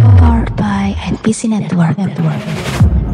Powered 0.00 0.54
by 0.56 0.94
NPC 0.98 1.48
Network. 1.48 1.98
Network. 1.98 3.07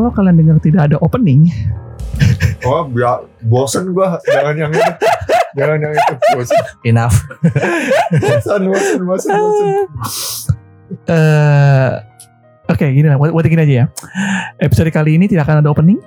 Kalau 0.00 0.12
kalian 0.16 0.36
dengar 0.40 0.56
tidak 0.64 0.88
ada 0.88 0.96
opening, 1.04 1.44
Oh, 2.64 2.84
ya, 2.92 3.20
bosen 3.44 3.92
gua. 3.92 4.20
Jangan 4.24 4.56
yang 4.56 4.72
itu. 4.72 4.92
Jangan 5.56 5.78
yang 5.80 5.92
itu. 5.92 6.14
Bosen, 6.36 6.60
Enough. 6.84 7.16
bosen, 8.20 8.60
bosen, 8.68 9.00
bosen. 9.04 9.30
bosen. 9.32 9.84
eh 11.06 11.90
oke 12.66 12.84
gini 12.90 13.06
lah, 13.08 13.16
buat 13.16 13.30
buat 13.32 13.44
gini 13.44 13.60
aja 13.64 13.74
ya. 13.84 13.86
Episode 14.60 14.88
kali 14.92 15.16
ini 15.20 15.28
tidak 15.28 15.48
akan 15.48 15.60
ada 15.64 15.70
opening. 15.72 16.00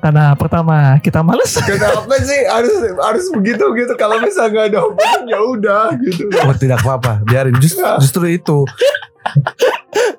Karena 0.00 0.32
pertama 0.32 0.96
kita 1.04 1.20
males. 1.20 1.54
Kenapa 1.60 2.14
sih 2.24 2.40
harus 2.48 2.72
harus 2.98 3.26
begitu 3.30 3.62
gitu? 3.76 3.92
Kalau 3.94 4.18
misalnya 4.18 4.50
nggak 4.50 4.66
ada 4.72 4.78
opening 4.86 5.24
ya 5.28 5.38
udah 5.42 5.84
gitu. 6.02 6.24
Oh 6.46 6.54
tidak 6.56 6.80
apa-apa. 6.82 7.20
Biarin. 7.26 7.58
Just, 7.58 7.78
justru 8.00 8.38
itu. 8.38 8.64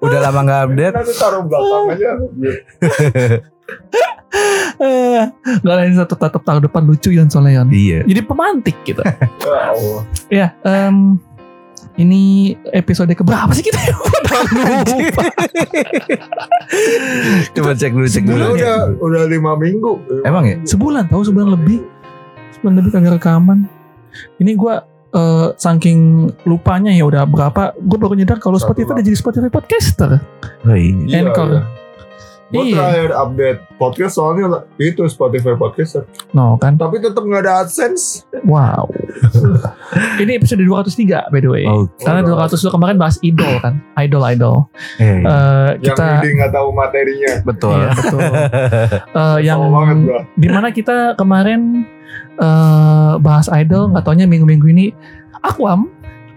Udah 0.02 0.20
lama 0.20 0.39
nggak 0.43 0.61
update. 0.67 0.95
Nanti 0.95 1.13
taruh 1.16 1.43
belakang 1.45 1.85
aja. 1.95 2.09
Eh, 4.81 5.21
Gak 5.61 5.75
lain 5.75 5.94
satu 5.94 6.16
tatap 6.16 6.41
tahun 6.41 6.66
depan 6.66 6.88
lucu 6.88 7.11
Yon 7.11 7.28
soalnya 7.28 7.61
Yon. 7.61 7.67
Iya. 7.69 8.00
Jadi 8.08 8.22
pemantik 8.23 8.78
gitu. 8.81 9.03
Ya 9.44 9.61
Allah. 9.69 10.02
ya, 10.31 10.47
em, 10.63 11.19
ini 12.00 12.55
episode 12.72 13.11
keberapa 13.11 13.52
sih 13.52 13.61
kita? 13.61 13.78
Udah 13.91 14.81
lupa. 14.88 15.23
Coba 17.53 17.72
cek 17.75 17.91
dulu, 17.91 18.08
cek 18.08 18.23
dulu. 18.25 18.56
Udah, 18.56 18.56
udah 18.56 18.78
udah 19.03 19.22
lima 19.28 19.52
minggu. 19.59 20.00
Emang 20.23 20.47
ya? 20.47 20.56
Sebulan 20.63 21.11
tahu 21.11 21.22
sebulan 21.28 21.52
lebih. 21.52 21.83
Sebulan 22.58 22.73
lebih 22.80 22.91
kagak 22.95 23.13
rekaman. 23.19 23.67
Ini 24.39 24.56
gua 24.56 24.88
eh, 25.12 25.48
saking 25.56 26.00
lupanya 26.44 26.92
ya 26.92 27.04
udah 27.04 27.23
berapa 27.26 27.76
gue 27.76 27.98
baru 28.00 28.14
nyadar 28.16 28.40
kalau 28.40 28.58
Spotify 28.58 28.95
udah 28.95 29.06
jadi 29.06 29.18
Spotify 29.18 29.50
podcaster 29.50 30.20
Oh, 30.62 30.78
iya. 30.78 31.26
Anchor. 31.26 31.66
Gue 32.52 32.67
Iya. 32.67 32.75
terakhir 32.75 33.09
update 33.13 33.59
podcast 33.75 34.13
soalnya 34.13 34.44
itu 34.77 35.07
Spotify 35.07 35.55
podcast. 35.55 36.03
no 36.31 36.55
kan 36.55 36.75
Tapi 36.75 36.99
tetap 36.99 37.21
nggak 37.21 37.41
ada 37.41 37.63
AdSense. 37.63 38.27
wow 38.44 38.83
ini 40.21 40.35
episode 40.35 40.59
203 40.59 41.27
by 41.27 41.39
the 41.39 41.47
way 41.47 41.63
Oke. 41.63 41.95
karena 41.97 42.22
202 42.22 42.67
kemarin 42.69 42.95
bahas 42.95 43.16
idol 43.22 43.55
kan 43.57 43.79
idol 43.97 44.23
idol 44.25 44.55
Eh, 44.97 45.22
Eh, 45.22 45.69
Yang 45.79 45.95
kita 45.95 46.05
ini 46.19 46.29
nggak 46.38 46.52
tahu 46.52 46.67
materinya. 46.72 47.33
betul. 47.41 47.72
Iya, 47.73 47.89
betul. 47.94 48.19
Eh, 49.22 49.38
yang 49.41 49.59
banget 49.66 49.97
di 50.33 50.47
mana 50.47 50.67
kita 50.69 50.95
kemarin 51.16 51.88
eh 52.33 53.13
bahas 53.17 53.47
idol 53.49 53.88
nggak 53.88 54.03
taunya 54.03 54.25
minggu-minggu 54.25 54.67
ini 54.67 54.85
Aquam 55.39 55.88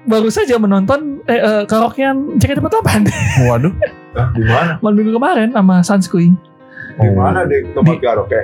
baru 0.05 0.29
saja 0.29 0.57
menonton 0.57 1.19
eh, 1.25 1.35
eh, 1.35 1.63
karaokean 1.65 2.39
JKT48 2.39 3.11
Waduh. 3.45 3.75
Di 4.15 4.43
mana? 4.47 4.79
malam 4.79 4.95
minggu 4.95 5.13
kemarin 5.19 5.49
sama 5.51 5.83
Sanskui. 5.83 6.31
Di 6.95 7.11
mana 7.11 7.43
deh 7.43 7.67
tempat 7.75 7.99
Di- 7.99 8.03
karaoke? 8.03 8.41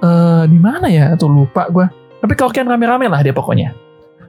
Eh 0.00 0.42
di 0.46 0.58
mana 0.58 0.86
ya? 0.86 1.14
Tuh 1.18 1.30
lupa 1.30 1.66
gua. 1.68 1.90
Tapi 2.22 2.32
karaokean 2.38 2.70
rame-rame 2.70 3.10
lah 3.10 3.20
dia 3.20 3.34
pokoknya. 3.34 3.74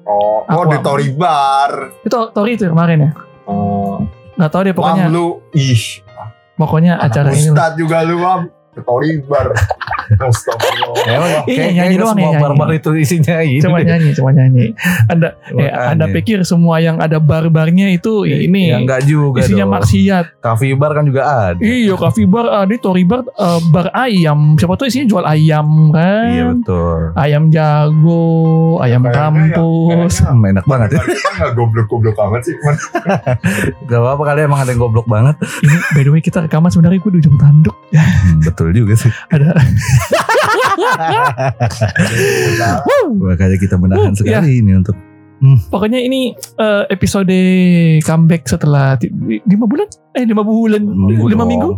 Oh, 0.05 0.45
oh 0.45 0.65
Aquam. 0.65 0.73
di 0.73 0.77
Tori 0.81 1.07
Bar. 1.13 1.71
Itu 2.05 2.29
Tori 2.29 2.57
itu 2.57 2.69
kemarin 2.69 3.09
ya. 3.09 3.11
Oh, 3.49 4.01
Nggak 4.35 4.49
tahu 4.51 4.61
dia 4.67 4.75
pokoknya 4.75 5.05
Mam 5.07 5.15
lu, 5.15 5.25
ih, 5.55 6.03
pokoknya 6.59 6.93
acara 6.99 7.31
ini. 7.31 7.49
Ustad 7.49 7.73
juga 7.79 8.03
lu 8.03 8.19
Mam. 8.19 8.51
Tori 8.83 9.23
Bar. 9.23 9.55
Astagfirullah. 10.17 11.05
Emang 11.05 11.29
Iya, 11.29 11.39
kayak- 11.41 11.45
nyanyi 11.45 11.75
kayaknya 11.75 11.97
doang 11.97 12.05
ya, 12.07 12.13
semua 12.15 12.31
nyanyi. 12.31 12.43
barbar 12.43 12.69
itu 12.71 12.89
isinya 12.95 13.35
ini. 13.39 13.59
Cuma 13.59 13.77
nyanyi, 13.79 14.09
cuma 14.11 14.29
nyanyi. 14.31 14.65
Anda 15.05 15.27
ya, 15.51 15.69
Anda 15.89 16.05
pikir 16.07 16.39
semua 16.41 16.75
yang 16.77 16.97
ada 16.97 17.17
bar-barnya 17.17 17.87
itu 17.91 18.23
ini 18.23 18.69
Ya 18.69 18.77
enggak 18.77 19.01
juga 19.03 19.41
isinya 19.41 19.65
dong. 19.65 19.73
maksiat. 19.75 20.25
Cafe 20.39 20.73
bar 20.73 20.91
kan 20.91 21.03
juga 21.03 21.21
ada. 21.25 21.59
Iya, 21.59 21.93
Cafe 21.95 22.23
Bar, 22.25 22.45
ah, 22.47 22.63
di 22.63 22.77
Tori 22.77 23.03
Bar, 23.03 23.23
eh, 23.25 23.59
bar 23.67 23.87
ayam. 23.91 24.55
Siapa 24.55 24.75
tuh 24.75 24.85
isinya 24.85 25.07
jual 25.07 25.23
ayam 25.23 25.67
kan? 25.89 26.27
Iya 26.27 26.43
betul. 26.51 26.99
Ayam 27.15 27.43
jago, 27.49 28.25
ayam 28.79 29.01
ya, 29.01 29.11
kampus. 29.11 30.21
enak 30.25 30.65
banget 30.65 30.89
ya. 30.91 31.01
Kita 31.01 31.29
nggak 31.33 31.51
goblok-goblok 31.53 32.15
amat 32.19 32.41
sih. 32.43 32.55
Gak 33.85 33.99
apa-apa 33.99 34.23
kali 34.25 34.39
emang 34.43 34.59
ada 34.59 34.69
yang 34.69 34.81
goblok 34.81 35.05
banget. 35.05 35.35
Ini 35.59 35.75
by 35.91 36.01
the 36.01 36.11
way 36.11 36.19
kita 36.19 36.41
rekaman 36.41 36.69
sebenarnya 36.69 36.97
gue 36.97 37.11
di 37.11 37.19
ujung 37.19 37.35
tanduk. 37.35 37.75
Hmm, 37.91 38.41
betul 38.41 38.69
juga 38.71 38.93
sih. 38.95 39.11
Ada. 39.29 39.53
Makanya 43.15 43.57
kita 43.57 43.75
menahan 43.79 44.13
Uh, 44.15 44.17
sekali 44.17 44.61
ini 44.61 44.75
untuk 44.77 44.95
Pokoknya 45.69 45.99
ini 46.01 46.31
eh, 46.33 46.83
episode 46.89 47.35
comeback 48.01 48.47
setelah 48.49 48.97
lima 49.45 49.67
bulan, 49.67 49.87
eh 50.15 50.23
lima 50.25 50.41
bulan, 50.41 50.81
lima 51.05 51.43
minggu, 51.45 51.69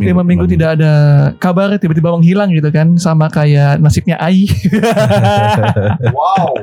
lima 0.00 0.22
minggu 0.22 0.46
tidak 0.56 0.78
ada 0.80 0.92
kabar 1.36 1.74
tiba-tiba 1.76 2.14
menghilang 2.16 2.54
gitu 2.54 2.70
kan, 2.72 2.96
sama 2.96 3.28
kayak 3.28 3.82
nasibnya 3.82 4.16
Ai. 4.22 4.46
Wow. 6.16 6.54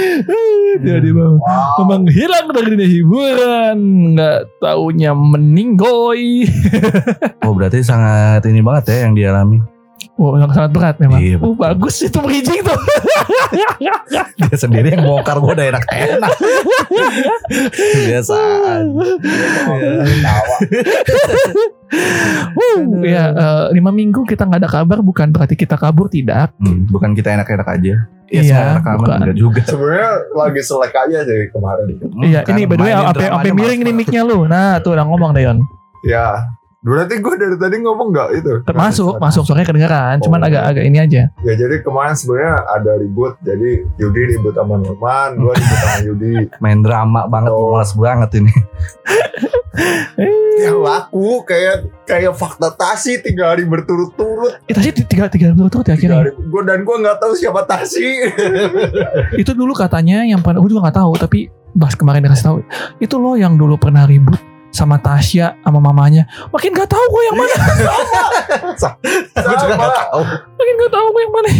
tiba-tiba 0.82 1.36
Wow. 1.36 1.84
menghilang 1.84 2.46
dari 2.50 2.68
dunia 2.72 2.88
hiburan, 2.88 3.78
nggak 4.16 4.38
taunya 4.64 5.12
meninggoy. 5.12 6.48
Oh 7.44 7.52
berarti 7.52 7.84
sangat 7.84 8.42
ini 8.48 8.64
banget 8.64 8.96
ya 8.96 8.96
yang 9.06 9.14
dialami. 9.14 9.75
Oh, 10.16 10.32
yang 10.40 10.48
sangat 10.48 10.72
berat 10.72 10.96
memang. 10.96 11.20
Iya, 11.20 11.36
oh, 11.44 11.52
bagus 11.52 12.00
itu 12.00 12.16
bridging 12.16 12.64
tuh. 12.64 12.72
Dia 14.40 14.56
sendiri 14.56 14.96
yang 14.96 15.04
bongkar 15.04 15.36
gue 15.36 15.52
udah 15.52 15.66
enak-enak. 15.76 16.32
Biasaan. 18.08 18.96
Tawa. 20.24 20.56
Wuh, 22.56 22.80
ya 23.04 23.24
eh, 23.28 23.64
lima 23.76 23.92
minggu 23.92 24.24
kita 24.24 24.48
nggak 24.48 24.64
ada 24.64 24.70
kabar 24.72 25.04
bukan 25.04 25.28
berarti 25.28 25.52
kita 25.52 25.76
kabur 25.76 26.08
tidak. 26.08 26.56
Hmm, 26.64 26.88
bukan 26.88 27.12
kita 27.12 27.36
enak-enak 27.36 27.68
aja. 27.68 27.94
Ya, 28.26 28.40
Iya, 28.42 28.60
rekaman 28.80 29.06
enggak 29.20 29.36
juga. 29.38 29.60
Sebenarnya 29.68 30.10
lagi 30.32 30.60
selek 30.64 30.94
aja 30.96 31.18
sih 31.28 31.46
kemarin. 31.52 31.86
Iya, 32.24 32.40
Kan 32.42 32.56
ini 32.56 32.64
by 32.64 32.74
the 32.80 32.84
way 32.88 32.94
apa 32.96 33.52
miring 33.52 33.84
nih 33.84 33.92
mic-nya 33.92 34.24
lu. 34.24 34.48
Nah, 34.48 34.80
tuh 34.80 34.96
udah 34.96 35.04
ngomong 35.04 35.36
Dayon. 35.36 35.60
Ya. 36.08 36.55
Berarti 36.86 37.18
gue 37.18 37.34
dari 37.34 37.56
tadi 37.58 37.82
ngomong 37.82 38.14
nggak 38.14 38.28
itu? 38.32 38.52
Masuk, 38.70 39.18
masuk 39.18 39.42
suaranya 39.42 39.66
kedengeran, 39.66 40.22
cuman 40.22 40.38
Oh. 40.38 40.46
agak-agak 40.46 40.84
ini 40.86 40.98
aja. 40.98 41.22
Ya 41.42 41.52
jadi 41.52 41.82
kemarin 41.82 42.14
sebenarnya 42.14 42.62
ada 42.64 42.94
ribut. 42.94 43.34
Jadi 43.42 43.82
Yudi 43.98 44.20
ribut 44.30 44.54
sama 44.54 44.78
Norman, 44.78 45.34
gue 45.34 45.50
ribut 45.58 45.78
sama 45.82 45.98
Yudi. 46.00 46.34
Main 46.62 46.80
drama 46.80 47.26
banget, 47.26 47.50
Oh. 47.50 47.74
malas 47.74 47.90
banget 47.90 48.30
ini. 48.38 48.54
Yang 50.56 50.78
laku 50.78 51.42
kayak 51.42 51.76
kayak 52.06 52.32
fakta 52.32 52.72
tasi 52.72 53.18
tiga 53.18 53.50
hari 53.50 53.66
berturut-turut. 53.66 54.56
Eh, 54.64 54.72
tadi 54.72 54.88
tiga 54.96 55.26
tiga 55.26 55.52
dua 55.52 55.66
tuh 55.66 55.82
Tiga 55.82 55.98
akhirnya. 55.98 56.16
hari. 56.22 56.30
Gue 56.38 56.62
dan 56.62 56.80
gue 56.80 56.96
nggak 56.96 57.18
tahu 57.18 57.32
siapa 57.34 57.66
tasi. 57.66 58.24
Itu 59.42 59.52
dulu 59.52 59.74
katanya 59.74 60.22
yang 60.22 60.38
pernah 60.38 60.62
gue 60.62 60.70
juga 60.70 60.86
nggak 60.86 60.96
tahu, 60.96 61.12
tapi 61.18 61.38
bahas 61.74 61.92
kemarin 61.92 62.22
dikasih 62.22 62.46
tahu. 62.46 62.56
Itu 62.96 63.18
loh 63.18 63.34
yang 63.34 63.58
dulu 63.58 63.76
pernah 63.76 64.06
ribut 64.06 64.38
sama 64.76 65.00
Tasya 65.00 65.56
sama 65.56 65.80
mamanya. 65.80 66.28
Makin 66.52 66.70
nggak 66.70 66.84
tahu 66.86 67.04
gue 67.08 67.22
yang 67.24 67.36
mana. 67.36 67.54
Gue 69.36 69.56
juga 69.56 69.72
Sama. 69.72 69.82
gak 69.82 69.94
tahu. 70.04 70.20
Makin 70.52 70.74
nggak 70.76 70.92
tahu 70.92 71.06
gue 71.08 71.22
yang 71.22 71.34
mana. 71.34 71.50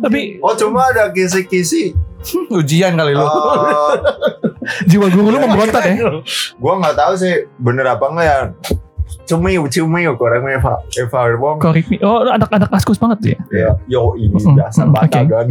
Tapi 0.00 0.20
Oh 0.38 0.52
cuma 0.52 0.90
ada 0.90 1.08
kisi-kisi. 1.08 1.94
Ujian 2.52 2.94
kali 2.94 3.12
lu. 3.12 3.22
Eh, 3.22 3.94
jiwa 4.90 5.06
guru 5.08 5.26
lu 5.28 5.38
memberontak 5.38 5.82
ya. 5.84 5.94
gue 6.52 6.74
nggak 6.76 6.94
tahu 6.94 7.12
sih 7.14 7.46
bener 7.56 7.86
apa 7.88 8.04
enggak 8.04 8.26
ya. 8.26 8.38
Cumiu, 9.22 9.64
cumiu, 9.66 10.16
kurang 10.16 10.42
Eva, 10.44 10.82
Eva 10.92 11.20
Wong. 11.36 11.58
Correct 11.58 11.88
me. 11.88 12.00
Oh, 12.00 12.24
anak-anak 12.24 12.68
askus 12.72 12.96
banget 12.96 13.34
ya. 13.34 13.38
Ya, 13.50 13.70
yo 13.86 14.16
ini 14.16 14.34
Mm, 14.34 14.56
dasar 14.56 14.84
mm, 14.84 14.92
batagan. 14.92 15.46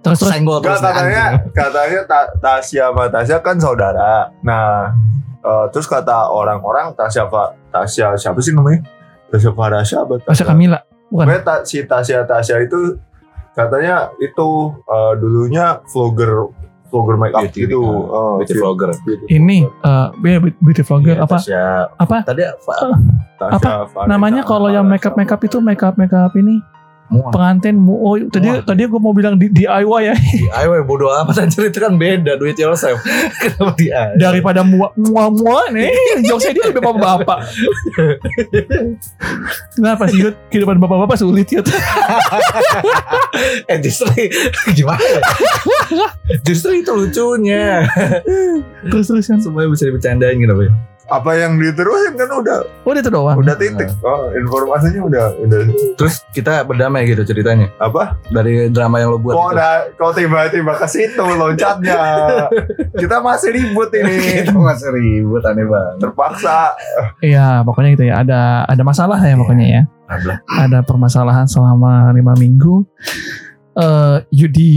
Terus 0.00 0.18
terus 0.20 0.30
Senggol 0.30 0.60
terus 0.60 0.78
katanya, 0.78 1.34
anjing. 1.34 1.50
katanya 1.50 2.00
Ta- 2.06 2.32
Tasya 2.36 2.84
sama 2.92 3.04
Tasya 3.08 3.36
kan 3.40 3.56
saudara. 3.58 4.28
Nah, 4.40 4.92
eh, 5.40 5.66
terus 5.70 5.84
kata 5.84 6.28
orang-orang 6.28 6.92
Tasya 6.92 7.26
Tasya 7.68 8.14
siapa 8.14 8.38
sih 8.38 8.52
namanya? 8.52 8.84
Tasya 9.28 9.50
Farasya 9.50 9.96
apa? 10.02 10.14
Tasya 10.22 10.44
Kamila. 10.44 10.78
Bukan. 11.06 11.26
Ta- 11.40 11.62
si 11.62 11.82
Tasya 11.82 12.22
Tasya 12.22 12.62
itu 12.62 12.96
katanya 13.52 14.10
itu 14.18 14.48
eh, 14.86 15.12
dulunya 15.16 15.80
vlogger 15.86 16.50
vlogger 16.90 17.14
make 17.16 17.30
up 17.30 17.46
Beauty, 17.46 17.70
gitu. 17.70 17.78
uh, 17.78 18.34
beauty 18.36 18.50
beauty- 18.50 18.58
vlogger. 18.58 18.90
beauty 19.00 19.24
Ini 19.30 19.58
eh 19.62 20.06
beauty 20.58 20.82
vlogger 20.82 21.16
Iya, 21.16 21.22
apa? 21.22 21.36
Tasya. 21.38 21.64
Apa? 21.94 22.16
Tadi 22.26 22.42
apa? 22.42 22.74
Tasya 23.38 23.70
Apa 23.86 24.00
Namanya 24.04 24.42
kalau 24.42 24.66
yang 24.68 24.82
makeup 24.84 25.14
makeup 25.14 25.38
itu 25.40 25.62
makeup 25.62 25.94
makeup 25.94 26.34
ini 26.34 26.58
Muah. 27.10 27.34
pengantin 27.34 27.74
mu 27.74 27.98
oh 27.98 28.14
tadi 28.30 28.46
Wah. 28.46 28.62
tadi 28.62 28.86
gue 28.86 29.00
mau 29.02 29.10
bilang 29.10 29.34
di, 29.34 29.50
DIY 29.50 30.02
ya 30.06 30.14
Ayo 30.62 30.78
bodo 30.86 31.10
amat 31.10 31.42
anjir 31.42 31.66
itu 31.66 31.82
kan 31.82 31.98
beda 31.98 32.38
duit 32.38 32.54
yourself. 32.54 33.02
Kenapa 33.42 33.74
di 33.74 33.90
daripada 34.14 34.62
mua 34.62 34.94
mua 34.94 35.26
mua 35.26 35.66
nih 35.74 35.90
jokesnya 36.30 36.54
dia 36.54 36.64
lebih 36.70 36.82
bapak 36.86 37.02
bapak 37.02 37.38
kenapa 39.74 40.06
sih 40.06 40.22
Yud 40.22 40.34
kehidupan 40.54 40.78
bapak 40.78 40.98
bapak 41.06 41.16
sulit 41.18 41.50
Yud 41.50 41.66
eh 43.66 43.78
justru 43.82 44.06
gimana? 44.70 45.02
ya? 45.02 45.20
justru 46.46 46.78
itu 46.78 46.92
lucunya. 46.94 47.86
terus 48.86 49.10
terus 49.10 49.26
kan 49.26 49.38
Semuanya 49.40 49.72
bisa 49.72 49.88
dibercandain 49.88 50.36
gitu 50.38 50.54
ya. 50.62 50.72
Apa 51.10 51.34
yang 51.34 51.58
diterusin 51.58 52.14
kan 52.14 52.30
udah 52.30 52.58
udah 52.86 53.00
itu 53.02 53.10
doang 53.10 53.36
udah 53.42 53.54
titik. 53.58 53.90
Oh, 54.06 54.30
informasinya 54.30 55.02
udah 55.02 55.24
udah 55.42 55.58
Terus 55.98 56.22
kita 56.30 56.62
berdamai 56.62 57.04
gitu 57.10 57.26
ceritanya 57.26 57.66
apa? 57.82 58.14
dari 58.30 58.70
drama 58.70 59.02
yang 59.02 59.10
lo 59.14 59.18
buat. 59.18 59.34
Kok 59.34 59.48
udah 59.58 59.72
kok 59.98 60.12
tiba-tiba 60.14 60.72
ke 60.78 60.86
situ 60.86 61.18
loncatnya. 61.18 61.98
Kita 63.00 63.18
masih 63.18 63.50
ribut 63.50 63.90
ini. 63.90 64.14
Kita 64.46 64.54
masih 64.54 64.88
ribut 64.94 65.42
aneh 65.42 65.66
banget. 65.66 65.94
Terpaksa. 65.98 66.78
Iya 67.18 67.66
pokoknya 67.66 67.88
gitu 67.98 68.04
ya 68.06 68.22
ada 68.22 68.64
ada 68.70 68.82
masalah 68.86 69.18
ya 69.18 69.34
pokoknya 69.34 69.66
ya 69.66 69.82
ada 70.46 70.78
permasalahan 70.82 71.46
selama 71.46 72.10
lima 72.14 72.34
minggu 72.38 72.82
eh 73.78 74.16
Yudi 74.34 74.72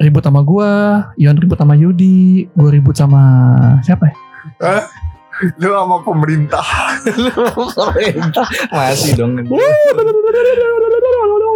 ribut 0.00 0.24
sama 0.24 0.40
gua, 0.40 1.04
Yon 1.20 1.36
ribut 1.36 1.60
sama 1.60 1.76
Yudi, 1.76 2.48
gua 2.56 2.70
ribut 2.72 2.96
sama 2.96 3.22
siapa 3.84 4.08
ya? 4.08 4.16
Lu 5.40 5.68
sama 5.72 5.96
pemerintah. 6.04 6.64
masih 8.72 9.12
dong. 9.16 9.40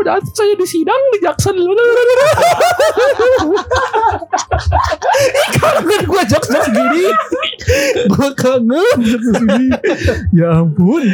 Dan 0.05 0.21
saya 0.37 0.53
di 0.53 0.67
sidang 0.69 1.01
di 1.17 1.19
Jackson. 1.25 1.57
kangen 5.57 6.03
gue 6.05 6.23
jokes 6.29 6.49
jokes 6.53 6.69
gini. 6.73 7.05
gue 8.13 8.29
kangen 8.37 9.01
jokes 9.01 9.29
gini. 9.33 9.67
Ya 10.37 10.61
ampun, 10.61 11.05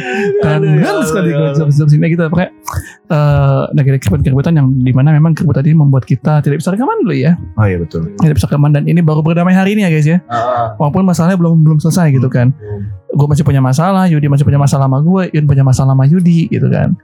kangen 0.43 1.03
sekali 1.07 1.31
gue 1.31 1.49
jokes 1.55 1.75
jokes 1.79 1.93
ini 1.95 2.07
gitu. 2.11 2.27
Pakai 2.27 2.51
eh 3.11 3.63
negara 3.75 3.99
keributan-keributan 3.99 4.53
yang 4.55 4.67
di 4.71 4.91
mana 4.95 5.11
memang 5.15 5.35
keributan 5.35 5.63
ini 5.67 5.75
membuat 5.75 6.03
kita 6.07 6.39
tidak 6.43 6.59
bisa 6.63 6.71
rekaman 6.75 7.03
dulu 7.03 7.15
ya. 7.15 7.35
Oh 7.55 7.65
iya 7.67 7.79
betul. 7.79 8.11
Tidak 8.19 8.35
bisa 8.35 8.47
rekaman 8.51 8.71
dan 8.75 8.83
ini 8.87 8.99
baru 8.99 9.23
berdamai 9.23 9.55
hari 9.55 9.75
ini 9.75 9.87
ya 9.87 9.89
guys 9.91 10.07
ya. 10.07 10.17
Ah, 10.27 10.75
Walaupun 10.79 11.07
masalahnya 11.07 11.39
belum 11.39 11.63
belum 11.63 11.77
selesai 11.79 12.11
gitu 12.11 12.27
kan. 12.31 12.51
Gue 13.11 13.27
masih 13.27 13.43
punya 13.43 13.59
masalah, 13.59 14.07
Yudi 14.07 14.31
masih 14.31 14.45
punya 14.47 14.61
masalah 14.61 14.85
sama 14.87 15.01
gue, 15.03 15.23
Yun 15.35 15.45
punya 15.49 15.63
masalah 15.65 15.97
sama 15.97 16.05
Yudi 16.07 16.47
gitu 16.47 16.67
kan. 16.71 16.95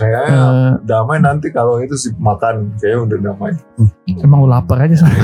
Kayaknya 0.00 0.34
Eh, 0.34 0.70
damai 0.88 1.18
nanti 1.22 1.52
kalau 1.52 1.78
itu 1.78 1.94
sih 1.94 2.12
makan 2.18 2.74
kayaknya 2.80 2.98
udah 3.04 3.18
damai. 3.30 3.52
Emang 4.24 4.42
lu 4.42 4.48
lapar 4.50 4.82
aja 4.82 4.96
soalnya. 4.98 5.22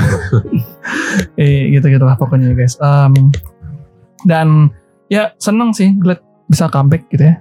eh 1.41 1.73
gitu 1.73 1.85
gitu 1.89 2.05
lah 2.05 2.15
pokoknya 2.15 2.53
guys. 2.53 2.77
Em, 2.79 3.33
dan 4.23 4.71
ya 5.09 5.33
seneng 5.41 5.73
sih 5.73 5.91
glad 5.97 6.21
bisa 6.49 6.69
comeback 6.69 7.05
gitu 7.09 7.29
ya. 7.29 7.35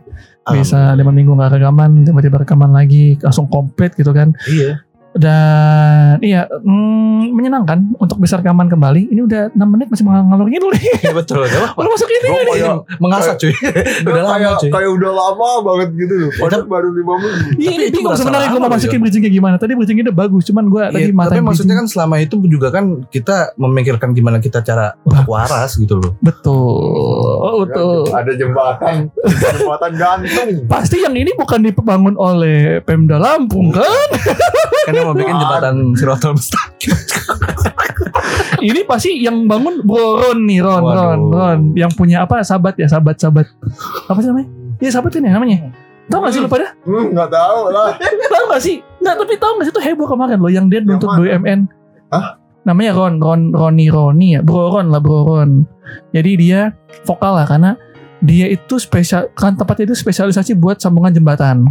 Bisa 0.49 0.97
lima 0.97 1.13
minggu 1.13 1.37
gak 1.37 1.61
rekaman, 1.61 2.09
tiba-tiba 2.09 2.41
rekaman 2.41 2.73
lagi 2.73 3.21
langsung 3.21 3.53
komplit 3.53 3.93
gitu 3.93 4.17
kan. 4.17 4.33
Iya. 4.49 4.81
Dan 5.19 6.23
iya 6.23 6.47
mm, 6.47 7.35
menyenangkan 7.35 7.99
untuk 7.99 8.23
bisa 8.23 8.39
rekaman 8.39 8.71
kembali. 8.71 9.11
Ini 9.11 9.21
udah 9.21 9.43
6 9.51 9.59
menit 9.67 9.91
masih 9.91 10.07
ngalur 10.07 10.47
ngidul 10.47 10.71
nih. 10.71 10.83
Iya 11.03 11.13
betul. 11.13 11.43
Apa-apa. 11.43 11.75
Udah 11.79 11.91
masuk 11.91 12.09
ini. 12.09 12.29
Gua 12.29 12.43
kayak 12.47 12.77
Mengasah 12.99 13.35
cuy. 13.35 13.53
Udah 14.09 14.23
lama 14.25 14.51
cuy. 14.57 14.71
kayak 14.71 14.91
udah 14.91 15.13
lama 15.13 15.49
banget 15.65 15.89
gitu 15.97 16.15
loh. 16.17 16.31
Padahal 16.35 16.63
tapi- 16.63 16.71
baru 16.71 16.89
lima 16.93 17.15
menit. 17.19 17.43
Iya 17.59 17.69
Tapi 17.69 17.75
ini 17.75 17.85
itu 17.85 17.99
bingung 17.99 18.15
sebenarnya 18.15 18.49
gue 18.49 18.61
mau 18.61 18.71
masukin 18.71 18.95
Jon. 18.95 19.03
bridgingnya 19.03 19.33
gimana. 19.33 19.55
Tadi 19.59 19.73
bridgingnya 19.75 20.05
udah 20.09 20.17
bagus, 20.17 20.43
cuman 20.47 20.65
gue 20.69 20.83
tadi 20.89 21.05
Iya, 21.05 21.15
mata 21.15 21.31
tapi 21.31 21.43
maksudnya 21.43 21.75
kan 21.75 21.87
selama 21.89 22.15
itu 22.19 22.35
juga 22.45 22.69
kan 22.69 22.85
kita 23.09 23.37
memikirkan 23.57 24.11
gimana 24.13 24.39
kita 24.39 24.63
cara 24.63 24.95
untuk 25.01 25.27
waras 25.27 25.75
gitu 25.75 25.99
loh. 25.99 26.13
betul, 26.21 27.35
oh, 27.41 27.65
betul. 27.65 28.07
Ada 28.11 28.33
jembatan, 28.35 29.11
jembatan 29.27 29.91
gantung. 29.95 30.51
Pasti 30.67 31.01
yang 31.01 31.15
ini 31.15 31.35
bukan 31.35 31.65
dibangun 31.65 32.15
oleh 32.15 32.79
Pemda 32.83 33.17
Lampung 33.17 33.73
kan? 33.73 34.07
Kan 34.87 34.95
mau 35.09 35.17
bikin 35.17 35.37
jembatan 35.41 35.75
Sirotol 35.97 36.33
Mustaqim. 36.37 36.93
ini 38.69 38.81
pasti 38.85 39.11
yang 39.25 39.49
bangun 39.49 39.81
Bro 39.83 40.21
Ron 40.21 40.39
nih 40.45 40.61
Ron 40.61 40.83
Waduh. 40.85 40.97
Ron 41.01 41.21
Ron 41.33 41.61
yang 41.73 41.91
punya 41.97 42.29
apa 42.29 42.45
sahabat 42.45 42.77
ya 42.77 42.87
sahabat 42.87 43.17
sahabat 43.17 43.49
apa 44.09 44.19
sih 44.21 44.29
namanya? 44.29 44.49
Iya 44.79 44.91
sahabat 44.93 45.13
ini 45.17 45.29
namanya. 45.33 45.59
Tahu 46.09 46.25
gak 46.25 46.33
sih 46.33 46.41
lu 46.41 46.49
pada? 46.49 46.73
Hmm, 46.89 47.13
nggak 47.13 47.29
tahu 47.29 47.61
lah. 47.69 47.93
Tahu 48.33 48.45
gak 48.49 48.63
sih? 48.65 48.81
Nggak 49.05 49.15
tapi 49.21 49.35
tahu 49.37 49.53
gak 49.61 49.65
sih 49.69 49.73
itu 49.77 49.83
heboh 49.85 50.09
kemarin 50.09 50.41
loh 50.41 50.49
yang 50.49 50.67
dia 50.73 50.81
nuntut 50.81 51.05
mana? 51.13 51.21
BUMN. 51.21 51.61
Hah? 52.09 52.27
Namanya 52.65 52.93
Ron 52.97 53.21
Ron 53.21 53.43
Roni 53.53 53.87
Roni 53.93 54.27
ya 54.37 54.41
Bro 54.41 54.73
Ron 54.73 54.89
lah 54.89 55.01
Bro 55.05 55.29
Ron. 55.29 55.69
Jadi 56.17 56.31
dia 56.41 56.73
vokal 57.05 57.33
lah 57.37 57.47
karena 57.49 57.77
dia 58.25 58.51
itu 58.51 58.81
spesial 58.83 59.31
kan 59.37 59.55
tempatnya 59.55 59.93
itu 59.93 59.97
spesialisasi 60.01 60.57
buat 60.57 60.81
sambungan 60.81 61.13
jembatan. 61.13 61.69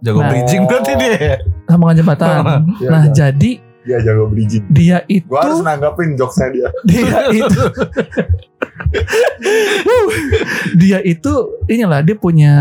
Jago 0.00 0.20
Nah. 0.20 0.28
bridging 0.28 0.62
berarti 0.64 0.92
dia. 0.94 1.36
Sambungan 1.64 1.94
jembatan. 1.96 2.32
Iya, 2.78 2.88
nah, 2.88 3.02
iya. 3.02 3.10
jadi 3.12 3.50
Dia 3.80 3.96
jago 4.00 4.24
bridging. 4.26 4.64
dia 4.68 4.96
itu 5.06 5.26
Gua 5.26 5.40
harus 5.40 5.58
nanggapin 5.60 6.14
jokesnya 6.14 6.48
dia. 6.50 6.68
dia 6.84 7.18
itu 7.30 7.58
dia 10.76 10.98
itu 11.02 11.32
inilah 11.66 12.00
dia 12.00 12.14
punya 12.14 12.52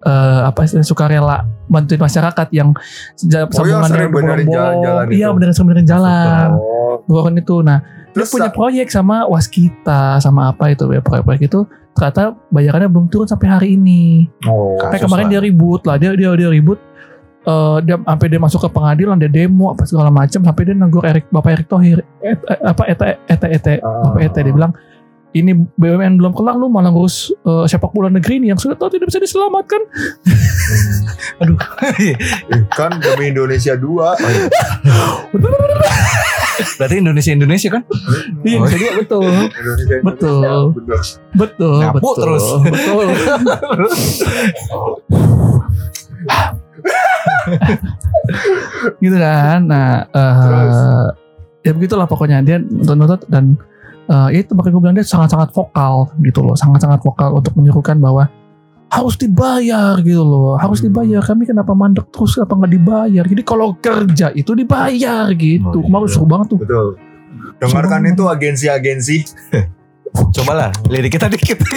eh, 0.00 0.40
apa 0.42 0.64
sih 0.64 0.80
sukarela 0.80 1.44
bantuin 1.66 1.98
masyarakat 1.98 2.46
yang 2.50 2.72
ja- 3.20 3.44
Oh, 3.46 3.62
iya, 3.62 3.78
sering 3.84 4.10
bolong-bolong. 4.10 4.48
jalan-jalan 4.48 5.04
iya 5.10 5.26
itu. 5.26 5.32
benerin 5.32 5.54
benerin 5.60 5.86
jalan 5.86 6.46
Oh. 6.52 6.94
bukan 7.04 7.32
itu 7.36 7.56
nah 7.60 7.78
dia 7.80 8.12
Terus 8.16 8.28
punya 8.32 8.48
proyek 8.50 8.88
sama 8.88 9.22
waskita 9.24 10.18
sama 10.18 10.50
apa 10.50 10.68
itu 10.68 10.82
ya 10.88 10.98
proyek-proyek 10.98 11.46
itu 11.46 11.60
ternyata 12.00 12.22
bayarannya 12.48 12.88
belum 12.88 13.06
turun 13.06 13.28
sampai 13.28 13.46
hari 13.46 13.68
ini 13.76 14.24
oh, 14.48 14.80
Kasus 14.80 15.04
kemarin 15.04 15.28
lah. 15.28 15.30
dia 15.30 15.40
ribut 15.44 15.80
lah 15.84 15.96
dia 15.96 16.16
dia 16.16 16.32
dia 16.32 16.48
ribut 16.48 16.80
eh 17.40 17.76
dia 17.80 17.96
sampai 17.96 18.26
dia 18.26 18.36
masuk 18.36 18.60
ke 18.60 18.68
pengadilan 18.70 19.16
dia 19.16 19.28
demo 19.28 19.68
apa 19.68 19.84
segala 19.84 20.08
macam 20.08 20.40
sampai 20.40 20.62
dia 20.62 20.72
negur 20.72 21.00
Erik 21.02 21.24
Bapak 21.28 21.50
Erik 21.54 21.68
Thohir 21.68 22.00
et, 22.20 22.36
et- 22.36 22.62
apa 22.62 22.82
ete 22.86 23.06
ete 23.26 23.46
ete 23.50 23.74
Ah. 23.80 24.04
Bapak 24.06 24.20
Ete 24.26 24.40
dia 24.40 24.52
bilang 24.52 24.72
ini 25.30 25.54
BUMN 25.54 26.18
belum 26.18 26.34
kelar 26.34 26.58
lu 26.58 26.66
malah 26.66 26.90
ngurus 26.90 27.30
eh, 27.30 27.64
sepak 27.70 27.94
bola 27.94 28.10
negeri 28.10 28.42
ini 28.42 28.50
yang 28.50 28.58
sudah 28.58 28.74
tahu 28.74 28.90
tidak 28.98 29.10
bisa 29.10 29.20
diselamatkan. 29.22 29.80
Eh, 31.40 31.48
kan 32.78 32.92
demi 33.00 33.32
Indonesia 33.32 33.72
2 33.72 33.80
Berarti 36.76 36.94
Indonesia 37.00 37.32
Indonesia 37.32 37.68
kan? 37.72 37.82
iya 38.44 38.60
Oh, 38.60 38.68
juga 38.68 38.88
betul. 39.00 39.24
Indonesia 39.24 39.96
Betul. 40.04 40.60
bener. 40.76 41.00
betul 41.32 41.80
Nyamuk 41.80 42.00
betul. 42.04 42.16
terus. 42.20 42.44
betul. 42.60 43.06
Gitu 49.00 49.16
kan? 49.16 49.58
Nah 49.64 50.04
eh, 50.12 50.34
Terus? 50.44 50.76
ya 51.64 51.70
begitulah 51.72 52.06
pokoknya. 52.08 52.44
Dia 52.44 52.60
nonton 52.60 53.20
dan 53.32 53.56
eh, 54.10 54.28
itu 54.36 54.50
makanya 54.52 54.72
gue 54.72 54.82
bilang 54.82 54.96
dia 54.96 55.06
sangat-sangat 55.06 55.50
vokal 55.50 55.94
gitu 56.18 56.42
loh 56.42 56.52
sangat-sangat 56.52 56.98
vokal 57.00 57.30
untuk 57.32 57.54
menyerukan 57.54 57.94
bahwa 57.96 58.26
harus 58.88 59.14
dibayar 59.14 59.94
gitu 59.98 60.20
loh 60.20 60.54
harus 60.54 60.78
Hmm. 60.78 60.90
dibayar 60.90 61.22
kami 61.22 61.42
kenapa 61.44 61.70
mandek 61.72 62.10
terus 62.10 62.34
kenapa 62.34 62.58
nggak 62.58 62.72
dibayar 62.72 63.24
jadi 63.24 63.42
kalau 63.42 63.72
kerja 63.76 64.26
itu 64.32 64.50
dibayar 64.52 65.30
gitu 65.30 65.62
Oh, 65.72 65.80
kemarin 65.80 66.04
iya. 66.04 66.12
seru 66.12 66.26
banget 66.26 66.46
tuh 66.48 66.58
Betul. 66.58 66.88
Dengarkan 67.56 68.02
itu 68.04 68.24
agensi-agensi. 68.26 69.16
Cobalah 70.34 70.74
lirik 70.86 71.12
kita 71.12 71.28
dikit. 71.28 71.60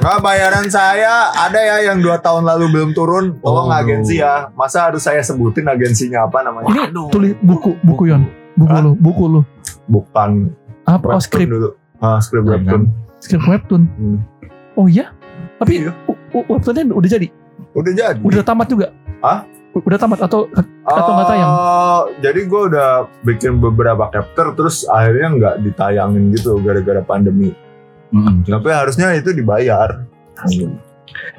Nah, 0.00 0.18
bayaran 0.18 0.66
saya 0.66 1.30
ada 1.30 1.56
ya 1.56 1.76
yang 1.84 2.00
dua 2.00 2.18
tahun 2.18 2.42
lalu 2.42 2.64
belum 2.70 2.90
turun. 2.90 3.24
Tolong 3.38 3.68
Oh. 3.68 3.72
agensi 3.72 4.18
ya. 4.18 4.48
Masa 4.52 4.88
harus 4.88 5.00
saya 5.00 5.20
sebutin 5.20 5.62
agensinya 5.64 6.24
apa 6.24 6.42
namanya? 6.42 6.66
ini 6.66 6.82
tulis 7.08 7.32
buku 7.38 7.76
buku 7.80 8.08
yon 8.08 8.26
buku 8.54 8.72
Hah? 8.72 8.82
lu 8.82 8.92
buku 8.94 9.24
lu 9.28 9.40
Bukan 9.86 10.50
apa 10.92 11.06
oh, 11.08 11.20
skrip 11.20 11.46
dulu. 11.46 11.68
Ah, 11.98 12.18
skrip 12.18 12.42
Jangan. 12.42 12.58
webtoon. 12.58 12.82
skrip 13.18 13.42
webtoon 13.44 13.82
Hmm. 13.92 14.18
oh 14.74 14.86
iya 14.86 15.12
tapi 15.56 15.84
Iya. 15.84 15.92
webtoonnya 16.32 16.88
udah 16.88 17.10
jadi 17.10 17.28
Udah 17.70 17.92
jadi. 17.92 18.18
udah 18.18 18.42
tamat 18.42 18.66
juga 18.66 18.90
Hah? 19.20 19.44
U- 19.70 19.84
udah 19.84 19.94
tamat 19.96 20.18
atau 20.20 20.50
atau 20.82 21.10
nggak 21.12 21.28
tayang? 21.28 21.46
Eh, 21.46 22.00
jadi 22.20 22.40
gue 22.42 22.62
udah 22.72 22.88
bikin 23.22 23.60
beberapa 23.60 24.10
chapter 24.10 24.50
terus 24.52 24.82
akhirnya 24.84 25.28
nggak 25.30 25.54
ditayangin 25.62 26.34
gitu 26.34 26.58
gara-gara 26.58 26.98
pandemi. 27.00 27.54
Hmm, 28.10 28.42
Tapi 28.42 28.66
harusnya 28.66 29.14
itu 29.14 29.30
dibayar. 29.30 30.02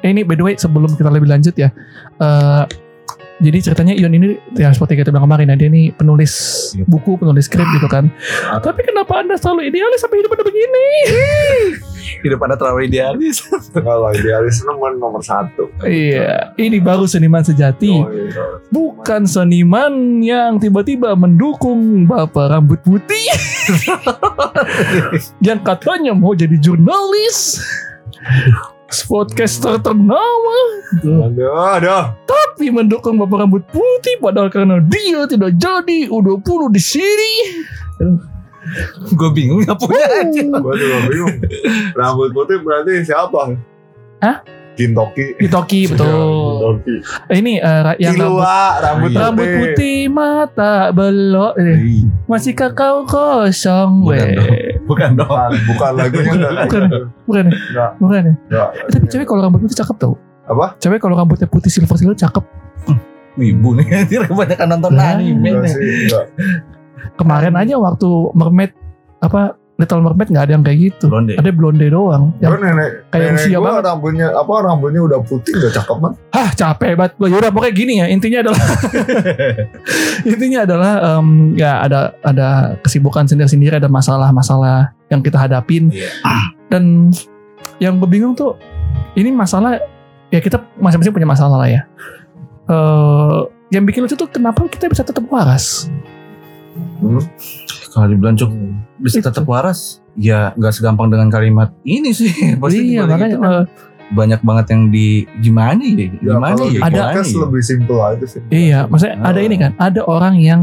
Eh 0.00 0.08
ini 0.08 0.22
by 0.22 0.32
the 0.32 0.40
way 0.42 0.54
sebelum 0.54 0.92
kita 0.92 1.08
lebih 1.08 1.28
lanjut 1.28 1.52
ya. 1.54 1.68
eh 2.16 2.62
jadi 3.42 3.58
ceritanya 3.58 3.94
Ion 3.98 4.14
ini 4.14 4.38
ya 4.54 4.70
seperti 4.70 4.94
kita 4.96 5.10
bilang 5.10 5.26
kemarin 5.26 5.50
ya, 5.52 5.56
dia 5.58 5.68
ini 5.68 5.90
penulis 5.90 6.32
Iya. 6.72 6.86
buku, 6.88 7.18
penulis 7.20 7.50
skrip 7.50 7.66
gitu 7.76 7.90
kan. 7.90 8.08
Tapi 8.62 8.80
kenapa 8.86 9.20
Anda 9.20 9.36
selalu 9.36 9.68
idealis 9.68 10.00
sampai 10.00 10.22
hidup 10.22 10.32
Anda 10.32 10.44
begini? 10.46 10.86
Hidup 12.22 12.38
anda 12.38 12.54
terlalu 12.54 12.86
idealis. 12.86 13.42
Kalau 13.74 14.10
idealis 14.14 14.62
nomor 14.62 14.94
nomor 14.94 15.22
satu. 15.26 15.70
Iya, 15.82 16.54
ini 16.54 16.78
baru 16.78 17.06
seniman 17.06 17.42
sejati. 17.42 17.98
Oh, 17.98 18.06
iya. 18.10 18.62
Bukan 18.70 19.26
seniman 19.26 20.22
yang 20.22 20.62
tiba-tiba 20.62 21.18
mendukung 21.18 22.06
bapak 22.06 22.54
rambut 22.54 22.78
putih. 22.86 23.26
yang 25.46 25.58
katanya 25.66 26.14
mau 26.14 26.34
jadi 26.34 26.54
jurnalis. 26.62 27.58
Podcaster 29.00 29.80
ternama. 29.80 30.56
Aduh, 31.00 31.56
aduh. 31.56 32.12
Tapi 32.28 32.68
mendukung 32.68 33.16
bapak 33.16 33.48
rambut 33.48 33.64
putih 33.72 34.20
padahal 34.20 34.52
karena 34.52 34.76
dia 34.84 35.24
tidak 35.24 35.56
jadi 35.56 36.12
U20 36.12 36.68
di 36.68 36.82
sini. 36.84 37.32
Gue 39.16 39.30
bingung 39.32 39.64
nggak 39.64 39.78
punya 39.80 40.06
aja. 40.20 40.42
Gue 40.44 40.74
juga 40.76 40.98
bingung. 41.08 41.36
Rambut 41.96 42.30
putih 42.36 42.60
berarti 42.60 43.08
siapa? 43.08 43.56
Hah? 44.20 44.44
Kintoki. 44.72 45.36
Di 45.36 45.46
Toki 45.46 45.80
betul. 45.90 46.08
Kintoki. 46.08 46.94
Ini 47.30 47.52
eh, 47.56 47.80
ra- 47.82 47.98
yang 47.98 48.14
rambut, 48.14 48.40
Kilua, 48.40 48.60
rambut, 48.78 49.08
Iya. 49.08 49.20
rambut 49.20 49.48
putih 49.52 49.98
mata 50.06 50.74
belok. 50.90 51.52
Eh, 51.56 51.76
Masih 52.24 52.52
kakao 52.52 53.04
kosong. 53.04 54.02
Bukan 54.02 54.16
weh. 54.18 54.32
dong. 54.34 54.48
Bukan 54.82 55.10
dong. 55.14 55.28
Bukan, 55.28 55.50
bukan 55.66 55.90
lagunya 55.94 56.32
Bukan. 56.64 56.82
Bukan? 57.22 57.44
Enggak, 57.48 57.90
Bukan 57.96 58.20
ya? 58.22 58.34
enggak. 58.42 58.68
Eh, 58.74 58.90
Tapi 58.90 59.04
cewek 59.06 59.26
kalau 59.26 59.40
rambut 59.42 59.60
putih 59.60 59.76
cakep 59.76 59.96
tau. 59.98 60.14
Apa? 60.44 60.66
Cewek 60.76 60.98
kalau 60.98 61.14
rambutnya 61.14 61.46
putih 61.46 61.68
silver 61.68 61.94
silver 61.94 62.14
cakep. 62.14 62.44
Wibu 63.32 63.72
nih. 63.74 63.86
Kebanyakan 64.28 64.66
nonton 64.70 64.92
Lah. 64.92 65.16
anime 65.16 65.40
Enggak 65.48 65.62
nih. 65.62 65.72
sih, 65.72 65.92
enggak. 66.02 66.24
Kemarin 67.14 67.54
aja 67.54 67.74
waktu 67.76 68.08
mermaid 68.32 68.72
apa 69.18 69.54
Little 69.82 69.98
Mermaid 70.00 70.28
nggak 70.30 70.44
ada 70.46 70.52
yang 70.54 70.62
kayak 70.62 70.78
gitu. 70.80 71.06
Blonde. 71.10 71.34
Ada 71.34 71.50
blonde 71.50 71.86
doang. 71.90 72.30
Gue 72.32 72.46
Yang, 72.46 72.52
nenek, 72.62 72.90
kayak 73.10 73.28
nenek 73.28 73.42
usia 73.42 73.58
banget. 73.58 73.82
rambutnya 73.82 74.26
apa 74.30 74.52
rambutnya 74.62 75.00
udah 75.02 75.18
putih 75.20 75.52
udah 75.58 75.70
cakep 75.74 75.96
banget. 75.98 76.16
Hah 76.30 76.48
capek 76.54 76.90
banget. 76.94 77.12
Yaudah 77.18 77.50
pokoknya 77.50 77.74
gini 77.74 77.94
ya. 77.98 78.06
Intinya 78.06 78.38
adalah 78.40 78.62
intinya 80.30 80.58
adalah 80.62 80.92
em, 81.18 81.26
ya 81.54 81.82
ada 81.82 81.98
ada 82.22 82.48
kesibukan 82.80 83.26
sendiri-sendiri 83.26 83.76
ada 83.76 83.90
masalah-masalah 83.90 84.94
yang 85.10 85.20
kita 85.20 85.36
hadapin 85.36 85.90
Iya. 85.90 86.08
dan 86.70 87.10
yang 87.76 87.98
berbingung 87.98 88.32
tuh 88.32 88.56
ini 89.12 89.28
masalah 89.28 89.76
ya 90.30 90.38
kita 90.38 90.62
masing-masing 90.78 91.12
punya 91.12 91.28
masalah 91.28 91.58
lah 91.58 91.68
ya. 91.68 91.82
Eh 92.64 93.38
yang 93.72 93.82
bikin 93.82 94.04
lucu 94.04 94.14
tuh 94.14 94.28
kenapa 94.28 94.62
kita 94.68 94.86
bisa 94.86 95.02
tetap 95.02 95.24
waras? 95.28 95.88
Kalau 97.02 97.20
dibilang 97.92 98.34
cuk 98.34 98.50
bisa 98.98 99.20
Itu. 99.20 99.28
tetap 99.28 99.44
waras, 99.44 100.00
ya 100.14 100.56
nggak 100.56 100.72
segampang 100.72 101.12
dengan 101.12 101.28
kalimat 101.28 101.76
ini 101.84 102.10
sih. 102.10 102.32
Pasti 102.62 102.80
iya 102.88 103.04
dibalik 103.04 103.10
makanya 103.10 103.28
itu 103.28 103.38
kan 103.38 103.52
eh, 103.52 103.64
banyak 104.12 104.40
banget 104.40 104.66
yang 104.70 104.82
di 104.88 105.06
gimana 105.40 105.80
ya? 105.80 105.96
Ya, 105.96 106.08
Gimana 106.32 106.54
kalau 106.54 106.68
ya? 106.68 106.80
Ada- 106.80 106.96
Gimana 107.12 107.20
ya? 107.20 107.38
lebih 107.44 107.62
simpel 107.62 107.98
aja 107.98 108.24
sih. 108.24 108.40
Iya, 108.48 108.78
maksudnya 108.88 109.16
ada 109.20 109.40
ini 109.40 109.56
kan, 109.56 109.70
ada 109.76 110.00
orang 110.04 110.34
yang 110.36 110.60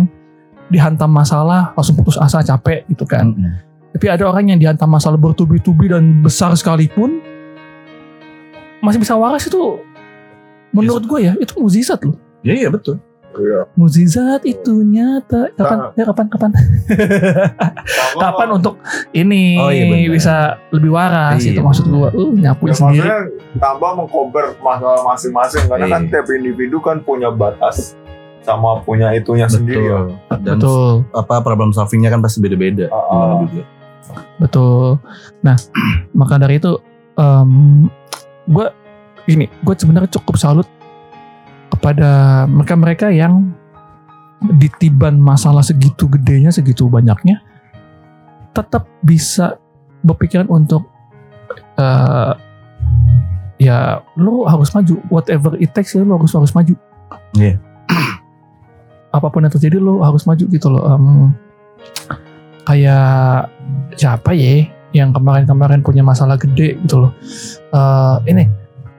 dihantam 0.69 1.09
masalah 1.09 1.73
langsung 1.73 1.97
putus 1.97 2.13
asa 2.15 2.41
capek 2.41 2.85
gitu 2.87 3.05
kan. 3.05 3.33
Mm-mm. 3.33 3.53
Tapi 3.89 4.05
ada 4.05 4.23
orang 4.29 4.53
yang 4.53 4.59
dihantam 4.61 4.85
masalah 4.85 5.17
bertubi-tubi 5.17 5.89
dan 5.89 6.21
besar 6.21 6.53
sekalipun 6.53 7.21
masih 8.79 9.01
bisa 9.01 9.17
waras 9.17 9.43
itu 9.43 9.81
menurut 10.69 11.03
gue 11.03 11.19
ya 11.25 11.33
itu 11.35 11.57
mukjizat 11.57 11.99
loh. 12.05 12.15
Ya 12.45 12.53
iya 12.55 12.69
betul. 12.69 13.01
Iya. 13.39 13.61
Mukjizat 13.73 14.41
itu 14.43 14.83
nyata. 14.83 15.47
Kapan? 15.53 15.77
Nah. 15.79 15.89
Ya 15.95 16.03
kapan? 16.05 16.25
Kapan? 16.27 16.51
Kapan 18.21 18.49
untuk 18.51 18.75
ini 19.11 19.55
Oh, 19.55 19.71
iya 19.71 19.85
bisa 20.05 20.35
lebih 20.69 20.91
waras 20.91 21.39
Iya, 21.39 21.55
itu 21.55 21.61
maksud 21.61 21.85
gue. 21.87 22.09
Uh, 22.11 22.31
nyapu 22.35 22.67
Ya, 22.67 22.75
sendiri. 22.75 23.01
maksudnya 23.01 23.19
tambah 23.57 23.91
mengcover 23.95 24.45
masalah 24.59 25.01
masing-masing 25.05 25.63
karena 25.65 25.85
Iya. 25.85 25.93
kan 25.95 26.01
tiap 26.07 26.27
individu 26.29 26.77
kan 26.79 26.99
punya 26.99 27.29
batas 27.29 27.95
sama 28.41 28.81
punya 28.81 29.11
itunya 29.11 29.45
sendiri. 29.45 29.83
ya. 29.83 29.99
Betul. 30.27 30.39
Dan 30.39 30.55
Betul. 30.57 30.91
apa 31.11 31.33
problem 31.39 31.69
solvingnya 31.71 32.09
kan 32.09 32.19
pasti 32.19 32.39
beda-beda. 32.39 32.87
Ah. 32.89 33.43
juga. 33.43 33.63
Betul. 34.37 34.97
Nah, 35.41 35.55
maka 36.19 36.35
dari 36.37 36.57
itu 36.57 36.75
em 37.15 37.51
gue 38.45 38.67
ini 39.27 39.45
gue 39.61 39.75
sebenarnya 39.75 40.09
cukup 40.11 40.35
salut 40.35 40.65
kepada 41.79 42.43
mereka-mereka 42.51 43.07
yang 43.07 43.55
ditiban 44.59 45.15
masalah 45.15 45.63
segitu 45.63 46.11
gedenya, 46.11 46.51
segitu 46.51 46.91
banyaknya, 46.91 47.39
tetap 48.51 48.83
bisa 48.99 49.55
berpikiran 50.03 50.51
untuk 50.51 50.91
eh 51.79 52.35
ya 53.63 54.03
lu 54.19 54.43
harus 54.43 54.75
maju, 54.75 54.99
whatever 55.07 55.55
it 55.55 55.71
takes 55.71 55.95
ya 55.95 56.03
lu 56.03 56.19
harus 56.19 56.35
harus 56.35 56.51
maju. 56.51 56.75
Iya. 57.39 57.55
Apa 59.15 59.31
pun 59.31 59.47
yang 59.47 59.51
terjadi 59.55 59.79
lu 59.79 60.03
harus 60.03 60.27
maju 60.27 60.43
gitu 60.51 60.67
loh. 60.67 60.83
Em, 60.83 61.31
kayak 62.67 63.47
siapa 63.95 64.35
ya 64.35 64.67
yang 64.91 65.15
kemarin-kemarin 65.15 65.79
punya 65.79 66.03
masalah 66.03 66.35
gede 66.35 66.75
gitu 66.83 67.07
loh. 67.07 67.11
Eh 67.71 68.35
ini 68.35 68.43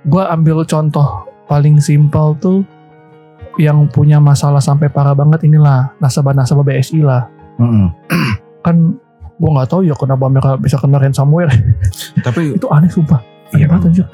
gue 0.09 0.23
ambil 0.25 0.65
contoh 0.65 1.30
paling 1.51 1.83
simpel 1.83 2.39
tuh 2.39 2.63
yang 3.59 3.91
punya 3.91 4.23
masalah 4.23 4.63
sampai 4.63 4.87
parah 4.87 5.19
banget 5.19 5.43
inilah 5.51 5.91
nasabah-nasabah 5.99 6.63
BSI 6.63 7.03
lah. 7.03 7.27
Mm-mm. 7.59 7.91
Kan 8.63 8.95
gue 9.41 9.51
nggak 9.51 9.67
tahu 9.67 9.83
ya 9.83 9.99
kenapa 9.99 10.31
mereka 10.31 10.55
bisa 10.55 10.79
kena 10.79 11.03
ransomware. 11.03 11.51
Tapi 12.27 12.55
itu 12.55 12.67
aneh 12.71 12.87
sumpah. 12.87 13.19
Aneh 13.51 13.59
Iya, 13.59 13.67
banget 13.67 13.91
anjir. 13.91 14.07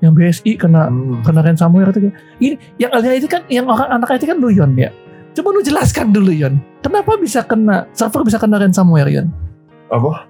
Yang 0.00 0.12
BSI 0.14 0.52
kena 0.54 0.86
Hmm. 0.86 1.18
kena 1.26 1.42
ransomware 1.42 1.90
itu 1.90 2.14
ini 2.38 2.54
yang 2.78 2.94
itu 2.94 3.26
kan 3.26 3.42
yang 3.50 3.66
orang 3.66 3.90
anak 3.90 4.14
itu 4.14 4.30
kan 4.30 4.38
lu 4.38 4.54
Yon 4.54 4.78
ya. 4.78 4.94
Coba 5.34 5.50
lu 5.50 5.60
jelaskan 5.66 6.14
dulu 6.14 6.30
Yon. 6.30 6.62
Kenapa 6.86 7.18
bisa 7.18 7.42
kena 7.42 7.90
server 7.90 8.22
bisa 8.22 8.38
kena 8.38 8.62
ransomware 8.62 9.10
Yon? 9.10 9.26
Apa? 9.90 10.29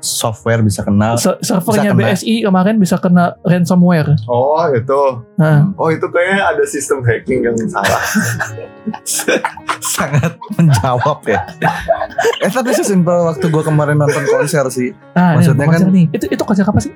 Software 0.00 0.60
bisa 0.60 0.80
kenal. 0.80 1.14
Se- 1.14 1.36
servernya 1.40 1.92
kena. 1.92 2.10
BSI 2.10 2.42
kemarin 2.42 2.76
bisa 2.76 2.96
kena 2.96 3.36
ransomware. 3.40 4.16
Oh 4.24 4.64
itu. 4.68 5.02
Nah, 5.34 5.70
Oh 5.74 5.88
itu 5.88 6.04
kayaknya 6.04 6.44
ada 6.46 6.64
sistem 6.64 7.00
hacking 7.00 7.40
yang 7.42 7.56
salah. 7.66 8.00
sangat 9.82 10.32
menjawab 10.52 11.20
ya. 11.24 11.40
eh 12.38 12.48
tapi 12.48 12.72
sesimpel 12.72 13.12
waktu 13.26 13.46
gue 13.46 13.62
kemarin 13.62 13.96
nonton 13.96 14.24
konser 14.26 14.64
sih. 14.68 14.92
nah 15.12 15.36
Maksudnya 15.36 15.56
ini 15.58 15.68
konser 15.68 15.86
kan- 15.86 15.94
nih. 15.94 16.06
Itu 16.10 16.24
itu 16.28 16.42
konser 16.42 16.64
apa 16.64 16.80
sih? 16.80 16.92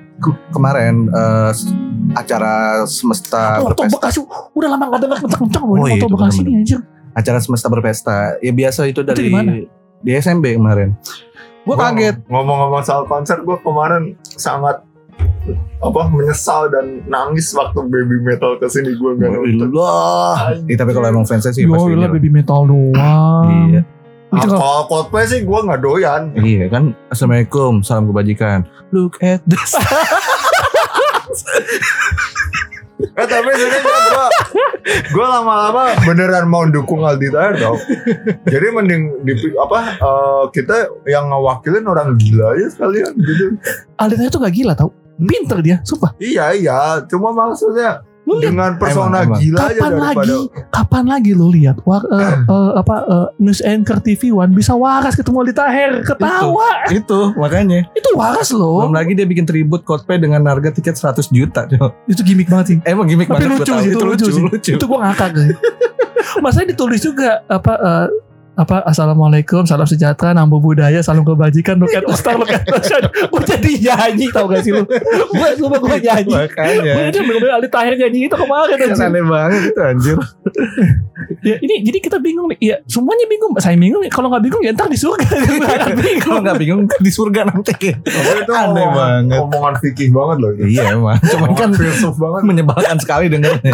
Kemarin 0.49 1.07
eh, 1.07 1.51
acara 2.13 2.53
semesta 2.85 3.61
Oh. 3.61 3.71
Bekasi. 3.71 4.21
Udah 4.51 4.69
lama 4.69 4.89
gak 4.89 5.01
dengar 5.01 5.17
kencang-kencang 5.19 5.63
loh 5.63 5.75
Oh, 5.75 5.85
ini 5.85 5.91
iya, 5.91 5.97
itu 5.97 6.07
Bekasi 6.07 6.39
nih 6.41 6.53
anjir. 6.57 6.79
Acara 7.11 7.39
semesta 7.39 7.67
berpesta. 7.67 8.17
Ya 8.39 8.51
biasa 8.51 8.85
itu 8.85 8.99
dari 9.01 9.23
di 9.23 9.31
mana? 9.31 9.51
di 9.97 10.11
SMB 10.11 10.45
kemarin. 10.53 10.93
Gue 11.65 11.73
Gua 11.73 11.89
kaget. 11.89 12.15
Ngomong-ngomong 12.29 12.83
soal 12.85 13.03
konser, 13.05 13.41
gue 13.41 13.57
kemarin 13.59 14.13
sangat 14.37 14.85
apa 15.79 16.01
menyesal 16.09 16.69
dan 16.69 17.05
nangis 17.05 17.53
waktu 17.53 17.77
baby 17.85 18.17
metal 18.21 18.57
ke 18.57 18.65
sini 18.65 18.93
gue 18.93 19.11
nggak 19.17 19.29
nonton. 19.31 19.69
Wah. 19.73 20.53
Eh, 20.65 20.73
tapi 20.73 20.93
kalau 20.93 21.09
emang 21.09 21.25
fansnya 21.25 21.49
sih 21.49 21.65
pasti 21.65 21.93
lah 21.93 22.05
ini. 22.05 22.13
baby 22.13 22.29
metal 22.29 22.65
doang. 22.65 23.49
Iya. 23.69 23.81
Itu 24.27 24.35
Ah, 24.35 24.43
kalau 24.43 24.59
Kalau 24.59 24.83
Coldplay 24.89 25.25
sih 25.25 25.41
gue 25.41 25.59
nggak 25.61 25.81
doyan. 25.81 26.21
Iya 26.35 26.65
kan. 26.69 26.83
Assalamualaikum, 27.09 27.81
salam 27.81 28.09
kebajikan. 28.09 28.65
Look 28.91 29.17
at 29.21 29.41
this. 29.45 29.73
Eh 33.19 33.27
tapi 33.27 33.51
sebenarnya 33.51 33.81
gue 33.83 34.27
gue 35.11 35.25
lama-lama 35.25 35.99
beneran 36.07 36.47
mau 36.47 36.63
dukung 36.63 37.03
Aldi 37.03 37.27
Taher 37.27 37.53
tau. 37.59 37.75
Jadi 38.47 38.65
mending 38.71 39.01
di 39.27 39.33
apa 39.59 39.99
eh, 39.99 40.43
kita 40.55 40.87
yang 41.03 41.27
ngewakilin 41.27 41.85
orang 41.87 42.15
gila 42.15 42.55
aja 42.55 42.71
sekalian 42.71 43.11
gitu. 43.19 43.59
Alden 43.99 44.31
itu 44.31 44.39
gak 44.39 44.55
gila 44.55 44.73
tau. 44.79 44.95
Pinter 45.15 45.63
dia, 45.63 45.79
sumpah. 45.87 46.11
Iya 46.19 46.51
iya, 46.55 46.79
cuma 47.07 47.31
maksudnya 47.31 48.03
Lu 48.25 48.35
lihat 48.35 48.51
dengan 48.51 48.71
persona 48.75 49.21
Emang, 49.21 49.25
emang. 49.27 49.39
gila 49.39 49.57
aja 49.59 49.65
kapan 49.71 49.91
daripada 49.93 50.25
lagi 50.25 50.39
kapan 50.67 51.03
lagi 51.05 51.31
lu 51.31 51.47
lihat 51.49 51.77
war, 51.81 52.01
eh, 52.03 52.19
eh, 52.41 52.71
apa 52.75 52.95
eh, 53.05 53.27
news 53.37 53.61
anchor 53.61 53.97
TV 53.99 54.21
One 54.29 54.51
bisa 54.51 54.73
waras 54.73 55.13
ketemu 55.13 55.37
Aldi 55.39 55.53
Taher 55.53 55.91
ketawa 56.01 56.69
itu 56.89 57.19
makanya. 57.35 57.85
itu, 57.91 58.09
waras 58.13 58.49
loh 58.49 58.81
Belum 58.81 58.93
lagi 58.93 59.13
dia 59.13 59.23
bikin 59.23 59.43
tribut 59.43 59.81
Coldplay 59.81 60.17
dengan 60.17 60.41
harga 60.43 60.69
tiket 60.69 60.95
100 60.95 61.29
juta. 61.29 61.69
Itu 62.05 62.21
gimmick 62.21 62.47
banget 62.47 62.65
sih 62.67 62.77
Emang 62.83 63.05
gimmick 63.05 63.25
tapi 63.25 63.45
banget 63.45 63.61
lucu 63.61 63.69
tahu. 63.69 63.79
sih 63.79 63.91
itu 63.91 64.05
lucu, 64.05 64.25
sih 64.27 64.41
lucu. 64.41 64.71
itu 64.73 64.85
gua 64.85 64.99
ngakak 65.05 65.31
sih 65.35 65.53
masalahnya 66.43 66.73
ditulis 66.73 66.99
juga 66.99 67.45
apa 67.45 67.73
eh, 67.75 68.05
apa 68.55 68.79
assalamualaikum 68.83 69.63
salam 69.63 69.83
sejahtera 69.83 70.31
nambu 70.31 70.57
budaya 70.57 70.99
salam 70.99 71.21
kebajikan 71.21 71.75
loket 71.75 72.07
ustar 72.07 72.35
loket 72.35 72.63
gue 72.63 73.41
jadi 73.43 73.71
nyanyi 73.83 74.31
tau 74.31 74.47
gak 74.47 74.63
sih 74.63 74.71
lu 74.71 74.87
gue 74.87 75.47
gue 75.53 75.67
gue 75.75 75.97
nyanyi 76.01 76.31
Makanya. 76.31 76.79
gue 76.87 77.03
aja 77.05 77.19
bener-bener 77.19 77.51
Ali 77.53 77.67
Tahir 77.67 77.93
nyanyi 77.93 78.25
itu 78.25 78.35
kemarin 78.35 78.75
Kan 78.75 78.87
anjir. 78.89 79.05
aneh 79.05 79.23
banget 79.23 79.61
itu 79.65 79.81
anjir. 79.81 80.17
ya 81.43 81.55
ini 81.59 81.75
jadi 81.83 81.97
kita 81.99 82.17
bingung 82.17 82.47
nih 82.47 82.59
ya 82.63 82.75
semuanya 82.85 83.27
bingung 83.27 83.51
saya 83.59 83.75
bingung 83.75 83.99
kalau 84.07 84.31
nggak 84.31 84.43
bingung 84.43 84.61
ya 84.61 84.71
ntar 84.71 84.87
di 84.87 84.95
surga 84.95 85.27
Kalau 86.23 86.39
nggak 86.39 86.57
bingung 86.57 86.87
di 86.87 87.11
surga 87.11 87.45
nanti. 87.45 87.75
Tapi 87.75 87.91
itu 88.39 88.51
Aneh 88.51 88.87
banget. 88.87 89.37
omongan 89.37 89.73
fikih 89.77 90.09
banget 90.09 90.37
loh 90.37 90.49
itu. 90.53 90.63
Iya 90.71 90.95
emang. 90.95 91.19
Cuman 91.19 91.51
kan 91.53 91.69
filsuf 91.71 92.15
banget. 92.15 92.41
menyebalkan 92.45 92.97
sekali 92.97 93.27
dengarnya. 93.27 93.71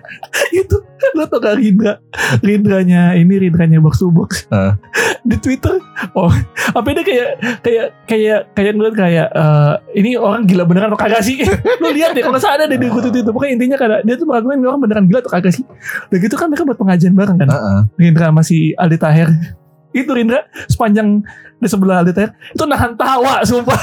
itu 0.62 0.76
lo 1.18 1.24
tau 1.28 1.38
gak 1.42 1.58
Rindra 1.58 1.98
Rindranya 2.40 3.16
ini 3.18 3.34
Rindranya 3.48 3.78
box 3.82 4.00
to 4.00 4.08
box. 4.12 4.46
Hah. 4.48 4.76
di 5.28 5.38
Twitter 5.38 5.78
oh 6.18 6.34
apa 6.74 6.86
ini 6.90 7.02
kayak 7.06 7.30
kayak 7.62 7.86
kayak 8.10 8.40
kayak 8.58 8.72
ngeliat 8.74 8.94
kayak 8.98 9.28
eh, 9.30 9.72
ini 9.94 10.18
orang 10.18 10.50
gila 10.50 10.66
beneran 10.66 10.90
atau 10.90 11.00
kagak 11.00 11.22
sih? 11.22 11.38
Lo 11.82 11.94
lihat 11.94 12.18
deh 12.18 12.22
kalau 12.26 12.38
salah 12.42 12.62
ada 12.62 12.66
deh 12.66 12.78
di 12.78 12.90
buku 12.90 13.10
itu 13.10 13.30
pokoknya 13.30 13.52
intinya 13.54 13.76
karena 13.78 13.96
dia 14.02 14.14
tuh 14.18 14.26
meragukan 14.26 14.58
ini 14.58 14.66
orang 14.66 14.82
beneran 14.82 15.04
gila 15.06 15.20
atau 15.22 15.32
kagak 15.32 15.52
sih? 15.54 15.64
Dan 16.10 16.18
gitu 16.18 16.34
kan 16.34 16.50
mereka 16.50 16.66
buat 16.66 16.78
pengajian 16.78 17.14
bareng 17.14 17.38
kan? 17.38 17.48
Heeh. 17.48 17.80
Rindra 17.98 18.34
masih 18.34 18.74
Aldi 18.74 18.98
Taher 18.98 19.30
itu 19.92 20.10
Rindra 20.10 20.48
sepanjang 20.66 21.22
di 21.60 21.68
sebelah 21.70 22.02
Aldi 22.02 22.12
Taher 22.16 22.30
itu 22.34 22.64
nahan 22.66 22.92
tawa 22.98 23.44
sumpah 23.46 23.78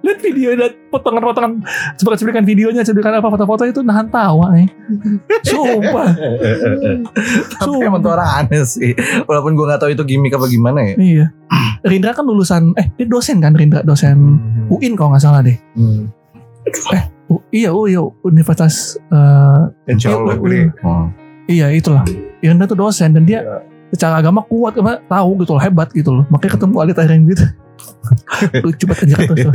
lihat 0.00 0.18
video 0.20 0.54
dan 0.54 0.70
potongan-potongan 0.88 1.62
cuplikan 1.98 2.42
videonya 2.42 2.82
cuplikan 2.82 3.12
apa 3.12 3.28
foto-foto 3.28 3.62
itu 3.64 3.80
nahan 3.80 4.06
tawa 4.06 4.54
eh. 4.54 4.70
sumpah 5.42 6.10
Tapi 7.56 7.76
emang 7.80 8.00
tuh 8.00 8.12
orang 8.12 8.30
aneh 8.40 8.62
sih. 8.62 8.94
Walaupun 9.24 9.52
gue 9.52 9.66
gak 9.66 9.80
tahu 9.80 9.90
itu 9.90 10.04
gimmick 10.04 10.32
apa 10.32 10.46
gimana 10.46 10.80
ya. 10.84 10.94
iya 10.96 11.26
Rindra 11.80 12.12
kan 12.12 12.22
lulusan 12.22 12.74
eh 12.74 12.92
dia 12.94 13.04
dosen 13.04 13.38
kan 13.38 13.52
Rindra 13.52 13.80
dosen 13.80 14.38
UIN 14.68 14.94
kalau 14.94 15.10
nggak 15.10 15.22
salah 15.22 15.40
deh 15.40 15.56
Hmm. 15.72 16.12
U- 17.26 17.42
iya 17.50 17.70
oh 17.70 17.86
iya 17.86 17.98
Universitas 18.20 18.94
eh, 19.00 19.60
Insya 19.88 20.12
Iya, 20.12 20.18
Allah. 20.18 20.34
Oh. 20.82 21.06
iya 21.46 21.66
itulah 21.70 22.04
Rindra 22.38 22.66
tuh 22.66 22.78
dosen 22.78 23.10
dan 23.10 23.24
dia 23.24 23.40
Iya. 23.40 23.58
Secara 23.90 24.22
agama 24.22 24.46
kuat 24.46 24.78
apa 24.78 25.02
tahu 25.06 25.30
gitu 25.42 25.52
loh 25.58 25.62
hebat 25.62 25.88
gitu 25.92 26.10
loh. 26.10 26.24
Makanya 26.30 26.52
ketemu 26.58 26.74
Ali 26.78 26.92
Tahir 26.94 27.10
yang 27.14 27.24
gitu. 27.26 27.44
Lucu 28.64 28.84
banget 28.88 29.16
aja 29.16 29.48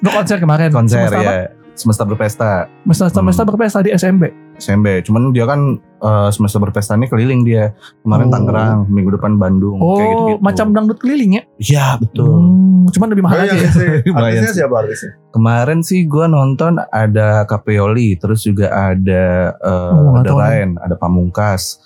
Lo 0.00 0.08
konser 0.10 0.36
kemarin. 0.40 0.70
Konser 0.72 1.08
ya. 1.12 1.63
Semesta 1.74 2.02
berpesta. 2.02 2.70
Semesta, 2.82 3.10
semesta 3.10 3.42
Hmm. 3.42 3.50
berpesta 3.50 3.78
di 3.80 3.90
SMB 3.90 4.22
SMB. 4.54 5.02
Cuman 5.02 5.34
dia 5.34 5.42
kan 5.44 5.58
eh, 5.98 6.28
semesta 6.30 6.56
berpesta 6.56 6.94
ini 6.94 7.06
keliling 7.06 7.42
dia. 7.42 7.74
Kemarin 8.00 8.28
Oh. 8.28 8.32
Tangerang, 8.32 8.78
minggu 8.86 9.10
depan 9.12 9.34
Bandung. 9.34 9.76
oh 9.76 9.96
kayak 9.96 10.08
gitu-gitu. 10.08 10.38
macam 10.40 10.66
dangdut 10.70 10.98
keliling 10.98 11.32
ya 11.32 11.42
Iya 11.56 11.86
betul. 11.98 12.30
Hmm, 12.30 12.86
cuman 12.86 13.08
lebih 13.08 13.24
mahal 13.24 13.38
aja 13.40 13.50
iya 13.50 13.58
ya 13.58 13.70
sih. 13.72 13.88
Artisnya 14.14 14.52
siapa 14.54 14.74
artisnya? 14.76 15.10
Kemarin 15.30 15.80
sih 15.80 16.04
gue 16.04 16.24
nonton 16.24 16.78
ada 16.84 17.42
Capeoli, 17.44 18.14
terus 18.14 18.44
juga 18.44 18.70
ada 18.70 19.24
eh, 19.56 19.90
Oh, 19.90 20.14
ada 20.14 20.30
lain, 20.30 20.78
ada 20.78 20.94
Pamungkas, 20.94 21.82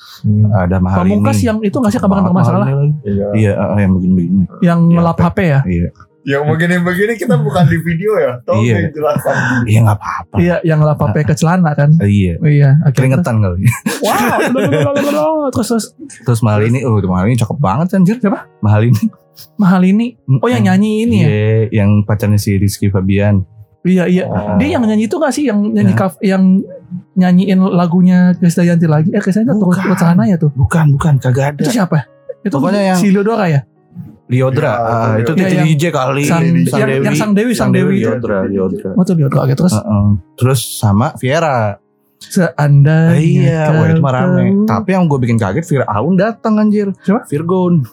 ada 0.52 0.76
Mahalini. 0.76 1.16
Pamungkas 1.16 1.38
yang 1.40 1.58
itu 1.62 1.72
nggak 1.72 1.88
sih 1.88 2.00
kabar 2.02 2.20
lagi. 2.20 2.74
Iya. 3.02 3.26
Iya, 3.32 3.52
eh, 3.54 3.80
yang 3.80 3.92
begini-begini. 3.94 4.44
yang 4.60 4.78
ngelap 4.90 5.16
apa? 5.16 5.24
HP 5.24 5.38
ya 5.46 5.60
Iya, 5.64 5.88
Yang 6.28 6.42
begini-begini 6.46 7.12
kita 7.16 7.34
bukan 7.36 7.64
di 7.64 7.78
video 7.78 8.12
ya. 8.14 8.32
Tolong 8.44 8.60
Iya. 8.60 8.76
dijelaskan. 8.86 9.34
iya 9.64 9.78
nggak 9.80 9.96
apa-apa. 9.96 10.34
iya 10.36 10.56
yang 10.60 10.78
ngelap 10.78 11.00
HP 11.00 11.16
ke 11.24 11.34
celana 11.34 11.72
kan 11.72 11.88
Iya, 11.98 12.36
iya 12.44 12.70
akhirnya 12.78 13.16
keringetan 13.16 13.36
kali. 13.40 13.64
wow 14.04 15.48
terus 15.54 15.68
terus 15.68 15.84
Terus 16.22 16.40
Mahalini, 16.40 16.84
oh 16.84 16.96
itu 16.96 17.06
Mahalini 17.06 17.36
cakep 17.36 17.58
banget 17.58 17.86
anjir. 17.94 18.16
Siapa? 18.18 18.44
Mahalini. 18.60 19.08
mahal 19.54 19.78
ini 19.80 20.18
oh 20.36 20.46
yang 20.46 20.66
nyanyi 20.66 21.06
ini 21.06 21.16
ya 21.16 21.28
Iya, 21.28 21.58
yang 21.72 22.02
pacarnya 22.02 22.36
si 22.36 22.58
Rizky 22.58 22.90
Fabian. 22.90 23.46
iya 23.80 24.04
iya 24.04 24.26
Oh. 24.26 24.58
dia 24.58 24.74
yang 24.74 24.82
nyanyi 24.82 25.06
itu 25.06 25.14
gak 25.14 25.30
sih 25.30 25.46
yang 25.46 25.62
nyanyi 25.64 25.94
Ya. 25.94 25.96
kaf 25.96 26.18
yang 26.20 26.58
nyanyiin 27.14 27.62
lagunya 27.62 28.34
Krisdayanti 28.34 28.84
lagi 28.84 29.08
eh 29.08 29.22
Krisdayanti 29.22 29.54
turut 29.54 29.78
sana 29.94 30.26
ya 30.26 30.34
tuh 30.34 30.50
Bukan, 30.52 30.90
bukan, 30.92 31.16
kagak 31.16 31.54
ada. 31.54 31.62
itu 31.62 31.70
siapa 31.72 32.10
itu 32.40 32.50
Pokoknya 32.50 32.82
yang- 32.84 32.98
si 32.98 33.08
Leodora 33.08 33.46
ya 33.46 33.62
Liodra, 34.28 34.68
Ya, 34.68 34.76
ah, 34.78 35.12
itu 35.16 35.32
Iya, 35.32 35.40
Titi 35.40 35.54
yang- 35.54 35.66
DJ 35.66 35.82
kali. 35.88 36.22
sang, 36.22 36.44
Sang 36.64 36.80
yang, 36.82 37.00
yang 37.02 37.16
sang 37.16 37.32
Dewi 37.32 37.52
sang 37.52 37.70
Dewi, 37.70 37.96
Liodra, 37.98 38.44
Liodra. 38.44 38.92
oh 38.92 39.02
tuh 39.02 39.14
Leodora 39.14 39.40
oke 39.42 39.54
terus 39.54 39.72
Heeh. 39.72 40.06
Terus 40.36 40.60
sama 40.76 41.16
Viera. 41.16 41.80
seandainya 42.18 43.70
iya, 43.70 43.72
wah 43.72 43.86
itu 43.86 43.98
mah 43.98 44.10
kau 44.10 44.18
rame. 44.34 44.44
Tapi 44.64 44.88
yang 44.90 45.06
gue 45.06 45.18
bikin 45.18 45.38
kaget 45.38 45.64
Vira 45.64 45.86
Aun 45.86 46.12
datang 46.14 46.58
anjir. 46.58 46.90
Siapa? 47.00 47.24
Virgon. 47.24 47.86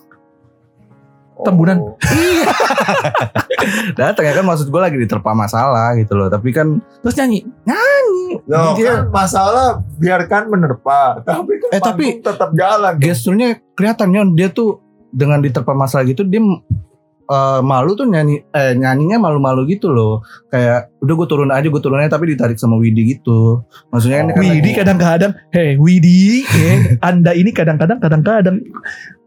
Tembunan. 1.38 1.78
Oh. 1.78 1.94
Datang 3.96 4.24
ya 4.24 4.34
kan 4.34 4.46
maksud 4.46 4.68
gue 4.68 4.78
lagi 4.78 4.98
diterpa 4.98 5.32
masalah 5.32 5.94
gitu 5.94 6.16
loh. 6.16 6.28
Tapi 6.28 6.50
kan 6.50 6.68
terus 7.00 7.16
nyanyi 7.16 7.44
Loh, 8.46 8.74
Dia- 8.74 9.06
kan 9.06 9.14
masalah 9.14 9.68
biarkan 9.96 10.50
menerpa. 10.50 11.22
Tapi 11.22 11.52
kan 11.58 11.70
Eh, 11.72 11.80
tapi- 11.80 12.20
tetap 12.20 12.50
jalan. 12.52 12.94
gesturnya 12.98 13.48
kelihatan 13.74 14.10
Yon 14.10 14.28
dia 14.32 14.50
tuh 14.50 14.82
dengan 15.16 15.40
diterpa 15.40 15.72
masalah 15.72 16.04
gitu 16.04 16.22
dia 16.22 16.44
eh, 17.26 17.60
malu 17.62 17.96
tuh 17.96 18.06
nyanyi 18.06 18.44
eh 18.46 18.74
nyanyinya 18.74 19.18
malu-malu 19.18 19.64
gitu 19.66 19.90
loh. 19.90 20.20
Kayak 20.48 20.92
udah 21.00 21.14
gue 21.16 21.28
turun 21.28 21.50
aja 21.50 21.66
gue 21.66 21.80
turun 21.80 21.98
aja 21.98 22.12
tapi 22.12 22.30
ditarik 22.30 22.56
sama 22.56 22.76
Widi 22.76 23.16
gitu. 23.16 23.64
Maksudnya 23.90 24.18
kan 24.20 24.28
Oh, 24.28 24.34
kan 24.34 24.44
Widi 24.44 24.72
kadang-kadang 24.72 25.32
hei 25.50 25.74
Widi 25.76 26.44
eh, 26.46 27.00
anda 27.00 27.32
ini 27.32 27.50
kadang-kadang 27.50 27.98
kadang-kadang 27.98 28.60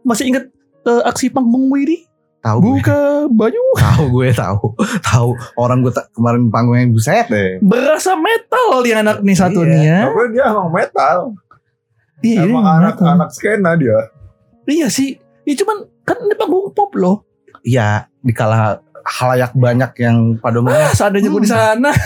masih 0.01 0.29
ingat 0.29 0.45
eh, 0.85 1.01
aksi 1.03 1.27
panggung 1.27 1.67
Widi? 1.67 2.05
Tahu 2.39 2.55
gue. 2.57 2.71
Buka 2.77 2.99
baju. 3.27 3.61
Tahu 3.83 4.03
gue 4.13 4.31
tahu. 4.31 4.71
Tahu 5.03 5.29
orang 5.57 5.83
gue 5.83 5.91
ta- 5.91 6.07
kemarin 6.09 6.47
panggungnya 6.47 6.87
buset 6.87 7.27
deh. 7.27 7.59
Berasa 7.59 8.15
metal 8.15 8.79
nih 8.79 8.95
anak 8.95 9.19
nih 9.19 9.35
satu 9.35 9.59
Iya. 9.59 9.67
nih 9.67 9.81
ya 9.83 9.99
Tapi 10.05 10.21
dia 10.31 10.43
emang 10.47 10.69
metal. 10.71 11.17
iya 12.19 12.39
emang 12.43 12.63
dia 12.63 12.75
anak 12.77 12.95
metal. 12.95 13.07
anak 13.09 13.29
skena 13.31 13.71
dia. 13.75 13.99
iya 14.65 14.87
sih 14.87 15.19
ya 15.49 15.55
cuman 15.55 15.77
kan 16.03 16.17
ini 16.19 16.35
panggung 16.35 16.69
pop 16.69 16.93
loh. 16.93 17.25
Iya 17.59 18.05
di 18.19 18.29
kala 18.29 18.77
halayak 19.01 19.51
banyak 19.53 19.89
yang 19.97 20.17
pada 20.37 20.59
umumnya 20.59 20.85
ah 20.85 20.93
seandainya 20.93 21.27
gue 21.27 21.41
di 21.41 21.49
sana. 21.49 21.89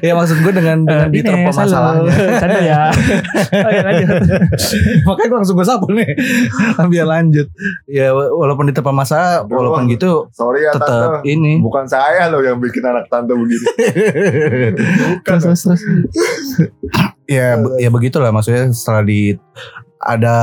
Ya 0.00 0.12
maksud 0.12 0.40
gue 0.40 0.52
dengan 0.52 0.82
dengan 0.82 1.08
Eh, 1.08 1.12
diterpa 1.12 1.50
masalahnya. 1.50 2.12
Canda 2.36 2.60
ya. 2.60 2.80
Ayo 3.50 3.80
lanjut. 3.86 4.08
Makanya 5.06 5.26
gue 5.26 5.38
langsung 5.38 5.56
gue 5.56 5.66
sapu 5.66 5.86
nih. 5.90 6.08
Biar 6.82 7.06
lanjut. 7.06 7.48
Ya 7.86 8.10
wa- 8.10 8.32
walaupun 8.34 8.68
diterpa 8.68 8.90
masalah 8.90 9.44
Aduh, 9.44 9.56
walaupun 9.56 9.88
gitu 9.88 10.28
Sorry 10.30 10.64
ya 10.64 10.72
tetap 10.72 11.22
tante. 11.22 11.26
ini. 11.26 11.60
Bukan 11.60 11.84
saya 11.86 12.28
loh 12.28 12.40
yang 12.40 12.58
bikin 12.58 12.82
anak 12.82 13.06
tante 13.06 13.32
begini. 13.32 13.66
Bukan. 15.16 15.36
terus 15.38 15.64
terus 15.64 15.80
terus. 15.80 15.80
Ya 17.24 17.54
be- 17.56 17.78
ya 17.78 17.88
begitulah 17.88 18.30
maksudnya 18.30 18.68
setelah 18.70 19.00
di 19.00 19.38
ada 20.00 20.34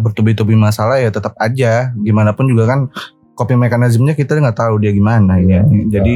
bertubi-tubi 0.00 0.56
masalah 0.56 0.96
ya 0.98 1.12
tetap 1.12 1.36
aja. 1.36 1.92
Gimana 2.00 2.32
pun 2.32 2.48
juga 2.48 2.64
kan 2.64 2.88
coping 3.36 3.60
mekanismenya 3.60 4.16
kita 4.16 4.40
nggak 4.40 4.56
tahu 4.56 4.80
dia 4.80 4.92
gimana 4.92 5.36
ini. 5.36 5.60
Jadi 5.92 6.14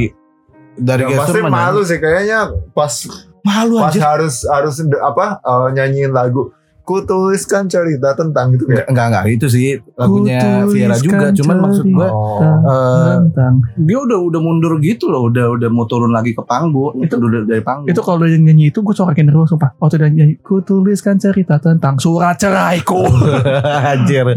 dari 0.77 1.03
pasti 1.09 1.41
gestur 1.41 1.49
malu 1.49 1.81
sih 1.85 1.97
kayaknya 1.97 2.53
pas 2.73 2.93
malu 3.41 3.81
pas 3.81 3.93
anjir. 3.93 4.01
harus 4.01 4.45
harus 4.45 4.75
apa 5.01 5.41
eh, 5.41 5.67
nyanyiin 5.77 6.13
lagu. 6.13 6.53
Ku 6.87 7.03
tuliskan 7.03 7.67
cerita 7.67 8.15
tentang 8.15 8.55
gitu 8.55 8.63
kayak. 8.63 8.87
enggak 8.87 9.05
enggak 9.11 9.23
itu 9.27 9.45
sih 9.45 9.67
lagunya 9.93 10.63
Viera 10.63 10.95
juga. 10.95 11.35
Cuman 11.35 11.55
maksud 11.59 11.83
gue 11.85 12.07
Oh. 12.07 12.39
eh, 12.39 13.15
tentang. 13.21 13.59
dia 13.75 13.97
udah 13.97 14.15
udah 14.21 14.39
mundur 14.39 14.79
gitu 14.79 15.05
loh. 15.05 15.27
Udah 15.27 15.51
udah 15.51 15.67
mau 15.67 15.83
turun 15.83 16.09
lagi 16.09 16.31
ke 16.31 16.39
panggung. 16.41 16.95
Itu 16.97 17.19
udah 17.19 17.43
dari 17.43 17.59
panggung. 17.59 17.87
itu 17.87 17.99
kalau 17.99 18.23
dia 18.23 18.39
nyanyi 18.39 18.71
itu 18.71 18.79
gue 18.79 18.95
corakin 18.95 19.27
terus 19.27 19.51
sumpah. 19.51 19.75
Waktu 19.75 19.95
dia 19.97 20.07
nyanyi 20.07 20.39
ku 20.39 20.59
tuliskan 20.59 21.19
cerita 21.19 21.59
tentang 21.59 21.99
surat 21.99 22.39
ceraiku. 22.39 23.03
Anjir. 23.91 24.31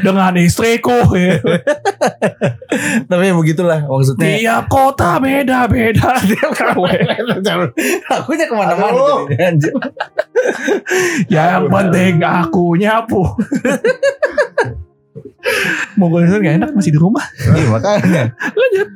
Dengan 0.00 0.32
istriku 0.34 0.96
ya. 1.12 1.36
tapi 3.04 3.22
ya 3.22 3.34
begitulah 3.34 3.84
maksudnya. 3.84 4.32
Tiap 4.32 4.64
kota 4.66 5.20
beda 5.20 5.68
beda 5.68 6.08
dia 6.24 6.48
kawin 6.48 7.04
lagunya 8.08 8.44
ke 8.44 8.54
mana-mana 8.54 9.28
anjir. 9.36 9.76
Yang 11.26 11.66
penting 11.66 12.22
aku 12.22 12.78
nyapu 12.78 13.26
mau 15.96 16.06
gue 16.08 16.22
gak 16.22 16.56
enak 16.60 16.70
masih 16.76 16.92
di 16.92 17.00
rumah. 17.00 17.24
Iya, 17.40 17.66
makanya. 17.68 18.22
Lanjut. 18.52 18.88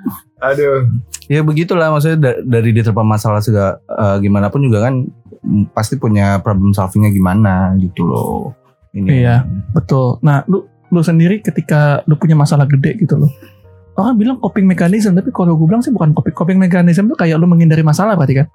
Aduh. 0.43 0.85
ya 1.31 1.39
begitulah 1.41 1.89
maksudnya 1.89 2.19
da- 2.19 2.41
dari 2.43 2.75
diterpa 2.75 3.01
masalah 3.01 3.39
segala 3.39 3.79
eh, 3.79 4.17
gimana 4.21 4.51
pun 4.51 4.59
juga 4.61 4.83
kan 4.83 5.07
mm, 5.41 5.71
pasti 5.71 5.95
punya 5.97 6.43
problem 6.43 6.75
solvingnya 6.75 7.09
gimana 7.09 7.73
gitu 7.79 8.03
loh. 8.05 8.53
Ini 8.93 9.23
Iya. 9.23 9.37
betul. 9.73 10.19
Nah 10.21 10.43
lu 10.45 10.67
lu 10.93 11.01
sendiri 11.01 11.41
ketika 11.41 12.05
lu 12.05 12.15
punya 12.15 12.37
masalah 12.37 12.69
gede 12.69 13.01
gitu 13.01 13.17
loh 13.17 13.33
orang 13.93 14.17
bilang 14.17 14.37
coping 14.37 14.65
mechanism 14.65 15.13
tapi 15.13 15.33
kalau 15.33 15.53
gue 15.53 15.65
bilang 15.65 15.81
sih 15.81 15.89
bukan 15.89 16.13
coping 16.13 16.33
coping 16.33 16.59
mechanism 16.61 17.09
itu 17.09 17.17
kayak 17.17 17.37
lu 17.37 17.45
menghindari 17.45 17.81
masalah 17.81 18.13
berarti 18.13 18.41
kan 18.41 18.47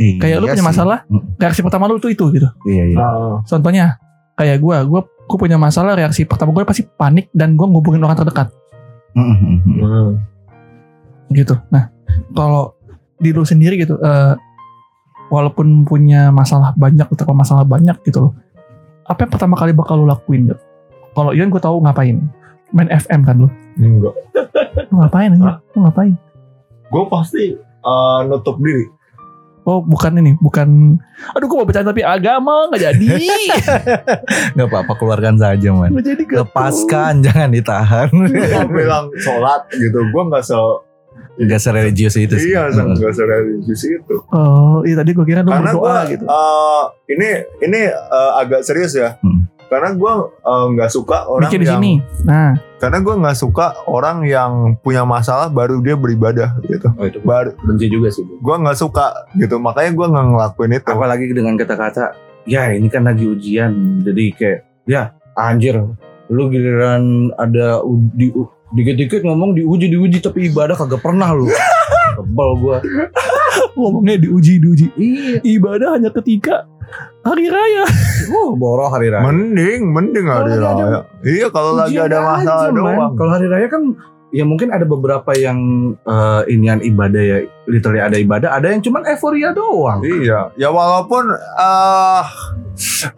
Iya 0.00 0.16
kayak 0.18 0.36
lu 0.38 0.46
punya 0.48 0.56
sih. 0.56 0.64
masalah 0.66 0.98
Mm, 1.06 1.22
reaksi 1.36 1.60
pertama 1.60 1.84
lu 1.84 1.96
tuh 1.96 2.08
itu 2.08 2.24
gitu 2.30 2.48
iya 2.64 2.84
iya 2.86 2.96
Ah. 2.96 3.36
contohnya 3.42 4.00
kayak 4.32 4.56
gue 4.58 4.76
gue 4.86 5.00
gue 5.02 5.38
punya 5.38 5.56
masalah 5.56 5.92
reaksi 5.92 6.24
pertama 6.24 6.50
gue 6.50 6.64
pasti 6.64 6.88
panik 6.88 7.28
dan 7.30 7.52
gue 7.52 7.62
ngubungin 7.62 8.00
orang 8.00 8.16
terdekat 8.16 8.48
Mm, 9.10 9.26
mm, 9.26 9.36
mm. 9.60 9.78
Hmm. 9.82 10.10
gitu 11.30 11.54
nah 11.68 11.92
kalau 12.30 12.72
di 13.16 13.30
lu 13.30 13.42
sendiri 13.42 13.76
gitu 13.76 13.94
eh, 13.96 14.34
walaupun 15.28 15.84
punya 15.84 16.30
masalah 16.30 16.72
banyak 16.74 17.06
atau 17.06 17.30
masalah 17.30 17.62
banyak 17.62 17.94
gitu 18.02 18.18
loh 18.20 18.32
apa 19.04 19.20
yang 19.20 19.30
pertama 19.30 19.54
kali 19.54 19.70
bakal 19.70 19.94
lu 19.96 20.06
lakuin 20.06 20.46
gitu 20.46 20.62
kalau 21.12 21.30
Ian 21.30 21.48
gue 21.48 21.58
tahu 21.58 21.78
ngapain 21.80 22.16
main 22.70 22.88
FM 22.88 23.20
kan 23.22 23.36
lu 23.36 23.48
Enggak. 23.76 24.14
lu 24.88 24.94
ngapain 24.96 25.30
aja 25.30 25.58
lu 25.68 25.84
ngapain 25.84 26.14
Gue 26.86 27.04
pasti 27.06 27.54
eh, 27.54 28.18
nutup 28.26 28.58
diri. 28.58 28.82
Oh 29.62 29.80
bukan 29.80 30.18
ini 30.18 30.32
bukan 30.36 30.96
aduh 31.32 31.46
gue 31.46 31.56
mau 31.56 31.66
bercanda 31.68 31.92
tapi 31.92 32.00
agama 32.00 32.68
nggak 32.68 32.82
jadi 32.90 33.08
Gak 34.56 34.66
apa-apa 34.66 34.92
keluarkan 34.96 35.36
saja 35.36 35.68
man. 35.70 35.92
nggak 35.92 36.06
jadi 36.06 36.22
gitu. 36.24 36.38
Lepaskan 36.42 37.20
jangan 37.24 37.50
ditahan. 37.50 38.08
Gue 38.10 38.64
bilang 38.68 39.08
sholat 39.16 39.68
gitu. 39.72 39.98
Gue 40.10 40.22
nggak 40.26 40.42
se 40.42 40.56
Gak 41.40 41.56
sereligius 41.56 42.20
itu 42.20 42.36
sih. 42.36 42.52
iya 42.52 42.68
nggak 42.68 43.12
se 43.16 43.24
religius 43.24 43.80
itu. 43.82 44.16
oh 44.28 44.84
iya 44.84 44.92
tadi 44.92 45.16
gue 45.16 45.24
kira 45.24 45.40
lu 45.40 45.48
Karena 45.48 45.72
gue 45.72 45.80
berdoa 45.80 46.00
gitu 46.12 46.24
ini 47.08 47.28
ini 47.64 47.80
eh, 47.88 48.32
agak 48.36 48.60
serius 48.60 48.92
ya. 48.92 49.16
Hmm. 49.24 49.39
Karena 49.70 49.94
gue 49.94 50.12
eh, 50.42 50.66
nggak 50.74 50.90
suka 50.90 51.16
orang 51.24 51.46
di 51.48 51.62
yang 51.62 51.78
sini 51.78 51.92
nah 52.26 52.58
karena 52.80 52.98
gue 52.98 53.12
nggak 53.12 53.36
suka 53.36 53.76
orang 53.84 54.24
yang 54.24 54.74
punya 54.80 55.04
masalah 55.04 55.46
baru 55.46 55.78
dia 55.78 55.94
beribadah 55.94 56.56
gitu. 56.64 56.88
Oh 56.96 57.04
itu 57.04 57.20
Baru 57.20 57.52
benci 57.62 57.86
juga 57.86 58.08
sih. 58.08 58.24
gue 58.24 58.56
nggak 58.56 58.74
suka 58.74 59.30
gitu. 59.36 59.60
Makanya 59.60 59.90
gue 59.92 60.06
nggak 60.08 60.26
ngelakuin 60.32 60.72
itu. 60.74 60.88
Apalagi 60.88 61.24
dengan 61.30 61.54
kata-kata, 61.54 62.16
ya 62.48 62.72
ini 62.72 62.88
kan 62.88 63.04
lagi 63.04 63.28
ujian. 63.28 64.00
Jadi 64.00 64.24
kayak, 64.32 64.58
ya 64.88 65.12
anjir, 65.36 65.76
lu 66.32 66.48
giliran 66.48 67.28
ada 67.36 67.84
di 68.16 68.32
dikit-dikit 68.72 69.28
ngomong 69.28 69.52
diuji 69.52 69.92
diuji 69.92 70.18
tapi 70.18 70.48
ibadah 70.48 70.72
kagak 70.72 71.04
pernah 71.04 71.36
lu. 71.36 71.52
Kebal 72.16 72.50
gua. 72.58 72.78
ngomongnya 73.70 74.16
diuji 74.18 74.56
diuji 74.56 74.86
Iya. 74.96 75.40
ibadah 75.46 75.96
hanya 75.96 76.10
ketika 76.12 76.64
hari 77.20 77.46
raya 77.46 77.84
Oh, 78.30 78.54
boroh 78.54 78.86
hari 78.86 79.10
raya. 79.10 79.26
Mending, 79.26 79.90
mending 79.90 80.24
hari 80.24 80.54
lagi 80.54 80.82
raya. 80.82 81.00
Iya 81.20 81.46
kalau 81.50 81.74
lagi 81.74 81.98
ada 81.98 82.18
masalah 82.22 82.70
aja, 82.70 82.72
doang. 82.72 83.12
Kalau 83.18 83.30
hari 83.34 83.46
raya 83.46 83.66
kan 83.66 83.82
ya 84.30 84.46
mungkin 84.46 84.70
ada 84.70 84.86
beberapa 84.86 85.34
yang 85.34 85.58
eh, 85.98 86.42
inian 86.46 86.78
ibadah 86.78 87.18
ya 87.18 87.38
literally 87.66 87.98
ada 87.98 88.14
ibadah, 88.14 88.54
ada 88.54 88.70
yang 88.70 88.78
cuman 88.78 89.02
euforia 89.04 89.50
doang. 89.50 89.98
Iya, 90.00 90.54
ya 90.54 90.68
walaupun 90.70 91.26
ah 91.58 92.22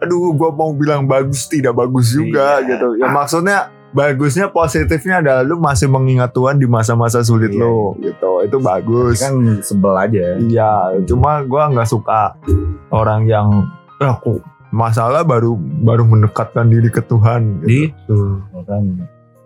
aduh 0.01 0.33
gua 0.33 0.49
mau 0.49 0.73
bilang 0.73 1.05
bagus 1.05 1.45
tidak 1.45 1.77
bagus 1.77 2.09
juga 2.11 2.57
Iya. 2.59 2.67
gitu. 2.73 2.87
Ya 2.97 3.07
maksudnya 3.07 3.57
bagusnya 3.93 4.49
positifnya 4.49 5.21
adalah 5.21 5.45
lu 5.45 5.61
masih 5.61 5.85
mengingat 5.85 6.33
Tuhan 6.33 6.57
di 6.57 6.65
masa-masa 6.65 7.21
sulit 7.21 7.53
Iya. 7.53 7.61
lu 7.61 7.93
gitu. 8.01 8.41
Itu 8.41 8.57
bagus. 8.57 9.21
Kan 9.21 9.61
sebel 9.61 9.93
aja. 9.93 10.41
Iya, 10.41 10.71
cuma 11.05 11.45
gua 11.45 11.69
nggak 11.69 11.85
suka 11.85 12.33
orang 12.89 13.29
yang 13.29 13.69
"Ah, 14.05 14.15
kok 14.15 14.39
masalah 14.69 15.21
baru 15.21 15.53
baru 15.57 16.03
mendekatkan 16.03 16.65
diri 16.65 16.87
ke 16.87 16.99
Tuhan 16.99 17.63
gitu. 17.63 18.41
Makanya. 18.51 19.05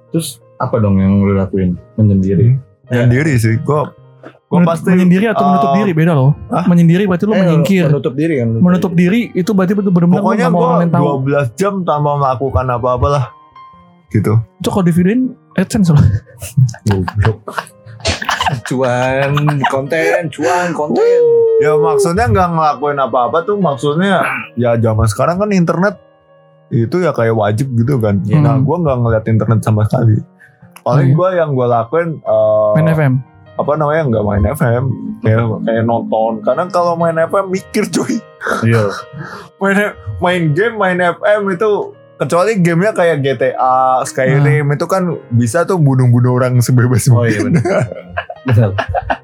Terus 0.09 0.39
apa 0.55 0.77
dong 0.77 0.97
yang 0.97 1.19
lu 1.19 1.33
lakuin? 1.33 1.75
Menyendiri. 1.95 2.57
Menyendiri 2.87 3.33
sih. 3.35 3.59
Gua 3.59 3.91
gua 4.47 4.57
Menutup- 4.57 4.71
pasti 4.73 4.87
menyendiri 4.89 5.25
atau 5.27 5.43
uh, 5.43 5.47
menutup 5.49 5.71
diri 5.75 5.91
beda 5.91 6.11
loh 6.13 6.31
Hah? 6.47 6.63
menyendiri 6.65 7.03
berarti 7.03 7.23
lu 7.23 7.33
Eh, 7.33 7.39
menyingkir 7.41 7.83
Menutup 7.85 8.15
diri 8.15 8.33
kan. 8.39 8.47
lu 8.47 8.59
menutup 8.63 8.91
diri 8.93 9.21
itu 9.33 9.51
berarti 9.51 9.73
betul 9.75 9.91
benar 9.91 10.07
Pokoknya 10.13 10.47
mau 10.47 10.55
gua 10.55 10.67
orang 10.69 10.79
lain 10.79 10.89
tahu 10.89 11.05
12 11.27 11.59
jam 11.59 11.73
tanpa 11.83 12.11
melakukan 12.15 12.65
apa-apa 12.71 13.07
lah. 13.09 13.25
Gitu. 14.07 14.31
itu 14.55 14.69
kalau 14.71 14.87
di 14.87 14.93
videoin 14.93 15.21
adsense 15.53 15.91
loh 15.91 15.99
Goblok. 16.87 17.37
Cuan 18.63 19.31
konten, 19.67 20.21
cuan 20.29 20.67
konten. 20.71 21.21
Ya 21.57 21.73
maksudnya 21.73 22.25
nggak 22.27 22.49
ngelakuin 22.53 22.99
apa-apa 22.99 23.41
tuh 23.43 23.57
maksudnya 23.57 24.21
ya 24.53 24.77
zaman 24.77 25.05
sekarang 25.05 25.37
kan 25.37 25.49
internet 25.49 25.97
itu 26.69 26.99
ya 26.99 27.11
kayak 27.11 27.33
wajib 27.33 27.67
gitu 27.73 27.97
kan. 27.97 28.21
Iya. 28.23 28.39
Nah 28.39 28.55
Hmm. 28.55 28.63
gue 28.63 28.77
nggak 28.77 28.97
ngeliat 28.97 29.25
internet 29.25 29.59
sama 29.61 29.83
sekali. 29.83 30.19
Paling 30.81 31.09
Oh, 31.09 31.11
iya. 31.11 31.15
gue 31.15 31.29
yang 31.35 31.49
gue 31.51 31.67
lakuin 31.67 32.09
eh, 32.17 32.71
main 32.75 32.89
FM 32.89 33.13
apa 33.57 33.71
namanya 33.73 34.03
nggak 34.05 34.23
main 34.23 34.43
FM 34.47 34.83
kayak 35.19 35.43
kayak 35.65 35.83
nonton. 35.83 36.31
Karena 36.41 36.63
kalau 36.67 36.93
main 36.93 37.17
FM 37.17 37.45
mikir 37.49 37.83
cuy. 37.89 38.15
Iya. 38.63 38.85
Main 39.59 39.77
main 40.21 40.43
game 40.53 40.77
main 40.77 40.99
FM 41.01 41.49
itu 41.49 41.69
kecuali 42.15 42.57
gamenya 42.57 42.93
kayak 42.93 43.17
GTA, 43.19 44.01
Skyrim 44.03 44.65
itu 44.69 44.85
kan 44.85 45.05
bisa 45.29 45.65
tuh 45.65 45.77
bunuh-bunuh 45.77 46.33
orang 46.35 46.61
sebebas 46.61 47.09
Oh 47.09 47.21
iya 47.21 47.41
mungkin. 47.41 47.57
benar. 47.57 47.65
Benar. 47.65 47.85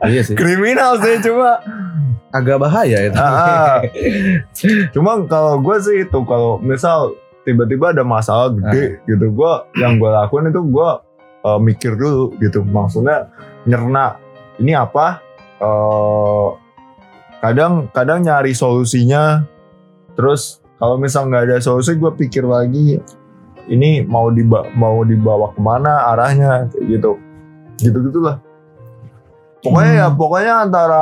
Iya 0.04 0.22
sih. 0.24 0.36
Kriminal 0.36 1.00
sih 1.00 1.24
cuma 1.24 1.64
Agak 2.34 2.58
bahaya 2.66 2.98
itu. 3.06 3.14
Ah, 3.14 3.30
ah. 3.30 3.78
Cuma 4.90 5.22
kalau 5.30 5.62
gue 5.62 5.78
sih 5.86 6.02
itu 6.02 6.20
kalau 6.26 6.58
misal 6.58 7.14
tiba-tiba 7.46 7.94
ada 7.94 8.02
masalah 8.02 8.50
gede 8.58 8.98
gitu, 9.06 9.30
gue 9.30 9.54
yang 9.78 10.02
gue 10.02 10.10
lakuin 10.10 10.50
itu 10.50 10.66
gue 10.66 10.90
uh, 11.46 11.60
mikir 11.62 11.94
dulu 11.94 12.34
gitu. 12.42 12.66
Maksudnya 12.66 13.30
nyerna 13.70 14.18
ini 14.58 14.74
apa? 14.74 15.22
eh 15.64 16.50
kadang 17.46 17.94
kadang 17.94 18.26
nyari 18.26 18.58
solusinya. 18.58 19.46
Terus 20.18 20.58
kalau 20.82 20.98
misal 20.98 21.30
nggak 21.30 21.54
ada 21.54 21.58
solusi, 21.62 21.94
gue 22.02 22.12
pikir 22.18 22.50
lagi 22.50 22.98
ini 23.70 24.02
mau 24.04 24.34
diba 24.34 24.74
mau 24.74 25.06
dibawa 25.06 25.54
ke 25.54 25.62
mana 25.62 26.18
arahnya 26.18 26.66
kayak 26.74 26.98
gitu. 26.98 27.12
Gitu 27.78 27.98
gitulah. 28.10 28.42
Pokoknya 29.64 29.94
ya 29.96 30.08
Hmm. 30.08 30.18
pokoknya 30.18 30.54
antara 30.62 31.02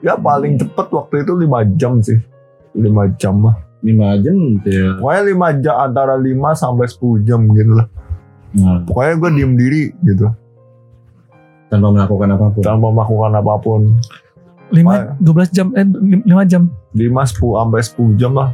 ya 0.00 0.14
paling 0.16 0.56
cepet 0.56 0.86
waktu 0.88 1.14
itu 1.20 1.32
5 1.36 1.48
jam 1.76 2.00
sih. 2.00 2.18
5 2.72 2.88
jam 3.14 3.36
lah. 3.42 3.56
Lima 3.82 4.14
jam 4.16 4.38
ya. 4.62 4.94
pokoknya 4.96 5.22
5 5.26 5.60
jam 5.60 5.74
antara 5.76 6.14
5 6.16 6.32
sampai 6.54 6.86
10 6.86 7.18
jam 7.20 7.40
gitu 7.50 7.72
lah. 7.74 7.86
Nah, 8.54 8.78
pokoknya 8.82 9.12
gue 9.16 9.30
diem 9.34 9.52
diri 9.54 9.82
gitu. 10.02 10.30
Tanpa 11.66 11.88
melakukan 11.88 12.28
apa 12.30 12.46
pun. 12.48 12.62
tanpa 12.62 12.88
melakukan 12.88 13.32
apa 13.34 13.52
pun. 13.58 13.80
Lima 14.70 14.92
dua 15.18 15.34
belas 15.34 15.50
jam 15.50 15.68
eh 15.72 15.84
lima 16.22 16.44
jam. 16.44 16.68
5 16.92 17.04
10 17.28 17.58
sampai 17.58 17.80
10 17.82 18.16
jam 18.16 18.32
lah. 18.32 18.52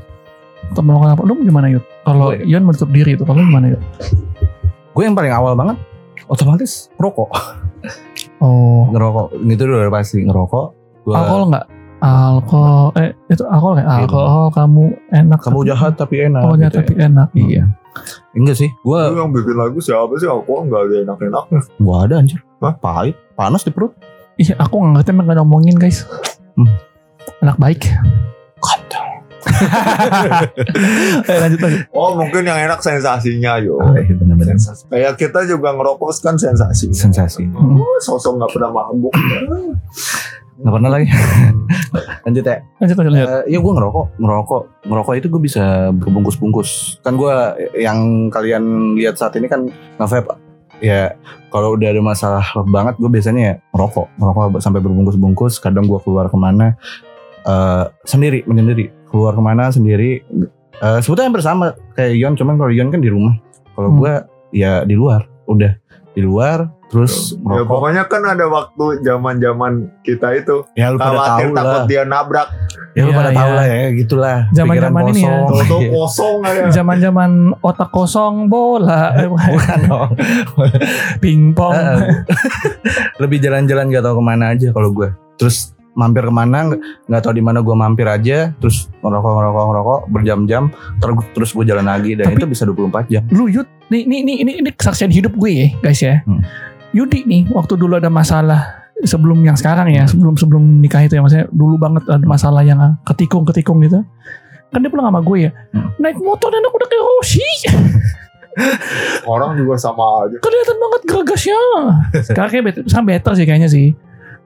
Untuk 0.66 0.82
melakukan 0.82 1.10
apa? 1.12 1.22
Lu 1.22 1.34
gimana 1.38 1.66
yud? 1.68 1.84
Kalau 2.02 2.30
Gue- 2.32 2.42
Ion 2.44 2.62
menutup 2.64 2.88
diri 2.88 3.12
itu 3.12 3.22
kalau 3.22 3.38
gimana 3.38 3.70
yud? 3.70 3.82
Gue 4.90 5.02
yang 5.02 5.14
paling 5.14 5.30
awal 5.30 5.54
banget 5.54 5.78
otomatis 6.26 6.90
ngerokok. 6.96 7.30
oh 8.38 8.88
Ngerokok. 8.88 9.26
Itu 9.42 9.62
udah 9.64 9.88
pasti 9.88 10.22
ngerokok. 10.22 10.66
Gua, 11.02 11.14
alkohol 11.16 11.42
nggak 11.48 11.66
alkohol 11.98 12.84
eh 12.94 13.10
itu 13.26 13.42
alkohol 13.44 13.74
kayak 13.74 13.88
Iya. 13.88 13.98
alkohol 14.04 14.46
kamu 14.50 14.82
enak 15.10 15.38
kamu 15.40 15.50
tapi- 15.56 15.68
jahat 15.68 15.92
tapi 15.94 16.14
enak. 16.22 16.40
oh 16.40 16.54
jahat 16.54 16.70
gitu 16.70 16.78
tapi 16.80 16.92
ya. 16.92 17.00
enak 17.04 17.28
iya 17.34 17.64
Enggak 18.30 18.56
sih. 18.56 18.70
Gue 18.78 19.00
Lu 19.02 19.18
yang 19.18 19.32
bikin 19.32 19.54
lagu 19.54 19.78
siapa 19.78 20.14
sih 20.14 20.26
aku 20.26 20.46
nggak 20.62 20.80
ada 20.80 20.94
enak-enaknya 21.02 21.60
gua 21.76 22.06
ada 22.06 22.14
anjir. 22.16 22.38
Hah? 22.58 22.74
Pahit, 22.76 23.18
panas 23.34 23.62
di 23.62 23.70
perut. 23.70 23.90
iya 24.36 24.54
aku 24.54 24.78
nggak 24.78 24.92
ngerti 24.94 25.10
emang 25.10 25.24
nggak 25.26 25.38
ngomongin 25.40 25.74
guys 25.74 26.06
Hmm. 26.54 26.70
anak 27.40 27.58
baik 27.58 27.82
eh, 31.24 31.38
lanjut 31.38 31.58
lanjut 31.58 31.80
oh 31.90 32.14
mungkin 32.14 32.42
yang 32.42 32.58
enak 32.60 32.78
sensasinya 32.78 33.58
yo 33.58 33.78
Oh, 33.78 33.94
iya 33.94 34.14
Sensasi. 34.44 34.82
kayak 34.92 35.14
kita 35.18 35.40
juga 35.48 35.74
ngerokok 35.74 36.08
kan 36.22 36.36
sensasi 36.38 36.92
Sensasi. 36.94 37.48
Oh, 37.54 37.98
sosok 37.98 38.38
nggak 38.38 38.50
pernah 38.54 38.70
mabuk 38.70 39.14
Nggak 40.58 40.74
pernah 40.74 40.90
lagi. 40.90 41.06
Lanjut 42.26 42.44
ya. 42.44 42.58
lanjut 42.82 42.96
lanjut, 42.98 43.12
lanjut. 43.14 43.28
Eh, 43.30 43.42
Iya 43.54 43.58
gue 43.62 43.72
ngerokok, 43.78 44.06
ngerokok, 44.20 44.62
ngerokok 44.90 45.12
itu 45.16 45.26
gue 45.30 45.42
bisa 45.42 45.64
berbungkus-bungkus. 45.94 46.98
Kan 47.00 47.14
gue 47.14 47.32
yang 47.78 48.28
kalian 48.28 48.94
lihat 48.98 49.16
saat 49.16 49.38
ini 49.38 49.46
kan 49.46 49.70
nge-vape. 49.96 50.34
Ya 50.82 51.14
kalau 51.50 51.78
udah 51.78 51.88
ada 51.94 52.02
masalah 52.02 52.44
banget 52.68 52.98
gue 52.98 53.10
biasanya 53.10 53.42
ya 53.42 53.54
ngerokok, 53.70 54.06
ngerokok 54.18 54.44
sampai 54.60 54.82
berbungkus-bungkus. 54.82 55.62
Kadang 55.62 55.86
gue 55.86 55.98
keluar 56.02 56.26
ke 56.26 56.36
mana 56.36 56.74
eh 57.46 57.84
sendiri, 58.02 58.42
menyendiri. 58.44 58.90
Keluar 59.08 59.38
ke 59.38 59.42
mana 59.42 59.70
sendiri. 59.70 60.20
Eh 60.78 60.98
sebetulnya 61.00 61.30
hampir 61.32 61.44
sama 61.46 61.66
kayak 61.94 62.12
Yon, 62.18 62.34
cuman 62.34 62.58
kalau 62.58 62.72
Yon 62.74 62.90
kan 62.90 63.00
di 63.00 63.08
rumah. 63.08 63.34
Kalau 63.78 63.88
Hmm. 63.88 63.98
gue 64.00 64.14
ya 64.50 64.82
di 64.82 64.92
luar, 64.92 65.22
udah 65.46 65.70
di 66.10 66.20
luar. 66.20 66.66
Terus 66.88 67.36
ya 67.36 67.62
pokoknya 67.62 68.08
kan 68.08 68.24
ada 68.26 68.48
waktu 68.48 69.04
zaman 69.04 69.36
zaman 69.36 69.72
kita 70.00 70.32
itu 70.34 70.64
Ya, 70.72 70.88
lu 70.88 70.96
pada 70.96 71.12
khawatir 71.12 71.46
tahu 71.46 71.54
takut 71.54 71.68
lah. 71.74 71.84
dia 71.84 72.02
nabrak 72.02 72.48
Ya 72.90 73.02
lu 73.04 73.12
Iya, 73.12 73.14
pada 73.14 73.30
tahu 73.30 73.44
iya. 73.46 73.54
lah 73.54 73.66
ya, 73.68 73.86
gitulah. 73.92 74.38
Zaman-zaman 74.50 74.88
Pikiran 74.98 75.12
ini 75.12 75.20
ya. 75.20 75.28
kosong. 75.28 75.48
Toto 75.52 75.76
kosong 75.94 76.36
aja 76.42 76.60
zaman 76.72 76.96
zaman 76.98 77.30
otak 77.60 77.90
kosong 77.90 78.34
bola 78.48 79.02
eh, 79.14 79.28
Bukan 79.52 79.78
dong. 79.84 80.10
pingpong 81.18 81.76
lebih 83.18 83.38
jalan-jalan 83.38 83.90
gak 83.90 84.02
tau 84.02 84.16
ke 84.16 84.24
mana 84.24 84.44
aja 84.50 84.68
kalau 84.70 84.90
gue 84.90 85.08
terus 85.36 85.76
mampir 85.98 86.22
ke 86.22 86.30
mana 86.30 86.58
nggak 86.64 86.80
nggak 87.10 87.20
tahu 87.20 87.34
di 87.34 87.42
mana 87.42 87.58
gue 87.58 87.74
mampir 87.74 88.06
aja 88.06 88.54
terus 88.56 88.86
ngerokok 89.00 89.32
ngerokok 89.34 89.64
ngerokok 89.66 89.98
berjam-jam 90.08 90.62
terus 90.96 91.16
terus 91.34 91.50
gue 91.52 91.64
jalan 91.66 91.84
lagi 91.84 92.14
dan 92.14 92.30
Tapi- 92.30 92.38
itu 92.38 92.46
bisa 92.46 92.62
24 92.62 93.10
jam 93.10 93.22
Lu 93.28 93.50
Yud, 93.50 93.66
nih, 93.90 94.06
nih, 94.06 94.20
nih, 94.22 94.36
ini, 94.38 94.52
ini 94.56 94.70
kesaksian 94.70 95.10
hidup 95.10 95.34
gue 95.34 95.50
ya 95.50 95.66
guys 95.80 95.98
ya. 95.98 96.22
Hmm. 96.22 96.40
Yudi 96.88 97.20
nih, 97.22 97.50
waktu 97.50 97.74
dulu 97.74 97.98
ada 97.98 98.08
masalah 98.08 98.88
sebelum 98.98 99.42
yang 99.42 99.54
sekarang 99.54 99.90
ya, 99.90 100.06
sebelum 100.06 100.34
sebelum 100.34 100.62
nikah 100.78 101.02
itu 101.02 101.14
ya, 101.14 101.20
maksudnya 101.20 101.46
dulu 101.50 101.76
banget 101.76 102.06
ada 102.06 102.24
masalah 102.24 102.62
yang 102.62 102.78
ketikung-ketikung 103.04 103.82
gitu. 103.82 104.00
Kan 104.68 104.80
dia 104.80 104.88
pulang 104.88 105.06
sama 105.06 105.20
gue 105.20 105.38
ya, 105.44 105.50
Hmm. 105.70 105.92
naik 105.98 106.16
motor 106.16 106.48
dan 106.48 106.62
aku 106.62 106.76
udah 106.76 106.88
kayak 106.88 107.04
Roshi. 107.04 107.48
Orang 109.24 109.54
juga 109.54 109.76
sama 109.76 110.24
aja. 110.24 110.36
Kelihatan 110.38 110.76
banget 110.76 111.00
geragasnya. 111.04 111.60
Sekarang 112.24 112.50
kayak 112.50 112.64
better, 112.64 112.82
sekarang 112.84 113.06
better 113.06 113.32
sih 113.34 113.44
kayaknya 113.44 113.68
sih. 113.68 113.88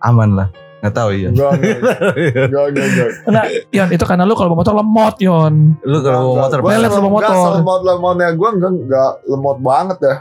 aman 0.03 0.35
lah 0.35 0.49
nggak 0.83 0.93
tahu 0.93 1.11
ya 1.15 1.31
Enggak, 1.31 1.51
enggak, 1.55 1.79
enggak, 1.79 2.65
enggak, 2.67 2.85
enggak. 2.85 3.09
Nah, 3.31 3.45
Yon, 3.71 3.89
itu 3.89 4.03
karena 4.03 4.27
lu 4.27 4.35
kalau 4.35 4.51
bawa 4.51 4.61
motor 4.61 4.75
lemot, 4.75 5.15
Yon. 5.17 5.55
lu 5.81 5.99
kalau 6.01 6.19
bawa 6.27 6.37
motor 6.43 6.59
Gua 6.59 6.69
Pelet 6.69 6.83
lu 6.83 6.99
bawa 6.99 7.13
motor. 7.13 7.35
selemot-lemotnya 7.55 8.29
gue 8.33 8.49
enggak, 8.51 8.73
enggak 8.83 9.11
lemot 9.25 9.59
banget 9.59 9.99
ya. 10.01 10.15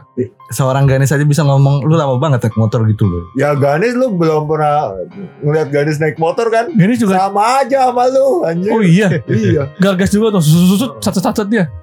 seorang 0.51 0.85
Ganes 0.85 1.09
aja 1.09 1.23
bisa 1.23 1.41
ngomong 1.41 1.81
lu 1.81 1.95
lama 1.95 2.15
banget 2.15 2.43
naik 2.43 2.53
motor 2.55 2.85
gitu 2.85 3.03
loh 3.03 3.23
Ya 3.33 3.51
Ganis 3.53 3.93
lu 3.93 4.13
belum 4.13 4.45
pernah 4.45 4.93
ngeliat 5.41 5.67
Ganis 5.67 5.97
naik 5.97 6.15
motor 6.15 6.45
kan? 6.47 6.69
Ini 6.69 6.93
juga, 6.93 7.17
Sama 7.17 7.65
aja 7.65 7.89
sama 7.89 8.05
lu 8.05 8.45
anjir. 8.45 8.69
oh 8.69 8.79
iya, 8.79 9.07
Iya. 9.27 9.73
gagas 9.75 10.09
juga 10.09 10.37
tuh, 10.37 10.45
susut-susut, 10.45 10.91
satu-satu 10.99 11.41
dia. 11.43 11.73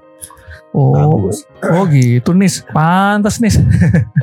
Oh, 0.70 0.94
Bagus. 1.18 1.42
oh 1.66 1.82
gitu 1.88 2.30
nis, 2.30 2.62
pantas 2.68 3.42
nis. 3.42 3.58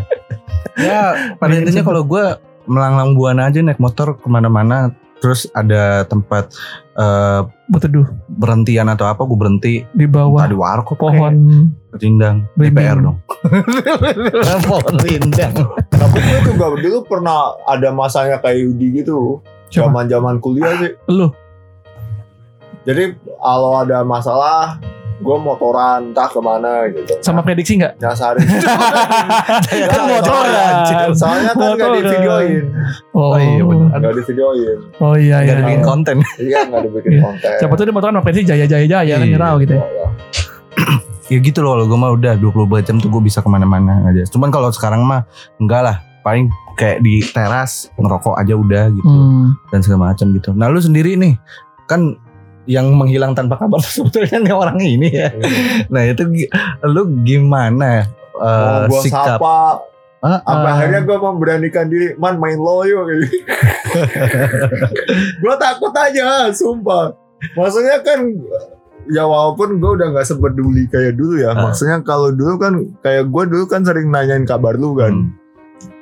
ya 0.77 1.35
pada 1.35 1.53
intinya 1.53 1.83
kalau 1.83 2.03
gue 2.03 2.23
melanglang 2.65 3.17
buana 3.17 3.49
aja 3.49 3.61
naik 3.61 3.81
motor 3.81 4.17
ke 4.17 4.27
mana-mana 4.29 4.93
terus 5.23 5.47
ada 5.55 6.03
tempat 6.05 6.51
Berteduh 7.65 8.07
berhentian 8.29 8.87
atau 8.87 9.09
apa 9.09 9.25
gue 9.25 9.35
berhenti 9.35 9.73
di 9.91 10.05
bawah 10.05 10.45
di 10.47 10.55
warkop 10.55 11.01
pohon 11.01 11.67
rindang 11.97 12.45
Belimbing. 12.55 12.77
DPR 12.77 12.97
dong 13.01 13.17
pohon 14.69 14.95
rindang 15.01 15.53
Tapi 15.91 16.17
gue 16.21 16.39
juga 16.53 16.65
dulu 16.77 16.99
pernah 17.09 17.57
ada 17.65 17.89
masanya 17.89 18.37
kayak 18.39 18.63
Yudi 18.63 19.01
gitu. 19.01 19.41
Siapa? 19.73 19.89
Zaman-zaman 19.89 20.37
kuliah 20.39 20.77
sih. 20.77 20.93
lu. 21.09 21.33
Jadi 22.85 23.17
kalau 23.41 23.81
ada 23.81 24.05
masalah, 24.05 24.77
gue 25.15 25.37
motoran 25.37 26.11
entah 26.11 26.27
ke 26.27 26.37
mana 26.37 26.85
gitu. 26.87 27.15
Sama 27.19 27.39
prediksi 27.39 27.77
nggak? 27.77 27.95
nyasarin. 27.97 28.43
Kan 29.91 30.01
motoran. 30.05 30.73
Soalnya 31.11 31.51
kan 31.51 31.71
nggak 31.71 31.89
di 31.89 32.01
videoin, 32.05 32.63
Oh, 33.11 33.31
Oh 33.31 33.37
iya, 33.37 33.61
bener. 33.61 33.87
nggak 33.95 34.13
di 34.13 34.23
videoin. 34.25 34.77
Oh 34.97 35.15
iya 35.15 35.37
iya. 35.39 35.53
Gak 35.53 35.63
bikin 35.63 35.71
iya. 35.73 35.85
konten 35.85 36.15
Iya 36.35 36.59
nggak 36.67 36.81
dibikin 36.83 37.11
Iya. 37.11 37.21
konten. 37.23 37.51
Siapa 37.57 37.73
tuh 37.73 37.83
dia 37.83 37.93
motoran 37.93 38.13
sama 38.13 38.23
prediksi 38.23 38.43
jaya 38.45 38.65
jaya 38.65 38.85
jaya 38.85 39.13
kan 39.13 39.23
Iya. 39.23 39.31
nggak 39.31 39.43
tahu 39.43 39.55
gitu. 39.61 39.73
ya. 39.73 39.83
ya 41.31 41.37
gitu 41.39 41.59
loh 41.59 41.71
kalau 41.73 41.85
gue 41.85 41.97
mah 41.97 42.11
udah 42.11 42.33
24 42.35 42.83
jam 42.83 42.95
tuh 42.97 43.09
gue 43.09 43.21
bisa 43.23 43.39
ke 43.39 43.47
mana-mana 43.47 44.05
aja 44.05 44.27
cuman 44.27 44.49
kalau 44.49 44.69
sekarang 44.69 45.01
mah 45.01 45.25
enggak 45.57 45.81
lah 45.81 45.97
paling 46.21 46.47
kayak 46.75 46.99
di 46.99 47.23
teras 47.23 47.89
ngerokok 47.95 48.35
aja 48.35 48.53
udah 48.53 48.91
gitu 48.91 49.07
Hmm. 49.07 49.57
dan 49.71 49.79
segala 49.79 50.11
macam 50.11 50.29
gitu 50.29 50.51
nah 50.51 50.67
lu 50.67 50.77
sendiri 50.77 51.15
nih 51.15 51.33
kan 51.85 52.13
yang 52.65 52.93
menghilang 52.93 53.33
tanpa 53.37 53.57
kabar 53.61 53.81
sebetulnya 53.95 54.41
nih 54.41 54.53
orang 54.53 54.77
ini 54.81 55.09
ya 55.09 55.29
nah 55.93 56.01
itu 56.05 56.25
lu 56.85 57.07
gimana 57.25 58.05
Mau 58.35 58.83
eh, 58.83 58.91
gue 58.91 59.01
sikap 59.07 59.39
sapa, 59.39 59.79
Sampai 60.25 60.69
ah. 60.73 60.75
akhirnya 60.81 61.01
gue 61.05 61.17
memberanikan 61.21 61.85
diri, 61.85 62.17
man 62.17 62.41
main 62.41 62.57
lo 62.57 62.81
yuk. 62.81 63.05
gue 65.43 65.55
takut 65.61 65.93
aja, 65.93 66.49
sumpah. 66.49 67.13
Maksudnya 67.53 68.01
kan, 68.01 68.25
ya 69.05 69.21
walaupun 69.29 69.77
gue 69.77 69.91
udah 70.01 70.17
gak 70.17 70.25
sepeduli 70.25 70.89
kayak 70.89 71.13
dulu 71.13 71.45
ya. 71.45 71.53
Ah. 71.53 71.69
Maksudnya 71.69 72.01
kalau 72.01 72.33
dulu 72.33 72.57
kan, 72.57 72.73
kayak 73.05 73.29
gue 73.29 73.43
dulu 73.53 73.69
kan 73.69 73.85
sering 73.85 74.09
nanyain 74.09 74.49
kabar 74.49 74.73
lu 74.73 74.97
kan. 74.97 75.13
Hmm. 75.13 75.29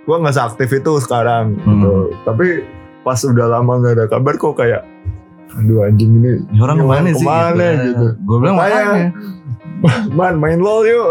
Gue 0.08 0.16
gak 0.24 0.40
seaktif 0.40 0.72
itu 0.72 0.92
sekarang. 1.04 1.60
Hmm. 1.60 1.84
Gitu. 1.84 1.94
Tapi 2.24 2.48
pas 3.04 3.20
udah 3.20 3.60
lama 3.60 3.74
gak 3.84 3.94
ada 4.00 4.06
kabar 4.08 4.40
kok 4.40 4.56
kayak, 4.56 4.88
aduh 5.54 5.80
anjing 5.84 6.12
ini. 6.18 6.32
Ini 6.50 6.60
orang 6.60 6.78
Ini 6.78 6.84
ke 6.84 6.88
mana 6.90 7.10
sih 7.10 7.22
ke 7.22 7.30
mana 7.30 7.68
gitu. 7.80 8.06
gue 8.18 8.38
bilang 8.38 8.56
Makanya, 8.58 8.84
makanya 8.86 9.10
Man 10.18 10.36
main 10.40 10.60
lo 10.60 10.82
yuk. 10.84 11.08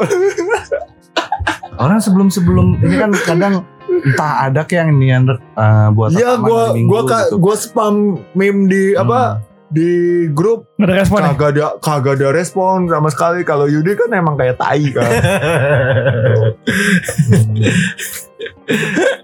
orang 1.83 1.99
sebelum 1.99 2.29
sebelum 2.29 2.79
ini 2.79 2.95
kan 2.97 3.11
kadang 3.25 3.55
entah 4.03 4.49
ada 4.49 4.61
kayak 4.63 4.89
yang 4.89 4.97
nian 4.97 5.23
uh, 5.55 5.89
buat 5.91 6.11
Iya 6.11 6.37
rekaman 6.37 6.47
gue 6.47 6.63
gue 6.85 7.01
gitu. 7.03 7.37
gue 7.39 7.55
spam 7.57 7.95
meme 8.33 8.67
di 8.67 8.93
apa 8.93 9.41
di 9.69 9.89
grup 10.29 10.69
ada 10.77 11.01
respon 11.01 11.21
ya? 11.21 11.33
kagak 11.33 11.49
ada 11.53 11.65
kagak 11.81 12.15
ada 12.21 12.29
respon 12.29 12.89
sama 12.89 13.09
sekali 13.09 13.41
kalau 13.41 13.65
Yudi 13.65 13.97
kan 13.97 14.13
emang 14.13 14.37
kayak 14.37 14.61
tai 14.61 14.85
kan 14.91 15.13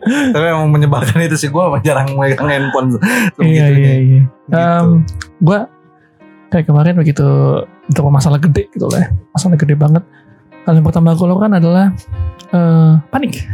Tapi 0.09 0.45
emang 0.49 0.71
menyebalkan 0.73 1.21
itu 1.25 1.37
sih 1.37 1.49
gue 1.53 1.63
jarang 1.85 2.17
megang 2.17 2.49
handphone 2.49 2.97
Iya 3.39 3.67
iya 3.73 3.95
iya. 3.99 4.23
Gitu. 4.25 4.57
Em, 4.57 5.05
gua 5.43 5.69
kayak 6.49 6.67
kemarin 6.69 6.97
begitu 6.97 7.27
untuk 7.89 8.03
masalah 8.09 8.41
gede 8.41 8.73
gitu 8.73 8.89
lah 8.89 9.05
ya. 9.05 9.09
Masalah 9.37 9.57
gede 9.61 9.75
banget. 9.77 10.05
Hal 10.65 10.77
yang 10.77 10.87
pertama 10.87 11.17
gue 11.17 11.27
lakukan 11.29 11.53
adalah 11.57 11.93
eh, 12.53 12.93
panik. 13.13 13.45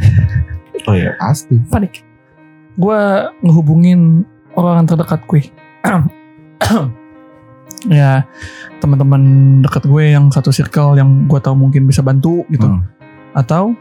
Oh 0.87 0.95
iya 0.95 1.15
pasti. 1.19 1.59
Panik. 1.67 2.03
Gue 2.75 2.99
ngehubungin 3.43 4.23
orang 4.55 4.87
terdekat 4.87 5.23
gue. 5.27 5.41
ya 7.91 8.25
teman-teman 8.81 9.21
dekat 9.61 9.85
gue 9.85 10.03
yang 10.15 10.33
satu 10.33 10.49
circle 10.49 10.97
yang 10.97 11.29
gue 11.29 11.39
tahu 11.39 11.55
mungkin 11.55 11.87
bisa 11.87 12.01
bantu 12.01 12.47
gitu. 12.47 12.67
Hmm. 12.67 12.83
Atau 13.35 13.75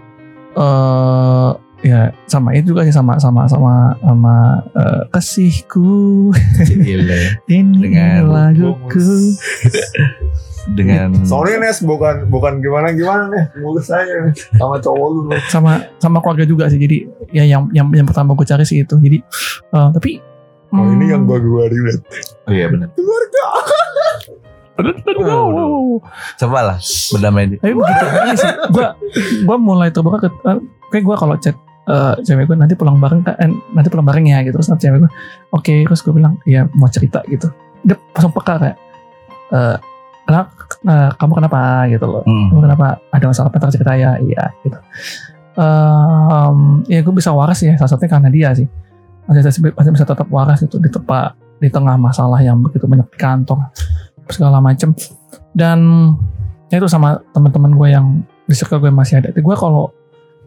eh 0.54 1.50
ya 1.84 2.08
sama 2.24 2.56
itu 2.56 2.72
juga 2.72 2.88
sih 2.88 2.96
sama 2.96 3.20
sama 3.20 3.44
sama 3.44 3.92
sama 4.00 4.64
eh, 4.72 5.02
kasihku 5.12 6.32
ini 7.52 7.76
Dengan 7.84 8.32
laguku 8.32 9.04
Dengan 10.64 11.12
sorry 11.28 11.60
Nes 11.60 11.84
bukan 11.84 12.32
bukan 12.32 12.64
gimana 12.64 12.88
gimana 12.96 13.28
nih 13.28 13.44
mulus 13.60 13.92
saya 13.92 14.32
sama 14.56 14.80
cowok 14.80 15.08
lu 15.12 15.20
sama 15.52 15.84
sama 16.00 16.24
keluarga 16.24 16.48
juga 16.48 16.72
sih 16.72 16.80
jadi 16.80 17.04
ya 17.36 17.44
yang 17.44 17.68
yang 17.76 17.92
yang 17.92 18.08
pertama 18.08 18.32
gue 18.32 18.48
cari 18.48 18.64
sih 18.64 18.80
itu. 18.80 18.96
Jadi 18.96 19.20
eh, 19.76 19.88
tapi 19.92 20.24
oh 20.72 20.88
ini 20.88 21.04
hmm, 21.04 21.12
yang 21.12 21.22
gue 21.28 21.36
gue 21.36 21.64
relate 21.68 22.04
Oh 22.48 22.52
iya 22.56 22.72
benar. 22.72 22.88
keluarga. 22.96 23.44
Coba 26.40 26.58
lah 26.64 26.78
berdamai. 27.12 27.60
Tapi 27.60 27.72
begitu 27.76 28.04
ini 28.08 28.36
sih 28.40 28.52
gue 28.72 28.88
gue 29.44 29.56
mulai 29.60 29.92
terbuka 29.92 30.24
ke 30.24 30.28
eh, 30.48 30.58
kayak 30.88 31.04
gue 31.04 31.16
kalau 31.20 31.36
chat 31.36 31.56
eh, 31.88 32.14
cewek 32.24 32.44
gue 32.48 32.56
nanti 32.56 32.74
pulang 32.74 32.96
bareng 32.96 33.20
Kak, 33.24 33.36
eh, 33.40 33.50
nanti 33.72 33.88
pulang 33.92 34.06
bareng 34.06 34.24
ya 34.28 34.40
gitu. 34.44 34.56
Terus 34.60 34.68
nanti 34.72 34.88
cewek 34.88 34.98
gue 35.04 35.12
oke. 35.52 35.74
Terus 35.88 36.00
gue 36.00 36.12
bilang 36.14 36.34
ya 36.48 36.68
mau 36.76 36.88
cerita 36.88 37.20
gitu. 37.28 37.50
Dia 37.84 37.96
langsung 38.16 38.32
peka 38.32 38.54
kayak 38.60 38.76
eh 39.52 39.76
kenapa 40.24 40.48
eh, 40.88 41.10
kamu 41.20 41.32
kenapa? 41.36 41.60
Gitu 41.92 42.06
loh. 42.08 42.22
Hmm. 42.24 42.48
Kamu 42.52 42.60
kenapa? 42.64 42.86
Ada 43.12 43.24
masalah 43.28 43.48
apa? 43.52 43.72
Cerita 43.72 43.92
ya. 43.96 44.16
Iya 44.20 44.44
gitu. 44.64 44.78
Em, 45.54 46.58
ya 46.90 46.98
gue 46.98 47.14
bisa 47.14 47.30
waras 47.30 47.62
ya 47.62 47.78
salah 47.78 47.90
satunya 47.94 48.10
karena 48.10 48.30
dia 48.32 48.50
sih. 48.56 48.66
Masih, 49.24 49.72
masih 49.72 49.90
bisa 49.96 50.04
tetap 50.04 50.28
waras 50.28 50.60
itu 50.60 50.76
di 50.76 50.92
tempat 50.92 51.32
di 51.62 51.72
tengah 51.72 51.96
masalah 51.96 52.44
yang 52.44 52.60
begitu 52.60 52.84
banyak 52.84 53.08
di 53.08 53.18
kantor 53.18 53.72
segala 54.28 54.60
macem. 54.60 54.92
Dan 55.54 56.10
ya 56.68 56.82
itu 56.82 56.88
sama 56.90 57.22
teman-teman 57.30 57.72
gue 57.78 57.88
yang 57.88 58.06
di 58.44 58.54
circle 58.56 58.82
gue 58.82 58.92
masih 58.92 59.22
ada. 59.22 59.30
Gue 59.30 59.56
kalau 59.56 59.94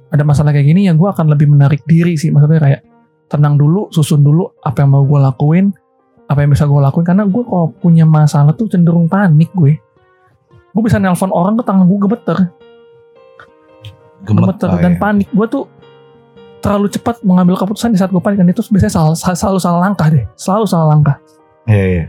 ada 0.08 0.24
masalah 0.24 0.56
kayak 0.56 0.67
gini 0.72 0.88
ya 0.88 0.93
gue 0.96 1.08
akan 1.08 1.28
lebih 1.32 1.48
menarik 1.52 1.84
diri 1.84 2.15
sih. 2.15 2.32
Maksudnya 2.32 2.62
kayak 2.63 2.82
tenang 3.28 3.60
dulu 3.60 3.91
susun 3.91 4.24
dulu 4.24 4.48
apa 4.63 4.84
yang 4.84 4.96
mau 4.96 5.04
gue 5.04 5.20
lakuin 5.20 5.76
apa 6.28 6.43
yang 6.43 6.52
bisa 6.52 6.67
gue 6.67 6.80
lakuin. 6.80 7.06
Karena 7.08 7.24
gue 7.28 7.43
kalau 7.43 7.72
punya 7.72 8.04
masalah 8.08 8.56
tuh 8.56 8.67
cenderung 8.72 9.08
panik 9.08 9.52
gue. 9.56 9.80
Gue 10.76 10.84
bisa 10.84 11.00
nelpon 11.00 11.32
orang 11.32 11.56
ke 11.60 11.63
tangan 11.63 11.88
gue 11.88 12.00
gemeter. 12.00 12.38
Gemeter 14.28 14.70
dan 14.80 14.93
ya. 14.96 15.00
panik. 15.00 15.28
Gue 15.32 15.48
tuh 15.48 15.63
terlalu 16.60 16.91
cepat 16.91 17.22
mengambil 17.24 17.56
keputusan 17.60 17.96
di 17.96 18.00
saat 18.00 18.12
gue 18.12 18.22
panik. 18.24 18.39
Dan 18.43 18.52
itu 18.52 18.63
biasanya 18.67 18.93
salah, 18.93 19.15
sal- 19.15 19.39
selalu 19.39 19.60
salah 19.60 19.80
langkah 19.91 20.08
deh. 20.12 20.24
Selalu 20.36 20.65
salah 20.67 20.88
langkah. 20.96 21.15
Iya 21.67 21.86
iya. 21.88 22.06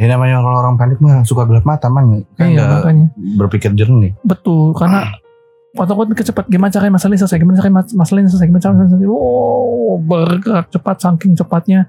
Ya 0.00 0.16
namanya 0.16 0.40
orang-orang 0.40 0.80
panik 0.80 0.98
mah 1.04 1.20
suka 1.28 1.44
gelap 1.44 1.68
mata 1.68 1.92
man. 1.92 2.24
Kan 2.40 2.56
iya 2.56 2.64
makanya. 2.80 3.12
berpikir 3.36 3.76
jernih. 3.76 4.16
betul 4.24 4.72
karena 4.72 5.04
waktu 5.76 5.90
aku 5.94 6.02
mikir 6.10 6.26
cepat 6.26 6.44
gimana 6.50 6.70
caranya 6.70 6.98
masalah 6.98 7.14
ini 7.14 7.20
selesai 7.22 7.38
gimana 7.38 7.56
caranya 7.58 7.76
mas- 7.82 7.94
masalah 7.94 8.18
ini 8.22 8.28
selesai 8.30 8.46
gimana 8.50 8.62
caranya 8.62 8.86
selesai 8.90 9.06
wow 9.06 9.94
bergerak 10.02 10.66
cepat 10.70 10.96
saking 10.98 11.32
cepatnya 11.38 11.80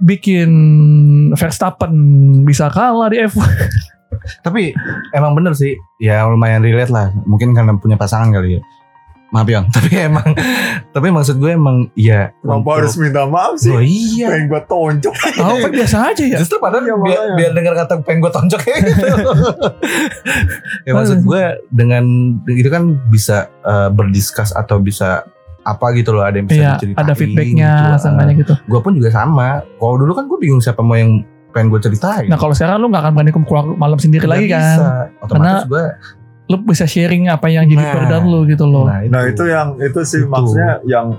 bikin 0.00 0.50
Verstappen 1.36 1.92
bisa 2.46 2.70
kalah 2.72 3.12
di 3.12 3.20
F1 3.20 3.44
Tapi 4.42 4.74
emang 5.14 5.38
bener 5.38 5.54
sih. 5.54 5.78
Ya 6.02 6.26
lumayan 6.26 6.62
relate 6.66 6.90
lah. 6.90 7.14
Mungkin 7.26 7.54
karena 7.54 7.78
punya 7.78 7.94
pasangan 7.94 8.34
kali 8.34 8.58
ya. 8.58 8.62
Maaf 9.30 9.46
yang 9.46 9.66
tapi 9.76 9.94
emang 9.96 10.26
tapi 10.90 11.06
maksud 11.08 11.38
gue 11.38 11.50
emang 11.50 11.86
ya 11.94 12.34
Kenapa 12.36 12.70
harus 12.76 12.98
minta 12.98 13.22
maaf 13.24 13.54
sih? 13.56 13.70
Oh 13.70 13.78
iya 13.78 14.26
Pengen 14.28 14.46
gue 14.48 14.62
tonjok. 14.66 15.14
Oh 15.38 15.56
kan 15.56 15.70
biasa 15.70 15.96
aja 16.10 16.24
ya. 16.26 16.38
Justru 16.38 16.58
padahal 16.58 16.82
Iya, 16.82 16.96
biar, 16.98 17.20
biar 17.34 17.50
dengar 17.54 17.74
kata 17.78 18.02
pengen 18.02 18.20
gue 18.20 18.32
tonjok 18.32 18.60
kayak 18.60 18.80
gitu. 18.84 19.06
ya 20.86 20.92
maksud 20.92 21.22
gue 21.22 21.42
dengan 21.70 22.04
itu 22.46 22.66
kan 22.66 22.82
bisa 23.06 23.46
eh, 23.62 23.88
berdiskus 23.88 24.50
atau 24.50 24.78
bisa 24.78 25.22
apa 25.60 25.92
gitu 25.92 26.10
loh 26.10 26.24
ada 26.24 26.34
yang 26.34 26.48
bisa 26.48 26.58
Iya, 26.58 26.72
diceritain 26.74 26.98
ada 26.98 27.12
feedbacknya 27.12 27.70
gitu. 27.70 28.02
samanya 28.02 28.32
gitu. 28.34 28.54
Gue 28.64 28.80
pun 28.80 28.92
juga 28.92 29.10
sama. 29.10 29.60
Kalau 29.76 29.94
dulu 29.94 30.12
kan 30.12 30.24
gue 30.26 30.38
bingung 30.40 30.58
siapa 30.58 30.80
mau 30.80 30.96
yang 30.96 31.20
pengen 31.50 31.68
gue 31.68 31.80
ceritain. 31.80 32.26
Nah 32.26 32.34
kalau 32.34 32.50
sekarang 32.50 32.78
lu 32.78 32.88
gak 32.88 33.02
akan 33.02 33.12
berani 33.12 33.30
keluar 33.30 33.64
malam 33.68 33.98
sendiri 33.98 34.24
Nggak 34.24 34.32
lagi 34.32 34.46
bisa. 34.48 34.58
kan. 34.58 34.78
Otomatis 35.20 35.64
gue 35.66 35.84
Lu 36.50 36.58
bisa 36.60 36.82
sharing 36.82 37.30
apa 37.30 37.46
yang 37.46 37.64
jadi 37.64 37.78
Nah. 37.78 37.94
perdan 37.94 38.26
lu 38.26 38.42
gitu 38.44 38.66
loh. 38.66 38.84
Nah 38.84 39.22
itu 39.24 39.46
yang 39.46 39.78
itu 39.78 40.00
sih 40.02 40.20
Itu. 40.20 40.28
maksudnya 40.28 40.82
yang 40.84 41.14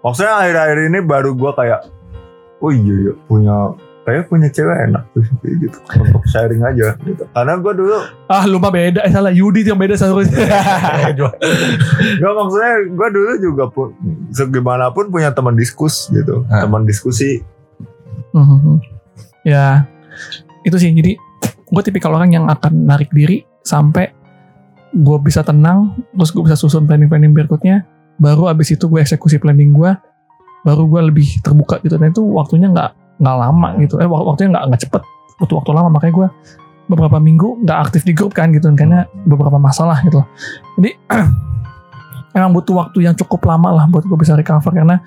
maksudnya 0.00 0.40
akhir-akhir 0.40 0.78
ini 0.88 0.98
baru 1.04 1.36
gue 1.36 1.50
kayak 1.52 1.80
oh 2.58 2.72
iya, 2.72 2.94
iya 2.98 3.12
punya 3.24 3.56
kayak 4.00 4.26
punya 4.26 4.48
cewek 4.48 4.88
enak 4.88 5.04
tuh 5.12 5.20
kayak 5.38 5.56
gitu 5.60 5.78
untuk 5.94 6.24
sharing 6.26 6.64
aja 6.64 6.96
gitu. 6.98 7.22
Karena 7.26 7.52
gue 7.56 7.72
dulu 7.76 7.96
Ah 8.26 8.44
lu 8.44 8.56
mah 8.56 8.68
beda. 8.68 9.04
Eh 9.04 9.12
salah 9.12 9.28
Yudi 9.30 9.60
yang 9.62 9.76
beda 9.76 9.94
seharusnya. 9.94 10.48
Gak 12.16 12.32
maksudnya 12.32 12.72
gue 12.86 13.08
dulu 13.12 13.32
juga 13.38 13.64
pun 13.68 13.92
segimanapun 14.30 15.08
punya 15.08 15.30
teman 15.30 15.54
diskus 15.54 16.08
gitu, 16.10 16.44
Ah. 16.48 16.64
teman 16.64 16.84
diskusi. 16.84 17.44
Mhm. 18.30 18.78
ya 19.42 19.82
itu 20.62 20.76
sih 20.76 20.92
jadi 20.92 21.18
gue 21.66 21.82
tipikal 21.82 22.12
orang 22.12 22.30
yang 22.30 22.46
akan 22.46 22.86
narik 22.86 23.10
diri 23.10 23.42
sampai 23.60 24.12
gue 24.90 25.16
bisa 25.22 25.46
tenang 25.46 25.94
terus 26.14 26.34
gue 26.34 26.42
bisa 26.42 26.58
susun 26.58 26.84
planning-planning 26.84 27.30
berikutnya. 27.30 27.86
Baru 28.20 28.50
abis 28.50 28.74
itu 28.74 28.84
gue 28.86 29.00
eksekusi 29.00 29.38
planning 29.38 29.72
gue 29.72 29.90
baru 30.60 30.84
gue 30.84 31.00
lebih 31.08 31.40
terbuka 31.40 31.80
gitu. 31.80 31.96
Dan 31.96 32.12
itu 32.12 32.20
waktunya 32.20 32.68
nggak 32.68 33.18
nggak 33.22 33.36
lama 33.36 33.68
gitu. 33.80 33.96
Eh 34.02 34.08
wak- 34.08 34.26
waktunya 34.26 34.52
nggak 34.52 34.64
nggak 34.68 34.80
cepet. 34.88 35.02
Butuh 35.40 35.56
waktu 35.62 35.70
lama. 35.72 35.88
Makanya 35.88 36.12
gue 36.14 36.28
beberapa 36.90 37.16
minggu 37.22 37.62
nggak 37.64 37.78
aktif 37.88 38.02
di 38.04 38.12
grup 38.12 38.34
kan 38.34 38.50
gitu. 38.52 38.68
Karena 38.74 39.06
beberapa 39.24 39.56
masalah 39.56 40.02
gitu 40.02 40.20
jadi 40.76 40.90
emang 42.36 42.50
butuh 42.54 42.74
waktu 42.76 43.06
yang 43.06 43.14
cukup 43.18 43.42
lama 43.46 43.70
lah 43.72 43.84
buat 43.88 44.04
gue 44.04 44.18
bisa 44.18 44.34
recover. 44.36 44.70
Karena 44.74 44.98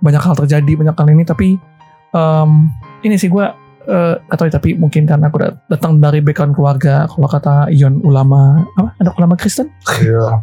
banyak 0.00 0.22
hal 0.22 0.34
terjadi 0.38 0.72
banyak 0.74 0.94
hal 0.94 1.08
ini. 1.10 1.24
Tapi 1.26 1.48
em, 2.14 2.50
ini 3.02 3.18
sih 3.18 3.28
gue 3.28 3.44
eh 3.84 4.14
gak 4.18 4.36
tahu 4.36 4.46
ya, 4.48 4.54
tapi 4.56 4.68
mungkin 4.74 5.04
karena 5.04 5.28
aku 5.28 5.36
dat- 5.38 5.60
datang 5.68 6.00
dari 6.00 6.18
background 6.18 6.56
keluarga 6.56 7.04
kalau 7.04 7.28
kata 7.28 7.68
Ion 7.68 8.00
ulama 8.00 8.64
apa 8.74 8.96
ada 8.96 9.10
ulama 9.12 9.36
Kristen 9.36 9.68
Iya. 10.00 10.40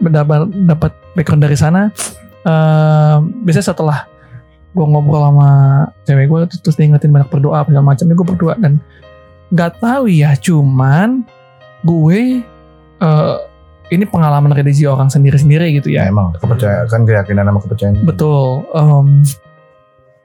dapat 0.00 0.48
dapat 0.64 0.92
background 1.12 1.44
dari 1.44 1.56
sana 1.56 1.92
eh 2.42 3.16
biasanya 3.44 3.66
setelah 3.68 3.98
gue 4.72 4.82
ngobrol 4.82 5.22
sama 5.22 5.50
cewek 6.02 6.26
gue 6.26 6.40
terus 6.58 6.74
dia 6.74 6.88
ingetin 6.88 7.08
banyak 7.08 7.30
berdoa 7.30 7.62
segala 7.62 7.84
macam 7.84 8.04
gue 8.06 8.26
berdoa 8.26 8.54
dan 8.58 8.80
nggak 9.48 9.78
tahu 9.78 10.08
ya 10.08 10.34
cuman 10.34 11.22
gue 11.84 12.42
eh 12.98 13.36
ini 13.92 14.08
pengalaman 14.08 14.50
religi 14.50 14.88
orang 14.88 15.06
sendiri-sendiri 15.06 15.76
gitu 15.76 15.92
ya 15.92 16.08
ya 16.08 16.10
emang 16.10 16.32
kepercayaan 16.40 16.88
kan 16.88 17.04
keyakinan 17.04 17.44
sama 17.44 17.60
kepercayaan. 17.60 17.94
betul 18.02 18.64
em 18.72 19.20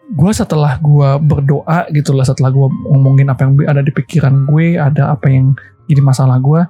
gue 0.09 0.31
setelah 0.33 0.81
gue 0.81 1.09
berdoa 1.21 1.85
gitu 1.93 2.17
lah 2.17 2.25
setelah 2.25 2.49
gue 2.49 2.67
ngomongin 2.89 3.29
apa 3.29 3.45
yang 3.45 3.53
ada 3.69 3.85
di 3.85 3.93
pikiran 3.93 4.49
gue 4.49 4.77
ada 4.77 5.13
apa 5.13 5.29
yang 5.29 5.53
jadi 5.85 6.01
masalah 6.01 6.41
gue 6.41 6.61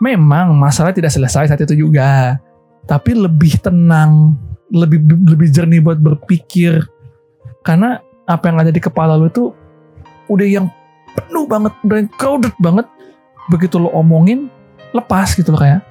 memang 0.00 0.56
masalah 0.56 0.90
tidak 0.90 1.12
selesai 1.12 1.52
saat 1.52 1.60
itu 1.60 1.86
juga. 1.86 2.40
Tapi 2.88 3.12
lebih 3.14 3.60
tenang 3.60 4.34
lebih 4.72 5.04
lebih 5.04 5.48
jernih 5.52 5.84
buat 5.84 6.00
berpikir. 6.00 6.88
Karena 7.60 8.00
apa 8.24 8.48
yang 8.48 8.58
ada 8.64 8.72
di 8.72 8.80
kepala 8.80 9.20
lu 9.20 9.28
itu 9.28 9.52
udah 10.32 10.48
yang 10.48 10.66
penuh 11.12 11.44
banget 11.44 11.76
udah 11.84 11.96
yang 12.00 12.10
crowded 12.16 12.54
banget. 12.58 12.88
Begitu 13.52 13.76
lo 13.76 13.92
omongin 13.92 14.48
lepas 14.90 15.38
gitu 15.38 15.54
loh 15.54 15.60
kayak 15.62 15.86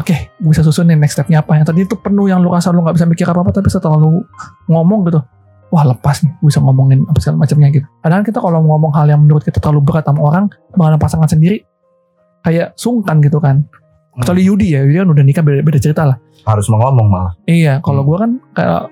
oke 0.00 0.16
gue 0.16 0.48
bisa 0.48 0.62
susunin 0.62 0.96
next 0.96 1.18
stepnya 1.18 1.42
apa. 1.42 1.58
Yang 1.58 1.74
tadi 1.74 1.80
itu 1.84 1.94
penuh 1.98 2.30
yang 2.30 2.38
lu 2.40 2.54
rasa 2.54 2.70
lu 2.70 2.80
nggak 2.86 2.96
bisa 2.96 3.06
mikir 3.10 3.26
apa 3.26 3.42
apa 3.42 3.50
tapi 3.50 3.68
setelah 3.68 3.98
lu 3.98 4.22
ngomong 4.70 5.10
gitu 5.10 5.20
wah 5.68 5.84
lepas 5.84 6.24
nih 6.24 6.32
gue 6.34 6.48
bisa 6.48 6.60
ngomongin 6.60 7.04
apa 7.04 7.18
segala 7.20 7.44
macamnya 7.44 7.68
gitu. 7.70 7.86
Padahal 8.00 8.22
kita 8.22 8.38
kalau 8.38 8.60
ngomong 8.60 8.92
hal 8.92 9.06
yang 9.06 9.20
menurut 9.20 9.44
kita 9.44 9.60
terlalu 9.60 9.84
berat 9.84 10.04
sama 10.04 10.20
orang 10.22 10.44
mengenai 10.74 10.96
pasangan 10.96 11.28
sendiri 11.28 11.60
kayak 12.40 12.72
sungkan 12.74 13.20
gitu 13.20 13.36
kan. 13.38 13.64
Kecuali 14.16 14.42
Yudi 14.42 14.74
ya 14.74 14.82
Yudi 14.82 14.98
kan 14.98 15.08
udah 15.08 15.22
nikah 15.22 15.44
beda, 15.44 15.62
beda 15.62 15.78
cerita 15.78 16.02
lah. 16.02 16.16
Harus 16.42 16.66
mau 16.66 16.80
ngomong 16.80 17.06
malah. 17.06 17.32
Iya, 17.44 17.78
kalau 17.78 18.02
Hmm. 18.02 18.08
gua 18.08 18.16
kan 18.18 18.30
kayak 18.50 18.82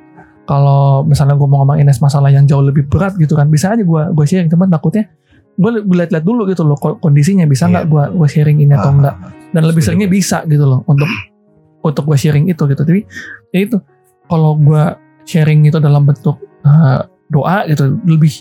kalau 0.44 1.02
misalnya 1.02 1.34
gua 1.34 1.48
mau 1.48 1.58
ngomongin 1.64 1.90
masalah 1.98 2.30
yang 2.30 2.46
jauh 2.46 2.62
lebih 2.62 2.86
berat 2.86 3.18
gitu 3.18 3.34
kan, 3.34 3.48
bisa 3.48 3.74
aja 3.74 3.82
gua 3.82 4.12
gua 4.12 4.22
sharing. 4.22 4.46
Teman 4.46 4.70
takutnya 4.70 5.10
gue 5.56 5.70
lihat-lihat 5.88 6.20
dulu 6.20 6.44
gitu 6.46 6.62
loh 6.62 6.76
ko- 6.76 7.00
kondisinya 7.00 7.48
bisa 7.48 7.64
nggak 7.66 7.88
Iya. 7.88 7.90
gua 7.90 8.02
gua 8.12 8.28
sharing 8.28 8.60
ini 8.60 8.76
atau 8.76 8.92
Ah, 8.92 8.96
enggak 9.00 9.14
dan 9.50 9.62
lebih 9.64 9.80
seringnya 9.80 10.04
bisa 10.06 10.44
gitu 10.44 10.68
loh 10.68 10.84
untuk 10.84 11.08
untuk 11.80 12.04
gua 12.04 12.14
sharing 12.14 12.46
itu 12.46 12.62
gitu. 12.68 12.82
Tapi 12.84 13.00
ya 13.50 13.64
itu 13.64 13.80
kalau 14.28 14.52
gua 14.54 14.94
sharing 15.24 15.64
itu 15.64 15.80
dalam 15.80 16.04
bentuk 16.04 16.36
eh, 16.66 17.00
doa 17.26 17.58
gitu 17.66 17.84
lebih 18.02 18.32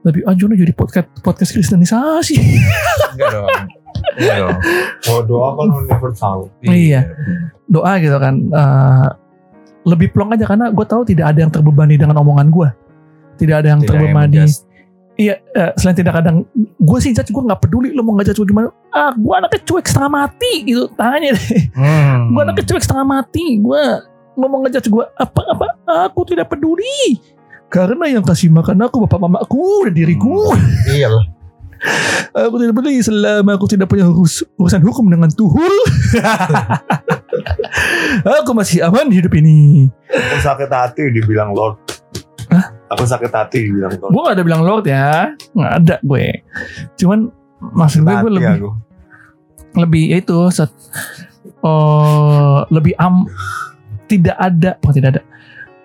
lebih 0.00 0.22
anjurnya 0.24 0.56
jadi 0.58 0.72
podcast 0.72 1.08
podcast 1.20 1.52
kristenisasi 1.52 2.36
Enggak 3.12 3.30
dong. 3.30 3.48
Enggak 4.16 4.36
dong. 4.38 4.58
Oh 5.06 5.20
doa 5.22 5.48
kan 5.54 5.66
universal. 5.76 6.36
Iya. 6.60 7.04
doa 7.66 7.92
gitu 7.96 8.16
kan 8.16 8.34
eh, 8.42 9.08
lebih 9.82 10.10
plong 10.10 10.32
aja 10.32 10.44
karena 10.44 10.68
gue 10.68 10.84
tahu 10.84 11.02
tidak 11.04 11.30
ada 11.30 11.38
yang 11.38 11.48
terbebani 11.48 11.94
dengan 11.94 12.18
omongan 12.18 12.48
gue 12.48 12.68
tidak 13.36 13.64
ada 13.64 13.68
yang 13.70 13.80
Tidak 13.80 13.88
yang 13.88 14.02
terbebani 14.02 14.36
menjudge. 14.36 14.56
iya 15.16 15.34
eh, 15.50 15.72
selain 15.74 15.94
tidak 15.94 16.12
kadang 16.14 16.44
gue 16.76 16.98
sih 16.98 17.12
judge 17.12 17.28
gue 17.28 17.42
nggak 17.42 17.60
peduli 17.60 17.88
lo 17.90 18.00
mau 18.00 18.12
ngejudge 18.14 18.36
gue 18.36 18.48
gimana 18.48 18.68
ah 18.90 19.12
gue 19.12 19.32
anaknya 19.32 19.60
cuek 19.62 19.84
setengah 19.84 20.10
mati 20.10 20.52
gitu 20.64 20.84
tanya 20.94 21.32
deh 21.32 21.48
Hmm. 21.72 22.28
gue 22.30 22.40
anaknya 22.42 22.64
cuek 22.66 22.82
setengah 22.82 23.06
mati 23.06 23.44
gue 23.56 23.82
ngomong 24.34 24.60
ngejudge 24.64 24.88
gue 24.88 25.04
apa 25.14 25.40
apa 25.46 25.66
aku 26.08 26.20
tidak 26.26 26.48
peduli 26.48 27.16
karena 27.70 28.04
yang 28.10 28.20
kasih 28.20 28.48
makan 28.48 28.78
aku 28.80 29.00
bapak 29.00 29.18
mamaku 29.18 29.86
dan 29.86 29.92
diriku 29.94 30.50
Iya 30.86 31.08
loh. 31.08 31.24
aku 32.36 32.54
tidak 32.58 32.74
peduli 32.74 33.00
selama 33.00 33.50
aku 33.54 33.66
tidak 33.66 33.86
punya 33.86 34.04
urus- 34.04 34.46
urusan 34.54 34.82
hukum 34.82 35.06
dengan 35.06 35.30
Tuhul 35.30 35.70
aku 38.36 38.50
masih 38.52 38.82
aman 38.82 39.06
di 39.06 39.16
hidup 39.16 39.32
ini 39.32 39.86
Aku 40.10 40.36
sakit 40.40 40.68
hati 40.68 41.08
dibilang 41.08 41.50
Lord. 41.50 41.78
Aku 42.90 43.02
sakit 43.02 43.30
hati 43.30 43.58
dibilang 43.64 43.94
Lord. 43.96 44.10
gue 44.10 44.20
gak 44.20 44.34
ada 44.34 44.42
bilang 44.42 44.60
Lord 44.60 44.84
ya 44.84 45.30
nggak 45.54 45.72
ada 45.78 45.94
gue 46.02 46.26
cuman 46.96 47.18
maksud 47.72 48.00
gue 48.02 48.14
gue 48.18 48.32
lebih 48.34 48.50
aku. 48.58 48.70
lebih 49.72 50.02
ya 50.10 50.16
itu 50.18 50.36
set, 50.50 50.68
eh, 51.62 52.58
lebih 52.68 52.92
am 52.98 53.24
tidak 54.04 54.34
ada 54.36 54.74
bukan 54.76 54.94
tidak 54.96 55.08
ada 55.14 55.20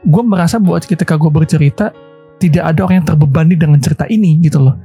gue 0.05 0.21
merasa 0.23 0.55
buat 0.57 0.81
ketika 0.81 1.15
gue 1.15 1.27
bercerita 1.27 1.89
tidak 2.35 2.63
ada 2.63 2.79
orang 2.81 2.95
yang 2.99 3.07
terbebani 3.07 3.53
dengan 3.53 3.79
cerita 3.79 4.05
ini 4.05 4.37
gitu 4.39 4.61
loh 4.61 4.75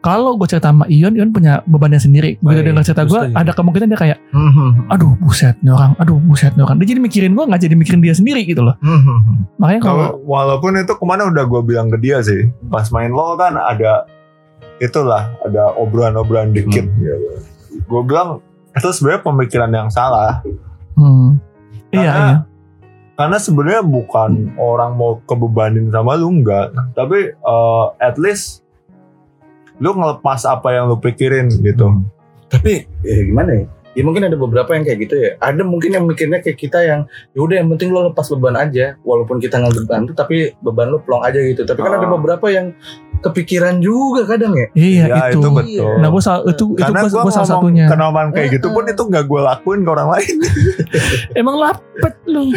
kalau 0.00 0.32
gue 0.32 0.46
cerita 0.46 0.68
sama 0.68 0.84
Ion 0.86 1.12
Ion 1.12 1.28
punya 1.28 1.60
bebannya 1.62 1.96
sendiri 1.96 2.36
begitu 2.38 2.60
Baik, 2.60 2.68
dengar 2.70 2.82
cerita 2.82 3.04
gue 3.04 3.20
ada 3.30 3.50
kemungkinan 3.50 3.88
dia 3.88 4.00
kayak 4.00 4.18
Hmm. 4.30 4.88
aduh 4.88 5.12
buset 5.18 5.58
nih 5.60 5.70
orang 5.70 5.92
aduh 5.96 6.16
buset 6.18 6.52
nih 6.52 6.62
orang 6.62 6.78
dia 6.78 6.88
jadi 6.88 7.00
mikirin 7.00 7.32
gue 7.32 7.44
nggak 7.44 7.60
jadi 7.60 7.74
mikirin 7.74 8.00
dia 8.00 8.12
sendiri 8.12 8.42
gitu 8.42 8.60
loh 8.60 8.74
Hmm. 8.80 9.44
makanya 9.56 9.80
kalau 9.82 10.06
walaupun 10.22 10.76
itu 10.76 10.88
ke 10.90 11.04
mana 11.04 11.26
udah 11.26 11.44
gue 11.44 11.60
bilang 11.62 11.88
ke 11.88 11.98
dia 11.98 12.20
sih. 12.20 12.48
Pas 12.66 12.88
main 12.90 13.08
lo 13.08 13.34
kan 13.34 13.54
ada 13.54 14.08
itulah 14.78 15.28
ada 15.40 15.74
obrolan-obrolan 15.74 16.50
dikit. 16.50 16.88
Hmm. 16.88 17.84
Gue 17.84 18.02
bilang 18.02 18.40
itu 18.70 18.88
sebenarnya 18.88 19.22
pemikiran 19.22 19.70
yang 19.70 19.88
salah. 19.88 20.40
hmm, 20.94 21.36
iya 21.90 22.00
Karena- 22.02 22.16
iya 22.16 22.36
Karena 23.20 23.36
sebenarnya 23.36 23.84
bukan 23.84 24.56
orang 24.56 24.96
mau 24.96 25.20
kebebanin 25.28 25.92
sama 25.92 26.16
lu 26.16 26.40
enggak, 26.40 26.72
tapi 26.96 27.36
eh, 27.36 27.86
at 28.00 28.16
least 28.16 28.64
lu 29.76 29.92
ngelepas 29.92 30.48
apa 30.48 30.72
yang 30.72 30.88
lu 30.88 30.96
pikirin 30.96 31.52
gitu. 31.52 31.84
Hmm. 31.84 32.08
Tapi 32.48 32.88
ya 33.04 33.20
gimana 33.28 33.60
ya? 33.60 33.64
Ya 33.92 34.02
mungkin 34.06 34.22
ada 34.24 34.38
beberapa 34.40 34.72
yang 34.72 34.88
kayak 34.88 34.98
gitu 35.04 35.14
ya. 35.20 35.30
Ada 35.36 35.66
mungkin 35.66 35.92
yang 35.92 36.08
mikirnya 36.08 36.40
kayak 36.40 36.56
kita 36.62 36.80
yang 36.80 37.00
ya 37.36 37.40
udah 37.42 37.60
yang 37.60 37.68
penting 37.74 37.92
lo 37.92 38.08
lepas 38.08 38.24
beban 38.32 38.56
aja. 38.56 38.96
Walaupun 39.04 39.36
kita 39.36 39.60
nggak 39.60 39.84
beban 39.84 40.08
tuh 40.08 40.16
tapi 40.16 40.56
beban 40.64 40.88
lo 40.88 41.02
plong 41.04 41.20
aja 41.20 41.42
gitu. 41.42 41.66
Tapi 41.68 41.76
kan 41.76 41.92
Ah. 41.92 41.98
ada 42.00 42.08
beberapa 42.08 42.46
yang 42.48 42.72
kepikiran 43.20 43.78
juga 43.78 44.24
kadang 44.24 44.52
ya. 44.56 44.66
iya 44.72 45.04
Ya, 45.06 45.16
itu, 45.28 45.40
itu 45.40 45.48
betul. 45.48 45.92
nah 46.00 46.08
gue 46.08 46.22
salah 46.22 46.42
itu 46.44 46.64
itu 46.72 46.80
Karena 46.80 47.00
gue 47.04 47.12
gue 47.12 47.32
salah 47.32 47.48
satunya 47.48 47.84
kenal 47.86 48.10
kayak 48.32 48.48
gitu 48.56 48.66
pun 48.72 48.84
Eh, 48.88 48.92
itu 48.92 49.02
nggak 49.06 49.24
gue 49.28 49.40
lakuin 49.40 49.80
ke 49.84 49.90
orang 49.92 50.08
lain. 50.08 50.36
Emang 51.40 51.56
lapet 51.56 52.14
lu. 52.24 52.48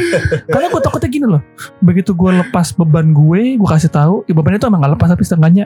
Karena 0.48 0.68
gue 0.72 0.82
takutnya 0.82 1.10
gini 1.12 1.26
loh. 1.28 1.42
Begitu 1.80 2.12
gue 2.12 2.32
lepas 2.40 2.72
beban 2.74 3.12
gue, 3.12 3.60
gue 3.60 3.70
kasih 3.70 3.92
tahu, 3.92 4.24
ya 4.26 4.34
beban 4.34 4.56
itu 4.56 4.66
emang 4.66 4.82
gak 4.82 4.94
lepas 4.96 5.08
tapi 5.12 5.24
setengahnya 5.24 5.66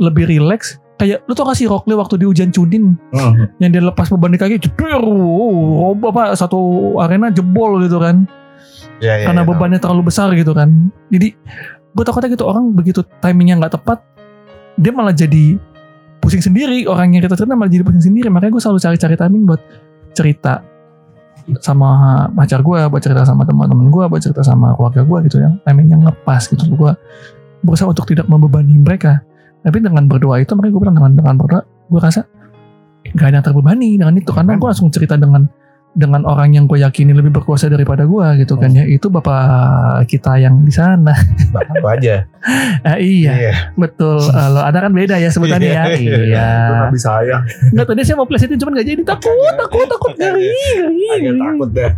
lebih 0.00 0.24
rileks 0.26 0.80
kayak 0.96 1.24
lu 1.24 1.32
tau 1.32 1.48
gak 1.48 1.56
sih 1.56 1.64
Rockly 1.64 1.96
waktu 1.96 2.20
di 2.20 2.28
ujian 2.28 2.52
Chunin 2.52 2.96
Hmm. 3.12 3.48
yang 3.56 3.72
dia 3.72 3.80
lepas 3.80 4.08
beban 4.08 4.32
di 4.32 4.40
kaki 4.40 4.60
jeder 4.60 5.00
oh, 5.00 5.96
apa 5.96 6.36
satu 6.36 6.60
arena 7.00 7.32
jebol 7.32 7.80
gitu 7.80 7.96
kan 8.00 8.28
Iya, 9.00 9.24
iya, 9.24 9.26
karena 9.32 9.42
iya, 9.44 9.48
bebannya 9.48 9.78
terlalu 9.80 10.12
besar 10.12 10.28
gitu 10.36 10.52
kan 10.52 10.92
jadi 11.08 11.32
gue 11.90 12.04
takutnya 12.04 12.36
gitu 12.36 12.44
orang 12.44 12.68
begitu 12.70 13.00
timingnya 13.24 13.56
nggak 13.56 13.80
tepat 13.80 14.04
dia 14.76 14.92
malah 14.94 15.14
jadi 15.14 15.58
pusing 16.20 16.44
sendiri 16.44 16.84
orang 16.84 17.16
yang 17.16 17.24
kita 17.24 17.34
cerita 17.34 17.56
malah 17.56 17.72
jadi 17.72 17.82
pusing 17.82 18.04
sendiri. 18.12 18.28
Makanya 18.28 18.52
gue 18.54 18.62
selalu 18.62 18.78
cari-cari 18.78 19.14
timing 19.16 19.42
buat 19.48 19.60
cerita 20.12 20.62
sama 21.64 22.28
pacar 22.30 22.62
gue 22.62 22.78
buat 22.86 23.02
cerita 23.02 23.26
sama 23.26 23.42
teman-teman 23.42 23.90
gue 23.90 24.04
buat 24.06 24.22
cerita 24.22 24.44
sama 24.44 24.76
keluarga 24.76 25.02
gue 25.02 25.18
gitu 25.26 25.36
ya. 25.42 25.50
Timing 25.66 25.86
yang 25.90 26.02
ngepas 26.06 26.46
gitu. 26.52 26.68
Gue 26.76 26.92
berusaha 27.64 27.88
untuk 27.90 28.06
tidak 28.06 28.28
membebani 28.28 28.76
mereka. 28.78 29.24
Tapi 29.60 29.80
dengan 29.80 30.06
berdoa 30.08 30.40
itu 30.40 30.52
makanya 30.56 30.72
gue 30.72 30.82
bilang 30.82 30.96
dengan 30.96 31.12
dengan 31.16 31.34
berdoa 31.36 31.62
gue 31.64 32.00
rasa 32.00 32.22
gak 33.16 33.26
ada 33.32 33.36
yang 33.40 33.46
terbebani 33.46 33.88
dengan 33.98 34.14
itu. 34.16 34.30
Karena 34.30 34.54
gue 34.54 34.68
langsung 34.68 34.88
cerita 34.92 35.16
dengan 35.16 35.48
dengan 35.90 36.22
orang 36.22 36.54
yang 36.54 36.70
gue 36.70 36.78
yakini 36.78 37.10
lebih 37.10 37.34
berkuasa 37.34 37.66
daripada 37.66 38.06
gue 38.06 38.26
gitu 38.42 38.54
kan 38.54 38.70
ya. 38.70 38.86
Itu 38.86 39.10
bapak 39.10 40.06
kita 40.06 40.38
yang 40.38 40.62
di 40.62 40.70
sana. 40.70 41.10
Bapak 41.50 41.98
aja. 41.98 42.30
Ah, 42.86 42.98
iya. 43.02 43.74
Betul. 43.74 44.22
Eh, 44.22 44.48
lo 44.54 44.62
ada 44.62 44.86
kan 44.86 44.94
beda 44.94 45.18
ya 45.18 45.34
sebutannya 45.34 45.70
ya? 45.74 45.84
Itu 45.98 46.30
iya. 46.30 46.48
Nabi 46.86 46.98
saya. 46.98 47.42
nggak 47.74 47.86
tadi 47.90 48.00
saya 48.06 48.16
mau 48.22 48.28
plesetin 48.30 48.58
cuman 48.62 48.78
gak 48.78 48.86
jadi. 48.86 49.02
Takut 49.02 49.54
takut 49.58 49.86
takut. 49.90 50.12
ngeri 50.14 50.54
ngeri. 51.26 51.40
takut 51.42 51.70
deh. 51.74 51.92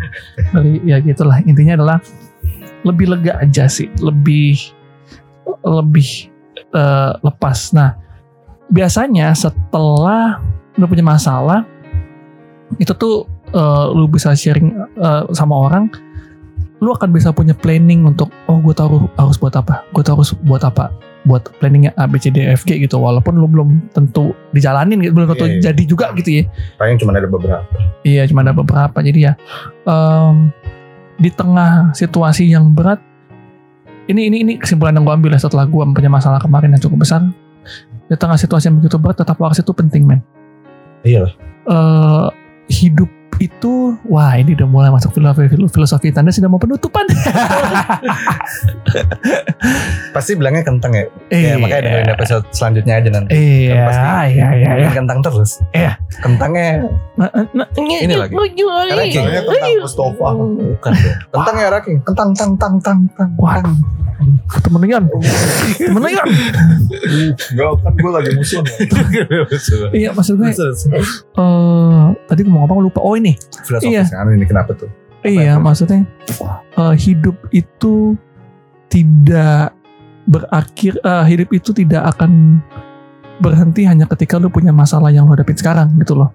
Ya 0.89 0.97
gitulah. 1.05 1.45
Intinya 1.45 1.77
adalah 1.77 1.99
lebih 2.89 3.13
lega 3.13 3.45
aja 3.45 3.69
sih. 3.69 3.93
Lebih 4.01 4.73
lebih 5.61 6.33
eh, 6.73 7.13
lepas. 7.21 7.77
Nah 7.77 8.01
biasanya 8.73 9.37
setelah 9.37 10.41
lu 10.81 10.89
punya 10.89 11.05
masalah 11.05 11.69
itu 12.81 12.97
tuh 12.97 13.29
eh, 13.53 13.87
lu 13.93 14.09
bisa 14.09 14.33
sharing 14.33 14.73
eh, 14.99 15.23
sama 15.37 15.69
orang 15.69 15.93
lu 16.83 16.91
akan 16.91 17.15
bisa 17.15 17.31
punya 17.31 17.55
planning 17.55 18.03
untuk 18.03 18.27
oh 18.51 18.59
gue 18.59 18.75
tahu 18.75 19.07
harus 19.15 19.39
buat 19.39 19.55
apa 19.55 19.87
gue 19.95 20.03
tahu 20.03 20.19
harus 20.19 20.35
buat 20.43 20.67
apa 20.67 20.91
buat 21.23 21.47
planningnya 21.63 21.95
A 21.95 22.11
B 22.11 22.19
C 22.19 22.35
D 22.35 22.43
F 22.51 22.67
G 22.67 22.83
gitu 22.83 22.99
walaupun 22.99 23.39
lu 23.39 23.47
belum 23.47 23.95
tentu 23.95 24.35
dijalanin 24.51 24.99
gitu 24.99 25.15
belum 25.15 25.31
tentu 25.31 25.47
Iya, 25.47 25.55
iya. 25.55 25.63
jadi 25.71 25.83
juga 25.87 26.11
gitu 26.19 26.43
ya 26.43 26.45
Paling 26.83 26.99
cuma 26.99 27.15
ada 27.15 27.31
beberapa. 27.31 27.63
Iya, 28.03 28.27
cuma 28.27 28.43
ada 28.43 28.51
beberapa. 28.51 28.99
Jadi 28.99 29.31
ya 29.31 29.39
em, 29.87 30.51
di 31.23 31.31
tengah 31.31 31.95
situasi 31.95 32.51
yang 32.51 32.75
berat, 32.75 32.99
ini 34.11 34.27
ini 34.27 34.37
ini 34.43 34.53
kesimpulan 34.59 34.99
yang 34.99 35.07
gue 35.07 35.15
ambil 35.15 35.31
ya 35.39 35.41
setelah 35.47 35.71
gue 35.71 35.83
punya 35.95 36.11
masalah 36.11 36.43
kemarin 36.43 36.75
yang 36.75 36.83
cukup 36.83 37.07
besar. 37.07 37.23
Di 38.11 38.19
tengah 38.19 38.35
situasi 38.35 38.67
yang 38.67 38.83
begitu 38.83 38.99
berat, 38.99 39.23
tetap 39.23 39.39
waras 39.39 39.63
itu 39.63 39.71
penting, 39.71 40.03
men. 40.03 40.21
Iya. 41.07 41.31
Eh, 41.71 42.27
hidup 42.67 43.07
itu, 43.43 43.99
wah 44.07 44.39
ini 44.39 44.55
udah 44.55 44.69
mulai 44.71 44.91
masuk 44.95 45.19
filosofi 45.19 45.51
filosofi 45.67 46.15
tanda 46.15 46.31
sudah 46.31 46.47
mau 46.47 46.63
penutupan. 46.63 47.03
Pasti 50.15 50.39
bilangnya 50.39 50.63
kentang 50.63 50.95
ya. 50.95 51.05
Iya. 51.33 51.43
Ya, 51.43 51.55
makanya 51.59 51.83
dengerin 51.89 52.11
episode 52.15 52.45
selanjutnya 52.55 52.95
aja 53.03 53.09
nanti. 53.11 53.35
Iya, 53.35 53.73
Kan 53.73 53.89
pasti 53.89 54.05
iya, 54.37 54.49
iya, 54.55 54.71
iya. 54.79 54.89
Kentang 54.93 55.19
terus. 55.25 55.51
Iya. 55.75 55.93
Kentangnya 56.23 56.87
Ini 57.77 58.15
lagi. 58.15 58.35
Karena 58.37 59.05
King. 59.09 59.25
Soalnya 59.27 59.43
tentang 59.43 59.73
Mustafa. 59.83 60.29
bukan. 60.39 60.93
Kentang 61.33 61.57
ya 61.59 61.69
Raking. 61.73 61.99
Kentang 62.07 62.31
tang 62.37 62.53
tang 62.61 62.77
tang 62.79 63.01
tang. 63.17 63.31
Wah, 63.41 63.59
temen 64.63 64.87
Enggak 64.87 65.03
kan 67.83 67.93
gue 67.97 68.13
lagi 68.13 68.31
musuh. 68.37 68.63
Iya, 69.93 70.13
maksud 70.15 70.39
gue, 70.39 70.49
eh 70.53 70.57
tadi 72.29 72.41
ngomong 72.47 72.65
apa 72.65 72.73
lupa. 72.79 73.01
Oh 73.03 73.19
ini, 73.19 73.32
Filosofis 73.63 73.91
Iya. 73.91 74.05
kan 74.09 74.27
ini 74.31 74.47
kenapa 74.47 74.73
tuh? 74.75 74.91
Iya, 75.23 75.55
yang- 75.55 75.63
maksudnya 75.63 76.03
eh, 76.75 76.95
hidup 76.99 77.37
itu 77.51 78.19
tidak 78.89 79.73
berakhir, 80.25 80.99
eh, 80.99 81.25
hidup 81.27 81.49
itu 81.51 81.71
tidak 81.73 82.17
akan 82.17 82.63
berhenti 83.39 83.83
hanya 83.83 84.07
ketika 84.07 84.39
lu 84.39 84.47
punya 84.47 84.71
masalah 84.71 85.11
yang 85.11 85.27
lu 85.27 85.35
hadapin 85.35 85.59
sekarang 85.59 85.95
gitu 85.99 86.15
loh. 86.15 86.31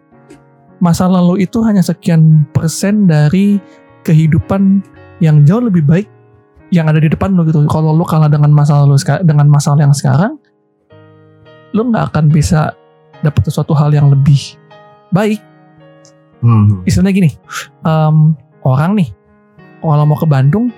Masa 0.78 1.08
lalu 1.08 1.44
itu 1.44 1.64
hanya 1.64 1.82
sekian 1.82 2.46
persen 2.52 3.08
dari 3.08 3.58
kehidupan 4.04 4.84
yang 5.20 5.42
jauh 5.44 5.64
lebih 5.64 5.82
baik 5.82 6.08
yang 6.70 6.86
ada 6.86 7.00
di 7.00 7.08
depan 7.08 7.32
lu 7.34 7.48
gitu. 7.48 7.64
Kalau 7.66 7.96
lu 7.96 8.04
kalah 8.04 8.28
dengan 8.28 8.52
masalah 8.52 8.84
lu 8.86 9.00
seka- 9.00 9.24
dengan 9.24 9.48
masalah 9.48 9.82
yang 9.82 9.96
sekarang, 9.96 10.36
lu 11.72 11.82
nggak 11.90 12.12
akan 12.14 12.26
bisa 12.28 12.76
dapat 13.24 13.42
sesuatu 13.48 13.74
hal 13.74 13.90
yang 13.90 14.12
lebih 14.12 14.60
baik 15.10 15.40
Hmm. 16.38 16.86
istilahnya 16.86 17.14
gini 17.14 17.30
em, 17.82 18.38
orang 18.62 18.94
nih 18.94 19.10
kalau 19.80 20.04
mau 20.04 20.14
ke 20.14 20.26
Bandung 20.26 20.70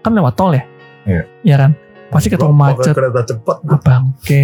kan 0.00 0.12
lewat 0.12 0.34
tol 0.34 0.50
ya 0.50 0.64
Iya. 1.06 1.22
Iya 1.42 1.56
kan 1.56 1.70
pasti 2.06 2.30
ketemu 2.30 2.50
macet 2.50 2.94
kereta 2.94 3.22
cepat. 3.22 3.56
Ah, 3.62 3.78
bangke 3.78 4.42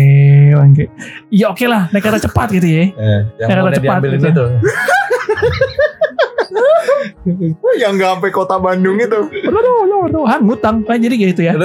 bangke 0.52 0.84
ya 1.28 1.50
oke 1.50 1.62
lah 1.66 1.90
naik 1.90 2.02
kereta 2.02 2.26
cepat 2.26 2.50
gitu 2.52 2.66
ya 2.66 2.84
Eh, 2.94 3.20
yang 3.38 3.48
Kereta 3.48 3.62
mau 3.62 3.72
cepat 3.72 3.98
gitu. 4.04 4.26
itu. 4.28 4.44
Yang 7.78 7.92
nggak 7.96 8.10
sampai 8.12 8.30
kota 8.30 8.56
Bandung 8.58 8.98
itu. 8.98 9.18
aduh 9.46 9.76
aduh 9.86 10.00
aduh 10.06 10.22
ngutang 10.42 10.82
kan 10.84 10.98
jadi 10.98 11.14
gitu 11.14 11.42
ya 11.42 11.54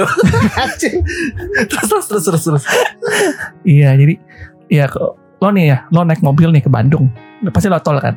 terus 1.68 1.86
terus 1.86 2.06
terus 2.06 2.24
terus 2.24 2.42
terus. 2.44 2.64
iya 3.62 3.92
jadi 3.94 4.14
ya 4.68 4.86
lo 5.38 5.48
nih 5.50 5.64
ya 5.68 5.78
lo 5.90 6.02
naik 6.02 6.22
mobil 6.22 6.50
nih 6.50 6.62
ke 6.62 6.70
Bandung 6.70 7.10
pasti 7.50 7.68
lo 7.68 7.78
tol 7.78 7.98
kan 7.98 8.14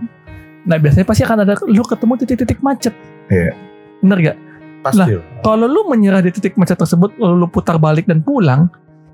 nah 0.62 0.78
biasanya 0.78 1.05
pasti 1.05 1.24
akan 1.26 1.38
ada 1.41 1.53
lo 1.57 1.84
ketemu 1.84 2.14
titik-titik 2.22 2.59
macet 2.62 2.93
Iya. 3.28 3.53
bener 4.01 4.18
gak 4.22 4.38
Pasti. 4.82 5.14
kalau 5.45 5.70
lu 5.70 5.86
menyerah 5.86 6.22
di 6.22 6.34
titik 6.34 6.57
macet 6.57 6.74
tersebut 6.76 7.14
lalu 7.18 7.45
lu 7.45 7.47
putar 7.49 7.78
balik 7.78 8.09
dan 8.09 8.22
pulang 8.22 8.66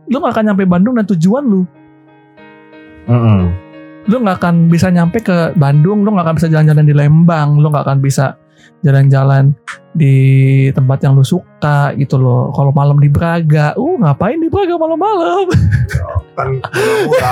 lu 0.08 0.20
gak 0.20 0.36
akan 0.36 0.52
nyampe 0.52 0.64
Bandung 0.64 0.96
dan 0.96 1.04
tujuan 1.08 1.44
lu 1.44 1.64
Mm-mm. 3.08 3.52
lu 4.08 4.16
nggak 4.20 4.40
akan 4.40 4.68
bisa 4.68 4.88
nyampe 4.88 5.20
ke 5.20 5.52
Bandung, 5.56 6.04
lu 6.04 6.12
nggak 6.12 6.28
akan 6.28 6.36
bisa 6.36 6.48
jalan-jalan 6.48 6.84
di 6.84 6.96
Lembang, 6.96 7.60
lu 7.60 7.68
nggak 7.68 7.84
akan 7.88 8.00
bisa 8.00 8.36
jalan-jalan 8.84 9.52
di 9.92 10.16
tempat 10.72 11.04
yang 11.04 11.16
lu 11.16 11.24
suka 11.24 11.92
gitu 11.96 12.16
loh. 12.16 12.52
Kalau 12.52 12.72
malam 12.72 13.00
di 13.00 13.08
Braga, 13.08 13.76
uh 13.76 13.96
ngapain 14.00 14.40
di 14.40 14.48
Braga 14.48 14.76
malam-malam? 14.76 15.44
Kan 16.36 16.60
murah-murah. 16.64 17.32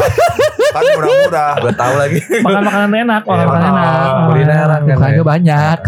Kan 0.76 0.84
murah-murah. 0.91 1.53
Gua 1.57 1.73
tahu 1.73 1.93
lagi. 1.95 2.19
Makan 2.41 2.61
makanan 2.61 2.89
enak, 2.93 3.21
makan 3.23 3.36
Iya, 3.36 3.45
makanan 3.47 3.71
enak. 3.71 4.11
kulineran 4.28 4.82
kan, 4.82 4.97
Braga 4.97 5.15
ya. 5.15 5.23
banyak. 5.23 5.80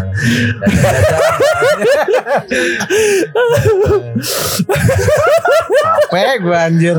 Capek 5.78 6.36
gue 6.42 6.58
anjir. 6.58 6.98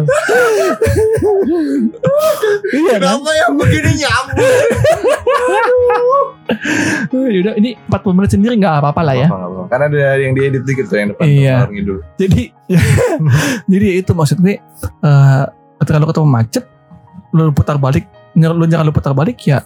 iya 2.71 2.97
kan? 2.99 3.19
Kenapa 3.19 3.31
yang 3.35 3.53
begini 3.57 3.91
nyambung? 3.99 4.39
Yaudah, 7.09 7.55
ini 7.57 7.71
40 7.89 8.17
menit 8.17 8.31
sendiri 8.31 8.55
nggak 8.57 8.75
apa-apa 8.81 9.03
lah 9.03 9.17
ya. 9.17 9.29
Karena 9.69 9.85
ada 9.89 10.17
yang 10.17 10.33
diedit 10.33 10.63
dikit 10.65 10.87
tuh 10.89 10.97
yang 10.97 11.09
depan 11.13 11.25
Iya. 11.25 11.57
Jadi, 12.17 12.43
jadi 13.73 13.89
itu 14.01 14.13
maksud 14.13 14.39
gue, 14.39 14.57
eh 14.59 15.43
ketika 15.79 15.97
lu 15.97 16.09
ketemu 16.09 16.29
macet, 16.29 16.65
lu 17.33 17.53
putar 17.53 17.77
balik, 17.77 18.09
lu 18.35 18.65
jangan 18.65 18.85
lu 18.89 18.95
putar 18.95 19.13
balik 19.13 19.37
ya, 19.45 19.61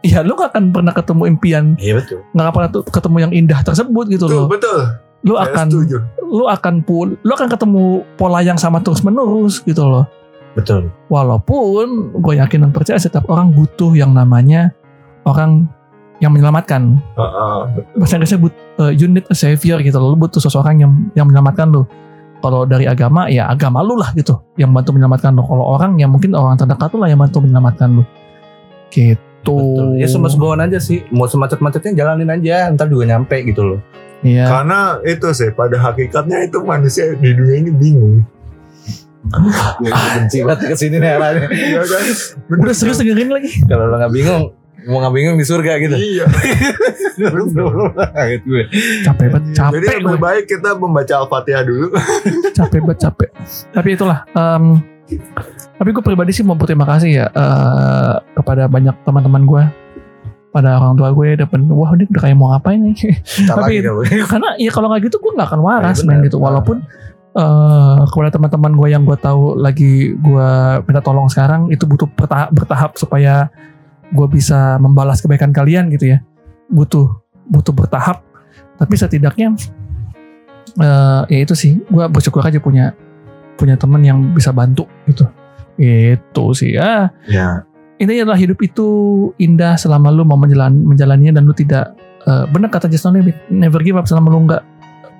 ya 0.00 0.22
lu 0.22 0.32
gak 0.34 0.54
akan 0.54 0.70
pernah 0.70 0.92
ketemu 0.94 1.22
impian 1.28 1.64
Iya 1.76 1.98
betul. 1.98 2.20
akan 2.32 2.52
pernah 2.52 2.70
ketemu 2.86 3.16
yang 3.20 3.32
indah 3.34 3.60
tersebut 3.62 4.04
gitu 4.08 4.26
Betul, 4.26 4.38
loh. 4.38 4.48
betul. 4.48 4.80
Lu 5.26 5.34
Saya 5.34 5.50
akan 5.50 5.66
setuju. 5.72 5.96
lu 6.22 6.44
akan 6.46 6.74
pul 6.86 7.08
lu 7.18 7.32
akan 7.34 7.48
ketemu 7.50 7.84
pola 8.14 8.38
yang 8.46 8.54
sama 8.54 8.78
terus 8.78 9.02
menerus 9.02 9.58
gitu 9.60 9.82
loh. 9.82 10.06
Betul. 10.54 10.88
Walaupun 11.10 12.14
gue 12.16 12.34
yakin 12.38 12.64
dan 12.64 12.70
percaya 12.70 12.96
setiap 12.96 13.26
orang 13.26 13.50
butuh 13.50 13.92
yang 13.92 14.14
namanya 14.14 14.70
orang 15.26 15.66
yang 16.22 16.32
menyelamatkan. 16.32 16.96
Heeh, 17.18 17.58
betul. 17.74 17.92
Bahasa 17.98 18.14
Inggrisnya 18.16 18.38
but, 18.40 18.54
eh, 18.80 18.92
you 18.94 19.04
need 19.04 19.26
a 19.28 19.36
savior 19.36 19.82
gitu 19.82 19.98
loh. 19.98 20.14
Lu 20.14 20.18
butuh 20.18 20.40
seseorang 20.40 20.80
yang 20.80 20.92
yang 21.12 21.26
menyelamatkan 21.28 21.68
lu. 21.68 21.84
Kalau 22.44 22.68
dari 22.68 22.84
agama 22.84 23.26
ya 23.32 23.48
agama 23.48 23.80
lu 23.80 23.96
lah 23.96 24.12
gitu 24.12 24.36
yang 24.60 24.70
bantu 24.70 24.92
menyelamatkan 24.94 25.32
lu. 25.32 25.42
Kalau 25.42 25.64
orang 25.64 25.96
ya 25.96 26.06
mungkin 26.06 26.36
orang 26.36 26.54
terdekat 26.60 26.92
lu 26.94 26.98
lah 27.02 27.08
yang 27.10 27.20
bantu 27.20 27.42
menyelamatkan 27.42 28.00
lu. 28.00 28.04
Gitu. 28.92 29.20
Betul. 29.46 30.02
Ya 30.02 30.06
semesgoan 30.10 30.58
aja 30.58 30.78
sih. 30.82 31.06
Mau 31.14 31.30
semacet-macetnya 31.30 31.94
jalanin 31.94 32.30
aja. 32.30 32.66
Ntar 32.74 32.90
juga 32.90 33.06
nyampe 33.14 33.38
gitu 33.46 33.62
loh. 33.62 33.80
Iya. 34.26 34.50
Karena 34.50 34.98
itu 35.06 35.28
sih 35.30 35.54
pada 35.54 35.78
hakikatnya 35.78 36.50
itu 36.50 36.58
manusia 36.66 37.14
di 37.14 37.30
dunia 37.30 37.56
ini 37.62 37.70
bingung. 37.70 38.26
Gue 39.26 39.90
benci 40.18 40.42
banget 40.42 40.70
ke 40.70 40.76
sini 40.78 40.96
nih 40.98 41.10
arahnya. 41.18 41.46
Iya 41.50 41.82
kan? 41.82 42.04
Bener 42.50 42.62
Udah 42.66 42.74
serius 42.74 42.98
dengerin 42.98 43.30
lagi. 43.30 43.50
Kalau 43.66 43.86
lo 43.90 43.96
nggak 43.98 44.12
bingung, 44.14 44.44
mau 44.86 44.98
nggak 44.98 45.12
bingung 45.12 45.36
di 45.36 45.44
surga 45.44 45.72
gitu. 45.78 45.94
Iya. 45.94 46.24
Gue. 47.16 48.62
Capek 49.06 49.26
banget, 49.28 49.42
Jadi 49.50 49.76
capek 49.82 49.98
lebih 49.98 50.06
gue. 50.12 50.18
baik 50.20 50.44
kita 50.46 50.70
membaca 50.74 51.14
Al-Fatihah 51.16 51.62
dulu. 51.62 51.86
capek 52.58 52.80
banget 52.82 52.98
capek 53.02 53.30
tapi 53.70 53.88
itulah 53.90 54.18
em, 54.28 54.80
Tapi 55.72 55.88
gue 55.88 56.02
pribadi 56.02 56.30
sih 56.30 56.42
mau 56.42 56.54
berterima 56.54 56.82
kasih 56.84 57.10
ya 57.14 57.26
eh, 57.26 58.14
kepada 58.34 58.66
banyak 58.66 58.96
teman-teman 59.02 59.42
gue, 59.44 59.62
pada 60.50 60.76
orang 60.76 60.94
tua 60.94 61.08
gue 61.10 61.36
depan, 61.36 61.62
wah 61.68 61.92
dia 61.92 62.06
udah 62.06 62.22
kayak 62.22 62.34
mau 62.34 62.50
ngapain 62.50 62.80
nih? 62.80 62.96
Tapi- 63.44 63.84
Karena 64.26 64.56
ya 64.56 64.70
kalau 64.70 64.88
nggak 64.88 65.02
gitu 65.04 65.16
gue 65.16 65.32
nggak 65.32 65.46
akan 65.46 65.60
waras 65.62 66.00
Iya, 66.00 66.06
benar. 66.10 66.24
gitu. 66.26 66.36
Walaupun 66.36 66.76
eh, 67.32 67.98
kepada 68.04 68.30
teman-teman 68.30 68.72
gue 68.74 68.88
yang 68.88 69.02
gue 69.02 69.16
tahu 69.16 69.54
lagi 69.54 69.92
gue 70.12 70.48
minta 70.82 71.00
tolong 71.00 71.28
sekarang 71.28 71.70
itu 71.70 71.84
butuh 71.84 72.08
bertahap, 72.10 72.48
bertahap 72.50 72.90
supaya 72.96 73.46
gue 74.12 74.26
bisa 74.28 74.78
membalas 74.78 75.18
kebaikan 75.18 75.50
kalian 75.50 75.90
gitu 75.90 76.14
ya. 76.14 76.18
Butuh 76.68 77.10
butuh 77.46 77.72
bertahap. 77.72 78.22
Tapi 78.76 78.94
setidaknya 78.94 79.56
eh 80.76 81.22
ya 81.32 81.38
itu 81.40 81.54
sih 81.56 81.80
gue 81.80 82.04
bersyukur 82.10 82.44
aja 82.44 82.60
punya 82.60 82.92
punya 83.56 83.74
teman 83.80 84.04
yang 84.04 84.20
bisa 84.36 84.52
bantu 84.52 84.84
gitu. 85.08 85.24
Itu 85.76 86.52
sih 86.52 86.76
ya 86.76 87.08
Ya. 87.28 87.64
intinya 87.96 88.28
adalah 88.28 88.40
hidup 88.40 88.60
itu 88.60 88.86
indah 89.40 89.80
selama 89.80 90.12
lu 90.12 90.20
mau 90.28 90.36
menjalan 90.36 90.84
menjalaninya 90.84 91.40
dan 91.40 91.48
lu 91.48 91.56
tidak 91.56 91.96
eh, 92.28 92.44
benar 92.52 92.68
kata 92.68 92.92
Jason 92.92 93.16
Levitt 93.16 93.36
never 93.48 93.80
give 93.80 93.96
up 93.96 94.04
selama 94.04 94.28
lu 94.28 94.44
nggak 94.44 94.62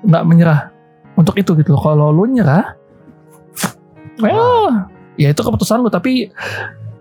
nggak 0.05 0.23
menyerah 0.29 0.69
untuk 1.17 1.33
itu 1.41 1.57
gitu 1.57 1.73
loh 1.73 1.81
kalau 1.81 2.13
lu 2.13 2.29
nyerah 2.29 2.77
well 4.21 4.85
ya 5.17 5.33
itu 5.33 5.41
keputusan 5.41 5.81
lu 5.81 5.89
tapi 5.89 6.29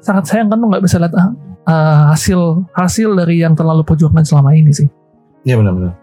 sangat 0.00 0.24
sayang 0.28 0.48
kan 0.48 0.56
lu 0.56 0.72
nggak 0.72 0.80
bisa 0.80 0.96
lihat 0.96 1.12
ah, 1.12 1.32
eh, 1.66 1.72
hasil 2.08 2.40
hasil 2.70 3.08
dari 3.14 3.38
yang 3.38 3.52
telah 3.52 3.72
lu 3.72 3.82
perjuangkan 3.82 4.22
selama 4.22 4.52
ini 4.52 4.70
sih 4.70 4.88
Iya 5.42 5.56
benar-benar. 5.56 5.94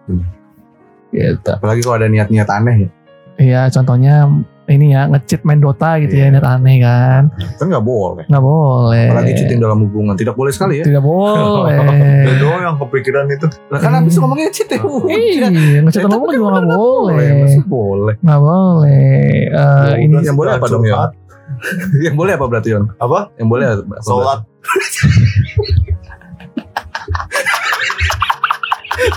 gitu 1.09 1.49
Apalagi 1.51 1.82
kalau 1.82 1.95
ada 1.95 2.07
niat-niat 2.07 2.49
aneh 2.49 2.76
ya. 2.78 2.89
Iya 3.34 3.61
contohnya 3.70 4.30
ini 4.64 4.95
ya 4.95 5.03
nge-cheat 5.05 5.43
main 5.43 5.59
Dota 5.59 5.99
gitu 5.99 6.16
ya 6.16 6.30
Iya. 6.30 6.34
net 6.34 6.45
aneh 6.45 6.80
kan 6.80 7.24
Kan 7.57 7.66
nggak 7.68 7.84
boleh. 7.84 8.24
nggak 8.24 8.39
boleh 8.41 9.07
Apalagi 9.09 9.34
cheating 9.36 9.59
dalam 9.59 9.84
hubungan. 9.84 10.14
Tidak 10.14 10.32
boleh 10.32 10.49
sekali 10.49 10.80
ya. 10.80 10.86
tidak 10.86 11.03
boleh 11.03 11.76
Dia 12.24 12.36
doang 12.39 12.61
yang 12.64 12.78
kepikiran 12.78 13.26
itu. 13.28 13.47
Lah 13.68 13.80
kan 13.80 13.91
habis 13.95 14.16
ngomongnya 14.16 14.47
cheating. 14.49 14.80
Iya, 15.05 15.47
ngechat 15.84 16.01
Itu 16.01 16.07
ngomong 16.07 16.24
kan 16.24 16.34
juga 16.34 16.47
nggak 16.53 16.68
boleh. 16.72 17.26
Masa 17.41 17.61
boleh. 17.68 18.14
Nggak 18.18 18.39
boleh. 18.39 19.03
Eh, 19.43 19.84
Ya 19.84 19.95
ini 19.99 20.16
yang 20.22 20.38
boleh 20.38 20.51
apa 20.55 20.66
dong, 20.66 20.82
curhat. 20.82 21.11
Yang 22.06 22.16
boleh 22.16 22.34
apa 22.36 22.46
berarti 22.48 22.70
Yon? 22.72 22.86
Apa? 22.98 23.30
Yang 23.36 23.48
boleh 23.50 23.66
apa? 23.70 23.96
Sholat. 24.02 24.39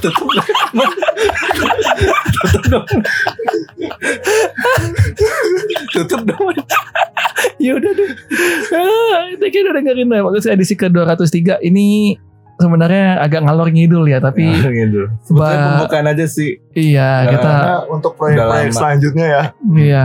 Tutup 0.00 0.26
dong. 0.26 0.48
Tutup 5.92 6.20
dong. 6.24 6.46
ya 7.60 7.72
udah 7.76 7.92
deh. 7.92 8.10
Ah, 8.72 9.18
Ini 9.30 9.46
kayaknya 9.46 9.60
udah 9.62 9.74
dengerin 9.76 10.08
ya. 10.08 10.20
Maksudnya 10.24 10.52
edisi 10.56 10.74
ke 10.74 10.88
203 10.88 11.60
ini 11.62 12.16
sebenarnya 12.56 13.20
agak 13.20 13.44
ngalor 13.44 13.68
ngidul 13.68 14.08
ya, 14.08 14.18
tapi 14.18 14.48
Nah, 14.48 14.72
gitu. 14.72 15.02
Sebetulnya 15.28 15.66
pembukaan 15.76 16.06
aja 16.08 16.24
sih. 16.24 16.50
iya 16.72 17.28
kita 17.28 17.52
untuk 17.92 18.16
proyek-proyek 18.16 18.72
selanjutnya 18.72 19.26
ya. 19.28 19.42
iya. 19.76 20.04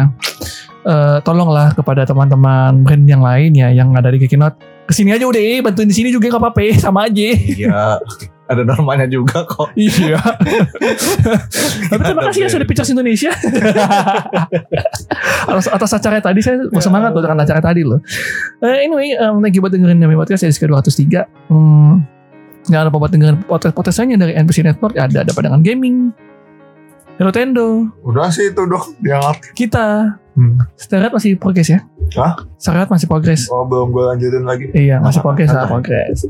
Eh, 0.81 1.17
tolonglah 1.21 1.77
kepada 1.77 2.09
teman-teman 2.09 2.81
brand 2.81 3.05
yang 3.05 3.21
lain 3.21 3.53
ya 3.53 3.69
yang 3.69 3.93
ada 3.93 4.09
di 4.09 4.17
Kikinot 4.17 4.57
ke 4.89 4.97
sini 4.97 5.13
aja 5.13 5.29
udah 5.29 5.37
eh, 5.37 5.61
bantuin 5.61 5.85
di 5.85 5.93
sini 5.93 6.09
juga 6.09 6.25
nggak 6.25 6.41
apa-apa 6.41 6.61
eh, 6.65 6.73
sama 6.81 7.05
aja. 7.05 7.21
Iya. 7.37 8.01
Ada 8.51 8.67
normanya 8.67 9.07
juga 9.07 9.45
kok. 9.47 9.71
iya. 9.77 10.17
Tapi 11.93 12.01
terima 12.01 12.27
kasih 12.27 12.41
ya 12.43 12.49
sudah 12.51 12.67
Pictures 12.67 12.91
Indonesia. 12.91 13.31
Atas, 15.41 15.67
atas 15.71 15.91
acara 15.97 16.21
tadi 16.21 16.39
saya 16.43 16.65
bersemangat 16.69 17.13
loh 17.15 17.23
dengan 17.23 17.41
acara 17.41 17.61
tadi 17.63 17.81
loh. 17.81 18.01
Eh, 18.61 18.85
anyway 18.85 19.15
um, 19.21 19.39
thank 19.39 19.53
you 19.53 19.61
buat 19.61 19.73
dengerin 19.73 20.01
Demi 20.01 20.17
Podcast 20.17 20.43
edisi 20.45 20.61
ke-203 20.61 21.25
hmm, 21.49 21.93
Jangan 22.69 22.85
lupa 22.91 22.97
buat 23.07 23.11
dengerin 23.11 23.37
podcast-podcast 23.49 23.97
lainnya 24.03 24.17
dari 24.27 24.33
NPC 24.37 24.61
Network 24.61 24.93
Ada 24.99 25.25
ada 25.25 25.31
pandangan 25.33 25.65
gaming 25.65 26.13
Hero 27.21 27.29
Tendo 27.29 27.85
Udah 28.01 28.33
sih 28.33 28.49
itu 28.49 28.65
dong 28.65 28.97
yang 29.05 29.21
aktif. 29.21 29.53
Kita 29.53 30.17
Hmm. 30.31 30.55
Sterat 30.73 31.11
masih 31.11 31.35
progres 31.35 31.67
ya 31.67 31.83
Hah? 32.15 32.39
Sterat 32.55 32.87
masih 32.87 33.03
progres 33.03 33.51
Oh 33.51 33.67
belum 33.67 33.91
gue 33.91 34.03
lanjutin 34.07 34.47
lagi. 34.47 34.71
Iya 34.71 34.97
masih 34.97 35.19
progres 35.19 35.51
lah 35.51 35.63
Apa? 35.67 35.75
progres 35.77 36.23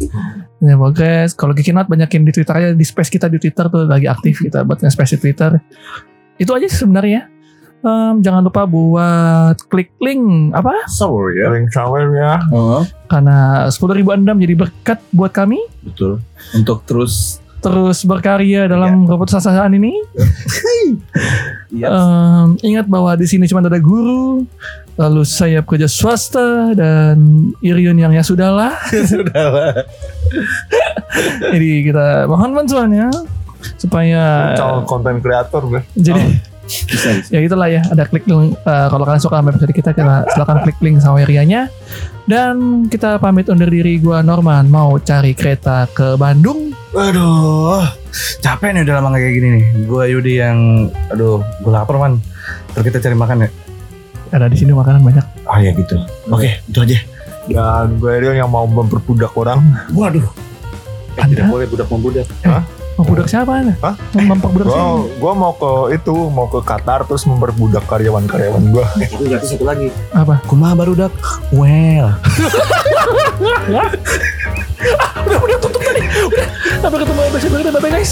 Masih 0.58 0.74
progres 0.76 1.30
Kalau 1.32 1.54
Kikinot 1.54 1.86
banyakin 1.86 2.26
di 2.26 2.34
Twitter 2.34 2.50
aja 2.52 2.70
Di 2.74 2.82
space 2.82 3.14
kita 3.14 3.30
di 3.30 3.38
Twitter 3.38 3.70
tuh 3.70 3.86
lagi 3.86 4.10
aktif 4.10 4.42
kita 4.42 4.66
Buat 4.66 4.82
nge-space 4.82 5.16
di 5.16 5.30
Twitter 5.30 5.54
Itu 6.36 6.50
aja 6.52 6.66
sih 6.66 6.82
sebenarnya 6.82 7.30
Em, 7.82 8.22
Jangan 8.22 8.42
lupa 8.42 8.66
buat 8.66 9.58
klik 9.66 9.94
link 9.98 10.50
Apa? 10.50 10.86
Sorry 10.86 11.42
ya. 11.42 11.50
Link 11.50 11.70
somewhere 11.70 12.10
ya. 12.14 12.42
Oh, 12.50 12.82
Karena 13.06 13.66
10.000 13.66 13.82
anda 14.12 14.34
menjadi 14.34 14.54
berkat 14.60 14.98
buat 15.10 15.30
kami 15.30 15.62
betul. 15.82 16.22
Untuk 16.54 16.86
terus 16.86 17.41
Terus 17.62 18.02
berkarya 18.04 18.66
dalam 18.66 19.06
keputusasaan 19.06 19.78
ini 19.78 19.94
Iya. 21.72 21.88
Em, 21.88 22.48
Ingat 22.60 22.86
bahwa 22.86 23.14
di 23.14 23.24
sini 23.24 23.46
cuma 23.46 23.64
ada 23.64 23.78
guru 23.78 24.44
Lalu 24.98 25.22
saya 25.24 25.64
pekerja 25.64 25.88
swasta 25.88 26.74
Dan 26.74 27.16
Irion 27.62 27.96
yang 27.96 28.12
ya 28.12 28.20
sudahlah 28.20 28.76
Sudah 29.12 29.46
lah. 29.48 29.74
Jadi 31.54 31.88
kita 31.88 32.26
mohon 32.26 32.52
bantuannya 32.54 33.08
supaya 33.78 34.58
Calon 34.58 34.84
konten 34.84 35.22
kreator 35.22 35.62
gue. 35.70 35.82
jadi 35.94 36.18
Bisa, 36.66 37.14
bisa. 37.14 37.30
ya 37.30 37.40
itulah 37.44 37.68
ya 37.68 37.86
ada 37.86 38.08
klik 38.08 38.26
link 38.26 38.58
eh, 38.58 38.88
kalau 38.90 39.06
kalian 39.06 39.22
suka 39.22 39.38
sama 39.38 39.52
episode 39.52 39.70
kita 39.70 39.92
kita 39.92 40.26
silakan 40.32 40.58
klik 40.64 40.80
link 40.80 40.98
sama 40.98 41.22
Rianya 41.22 41.70
dan 42.26 42.88
kita 42.88 43.20
pamit 43.20 43.52
undur 43.52 43.68
diri 43.68 44.00
gua 44.00 44.24
Norman 44.24 44.66
mau 44.66 44.96
cari 44.98 45.36
kereta 45.36 45.86
ke 45.92 46.16
Bandung 46.16 46.72
Aduh, 46.92 47.88
capek 48.44 48.76
nih 48.76 48.84
udah 48.84 49.00
lama 49.00 49.16
kayak 49.16 49.32
gini 49.40 49.48
nih. 49.56 49.64
Gue 49.88 50.04
Yudi 50.12 50.44
yang, 50.44 50.92
aduh, 51.08 51.40
gue 51.64 51.72
lapar 51.72 51.96
man. 51.96 52.20
Ntar 52.76 52.84
kita 52.84 53.00
cari 53.00 53.16
makan 53.16 53.48
ya. 53.48 53.50
ada 54.32 54.48
di 54.48 54.56
sini 54.56 54.72
makanan 54.72 55.04
banyak 55.04 55.28
Oh 55.44 55.60
ya 55.60 55.76
gitu. 55.76 56.00
Oke, 56.32 56.64
itu 56.64 56.80
aja. 56.80 57.00
Dan 57.52 58.00
gue 58.00 58.12
Rion 58.20 58.36
yang 58.36 58.52
mau 58.52 58.64
memperbudak 58.64 59.32
orang. 59.36 59.60
Waduh. 59.92 60.24
Eh, 61.16 61.24
Anda? 61.24 61.36
tidak 61.36 61.48
boleh 61.52 61.68
budak 61.68 61.88
membudak. 61.92 62.28
mau 62.48 62.64
budak 62.98 63.28
siapa 63.28 63.52
anda? 63.58 63.74
Hah? 63.82 63.96
Memperbudak 64.14 64.68
Gue 64.68 64.76
siapa? 64.76 65.00
gue 65.18 65.32
mau 65.34 65.54
ke 65.56 65.72
itu 65.96 66.16
mau 66.30 66.46
ke 66.46 66.60
Qatar 66.62 67.08
terus 67.08 67.24
memperbudak 67.26 67.84
karyawan-karyawan 67.88 68.64
gue. 68.70 68.86
Eh, 69.02 69.08
itu 69.10 69.24
berarti 69.26 69.48
satu 69.48 69.66
lagi. 69.66 69.88
Apa? 70.14 70.44
Kumaha 70.46 70.74
baru 70.78 70.94
dak? 70.94 71.14
Well. 71.50 72.14
Udah 75.22 75.40
udah 75.40 75.58
tutup 75.62 75.82
tadi. 75.82 76.02
Udah. 76.04 76.48
Sampai 76.78 76.98
ketemu 77.02 77.22
episode 77.26 77.52
berikutnya. 77.54 77.74
Bye 77.74 77.82
bye 77.82 77.92
guys. 77.92 78.12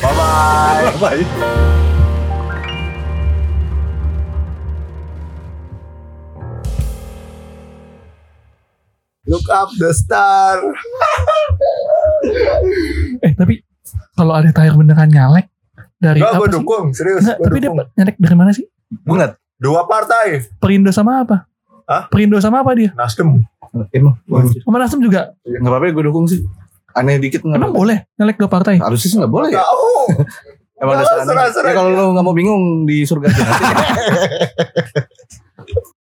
Bye 0.00 0.12
bye. 0.12 0.92
Bye. 1.00 1.24
Look 9.22 9.46
up 9.54 9.70
the 9.78 9.94
star. 9.94 10.58
Eh 13.22 13.32
tapi 13.38 13.61
kalau 14.12 14.32
ada 14.34 14.50
tayar 14.50 14.74
beneran 14.74 15.08
nyalek 15.08 15.46
dari 15.96 16.18
Gak 16.18 16.28
apa 16.28 16.38
gue 16.38 16.46
sih? 16.46 16.54
dukung 16.54 16.84
serius. 16.90 17.22
Nggak, 17.22 17.36
tapi 17.38 17.56
dia 17.56 17.68
dukung. 17.68 17.86
nyalek 17.92 18.16
dari 18.16 18.36
mana 18.36 18.50
sih? 18.50 18.64
Bungat. 19.00 19.30
Dua 19.56 19.84
partai. 19.84 20.42
Perindo 20.56 20.90
sama 20.90 21.22
apa? 21.22 21.46
Hah? 21.84 22.06
Perindo 22.08 22.36
sama 22.36 22.60
apa 22.60 22.72
dia? 22.72 22.90
Nasdem. 22.92 23.42
Emang, 23.88 24.18
Sama 24.60 24.76
Nasdem 24.76 25.00
juga. 25.00 25.32
nggak 25.42 25.64
apa-apa 25.64 25.90
gue 25.90 26.04
dukung 26.04 26.26
sih. 26.26 26.44
Aneh 26.92 27.16
dikit 27.16 27.40
nggak 27.40 27.56
Emang 27.56 27.70
apa-apa. 27.70 27.80
boleh 27.80 27.98
nyalek 28.14 28.36
dua 28.36 28.50
partai? 28.50 28.76
Harusnya 28.76 29.08
sih 29.08 29.16
nggak 29.16 29.30
boleh 29.30 29.48
ya. 29.48 29.60
Tahu. 29.60 29.88
Emang 30.82 30.92
Nggak, 30.92 31.06
dasar 31.06 31.16
aneh. 31.16 31.28
serah-serah 31.28 31.68
Ya 31.68 31.74
kalau 31.74 31.90
lu 31.90 32.04
nggak 32.10 32.24
mau 32.24 32.34
bingung 32.34 32.62
di 32.82 33.06
surga 33.06 33.26
aja. 33.28 33.42